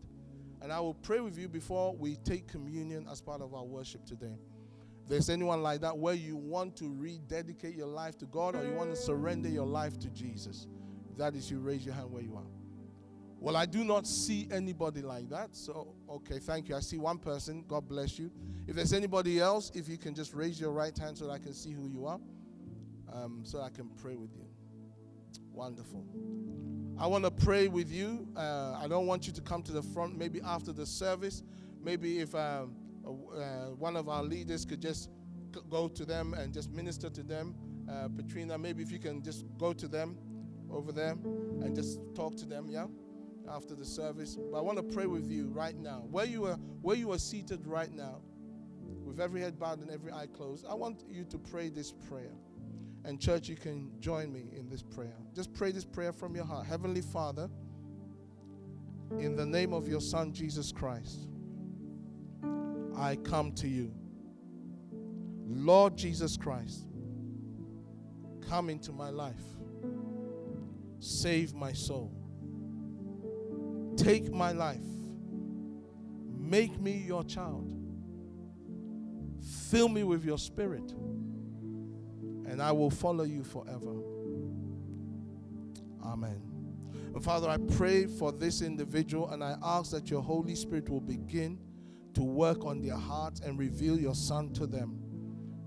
And 0.62 0.72
I 0.72 0.80
will 0.80 0.94
pray 0.94 1.20
with 1.20 1.38
you 1.38 1.50
before 1.50 1.96
we 1.96 2.16
take 2.18 2.48
communion 2.48 3.08
as 3.12 3.22
part 3.22 3.42
of 3.42 3.54
our 3.54 3.66
worship 3.66 4.06
today. 4.06 4.38
If 5.04 5.10
there's 5.10 5.30
anyone 5.30 5.62
like 5.62 5.82
that 5.82 5.98
where 5.98 6.14
you 6.14 6.38
want 6.38 6.78
to 6.78 6.90
rededicate 6.90 7.76
your 7.76 7.88
life 7.88 8.18
to 8.20 8.26
God 8.26 8.56
or 8.56 8.64
you 8.64 8.72
want 8.74 8.90
to 8.90 8.96
surrender 8.96 9.50
your 9.50 9.66
life 9.66 10.00
to 10.00 10.10
Jesus, 10.10 10.68
if 11.12 11.18
that 11.18 11.36
is 11.36 11.52
you, 11.52 11.60
raise 11.60 11.86
your 11.86 11.94
hand 11.94 12.12
where 12.12 12.24
you 12.24 12.36
are. 12.38 12.48
Well, 13.44 13.58
I 13.58 13.66
do 13.66 13.84
not 13.84 14.08
see 14.08 14.48
anybody 14.50 15.02
like 15.02 15.30
that. 15.30 15.54
So, 15.54 15.96
okay, 16.10 16.40
thank 16.40 16.70
you. 16.70 16.78
I 16.78 16.80
see 16.80 16.98
one 16.98 17.18
person. 17.18 17.66
God 17.68 17.90
bless 17.90 18.18
you. 18.18 18.32
If 18.68 18.78
there's 18.78 18.94
anybody 18.94 19.42
else, 19.42 19.70
if 19.76 19.90
you 19.90 19.98
can 19.98 20.16
just 20.16 20.34
raise 20.34 20.62
your 20.62 20.72
right 20.72 20.98
hand 20.98 21.18
so 21.18 21.26
that 21.26 21.34
I 21.34 21.40
can 21.40 21.54
see 21.54 21.74
who 21.74 21.90
you 21.90 22.06
are, 22.06 22.22
um, 23.12 23.42
so 23.44 23.60
I 23.60 23.70
can 23.70 23.90
pray 24.02 24.16
with 24.16 24.34
you. 24.34 24.46
Wonderful. 25.54 26.04
I 26.98 27.06
want 27.06 27.24
to 27.26 27.32
pray 27.32 27.68
with 27.68 27.92
you. 27.92 28.28
Uh, 28.36 28.76
I 28.82 28.88
don't 28.88 29.06
want 29.06 29.28
you 29.28 29.34
to 29.34 29.42
come 29.42 29.62
to 29.64 29.72
the 29.72 29.84
front 29.84 30.18
maybe 30.18 30.42
after 30.44 30.74
the 30.74 30.86
service. 30.86 31.44
Maybe 31.82 32.20
if 32.20 32.34
um, 32.34 32.76
uh, 33.06 33.72
one 33.78 33.96
of 33.96 34.10
our 34.10 34.24
leaders 34.24 34.66
could 34.66 34.82
just 34.82 35.10
go 35.70 35.88
to 35.88 36.06
them 36.06 36.34
and 36.34 36.54
just 36.54 36.72
minister 36.72 37.10
to 37.10 37.22
them. 37.22 37.56
Uh, 37.88 38.08
Petrina, 38.08 38.60
maybe 38.60 38.82
if 38.82 38.92
you 38.92 38.98
can 38.98 39.22
just 39.22 39.46
go 39.60 39.74
to 39.74 39.88
them 39.88 40.18
over 40.72 40.92
there 40.92 41.12
and 41.62 41.76
just 41.76 42.00
talk 42.16 42.36
to 42.38 42.46
them, 42.46 42.68
yeah, 42.70 42.88
after 43.48 43.76
the 43.76 43.86
service. 43.86 44.38
But 44.52 44.58
I 44.58 44.62
want 44.62 44.78
to 44.78 44.84
pray 44.84 45.06
with 45.06 45.30
you 45.30 45.50
right 45.50 45.78
now. 45.78 46.06
Where 46.10 46.26
you 46.26 46.46
are, 46.46 46.56
where 46.82 46.96
you 46.96 47.12
are 47.12 47.20
seated 47.20 47.68
right 47.68 47.92
now, 47.94 48.22
with 49.04 49.20
every 49.20 49.42
head 49.42 49.60
bowed 49.60 49.82
and 49.82 49.92
every 49.92 50.12
eye 50.12 50.28
closed, 50.28 50.66
I 50.68 50.74
want 50.74 51.04
you 51.08 51.26
to 51.26 51.38
pray 51.38 51.70
this 51.70 51.92
prayer. 51.92 52.34
And, 53.06 53.20
church, 53.20 53.50
you 53.50 53.56
can 53.56 53.92
join 54.00 54.32
me 54.32 54.46
in 54.58 54.70
this 54.70 54.82
prayer. 54.82 55.16
Just 55.36 55.54
pray 55.54 55.72
this 55.72 55.86
prayer 55.86 56.14
from 56.14 56.36
your 56.36 56.46
heart. 56.46 56.66
Heavenly 56.66 57.02
Father, 57.02 57.50
in 59.20 59.36
the 59.36 59.46
name 59.46 59.74
of 59.74 59.88
your 59.88 60.02
Son, 60.02 60.34
Jesus 60.34 60.72
Christ, 60.72 61.28
I 62.98 63.18
come 63.18 63.52
to 63.54 63.68
you. 63.68 63.94
Lord 65.46 65.98
Jesus 65.98 66.38
Christ, 66.38 66.88
come 68.48 68.70
into 68.70 68.92
my 68.92 69.10
life. 69.10 69.44
Save 71.00 71.54
my 71.54 71.74
soul. 71.74 72.12
Take 73.98 74.32
my 74.32 74.54
life. 74.54 74.80
Make 76.38 76.80
me 76.80 77.04
your 77.06 77.24
child. 77.24 77.72
Fill 79.70 79.90
me 79.90 80.04
with 80.04 80.24
your 80.24 80.38
spirit. 80.38 80.94
And 82.48 82.62
I 82.62 82.72
will 82.72 82.90
follow 82.90 83.24
you 83.24 83.44
forever. 83.44 83.96
Amen. 86.04 86.42
And 87.14 87.24
Father, 87.24 87.48
I 87.50 87.58
pray 87.58 88.06
for 88.08 88.32
this 88.32 88.62
individual 88.62 89.30
and 89.30 89.44
I 89.44 89.56
ask 89.62 89.92
that 89.92 90.10
your 90.10 90.22
Holy 90.22 90.56
Spirit 90.56 90.90
will 90.90 91.02
begin 91.02 91.60
to 92.14 92.24
work 92.24 92.66
on 92.66 92.82
their 92.82 92.96
hearts 92.96 93.40
and 93.42 93.58
reveal 93.58 94.00
your 94.00 94.16
Son 94.16 94.52
to 94.54 94.68
them. 94.68 95.00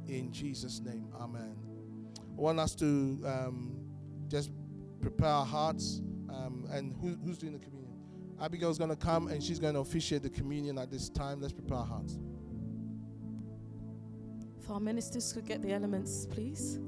In 0.07 0.33
Jesus' 0.33 0.81
name, 0.81 1.09
Amen. 1.21 1.57
I 2.19 2.41
want 2.41 2.61
us 2.61 2.75
to 2.77 2.85
um, 3.25 3.77
just 4.29 4.51
prepare 5.01 5.29
our 5.29 5.47
hearts. 5.47 6.03
Um, 6.29 6.67
and 6.71 6.95
who, 7.01 7.17
who's 7.25 7.39
doing 7.39 7.53
the 7.55 7.59
communion? 7.59 7.93
Abigail's 8.41 8.79
going 8.79 8.91
to 8.91 8.97
come 8.97 9.29
and 9.29 9.43
she's 9.43 9.59
going 9.59 9.75
to 9.75 9.81
officiate 9.81 10.23
the 10.23 10.31
communion 10.31 10.79
at 10.79 10.91
this 10.91 11.09
time. 11.09 11.41
Let's 11.41 11.55
prepare 11.55 11.79
our 11.79 11.87
hearts. 11.87 12.19
If 14.67 14.73
our 14.73 14.81
ministers 14.81 15.33
could 15.33 15.47
get 15.47 15.63
the 15.63 15.73
elements, 15.73 16.27
please. 16.27 16.81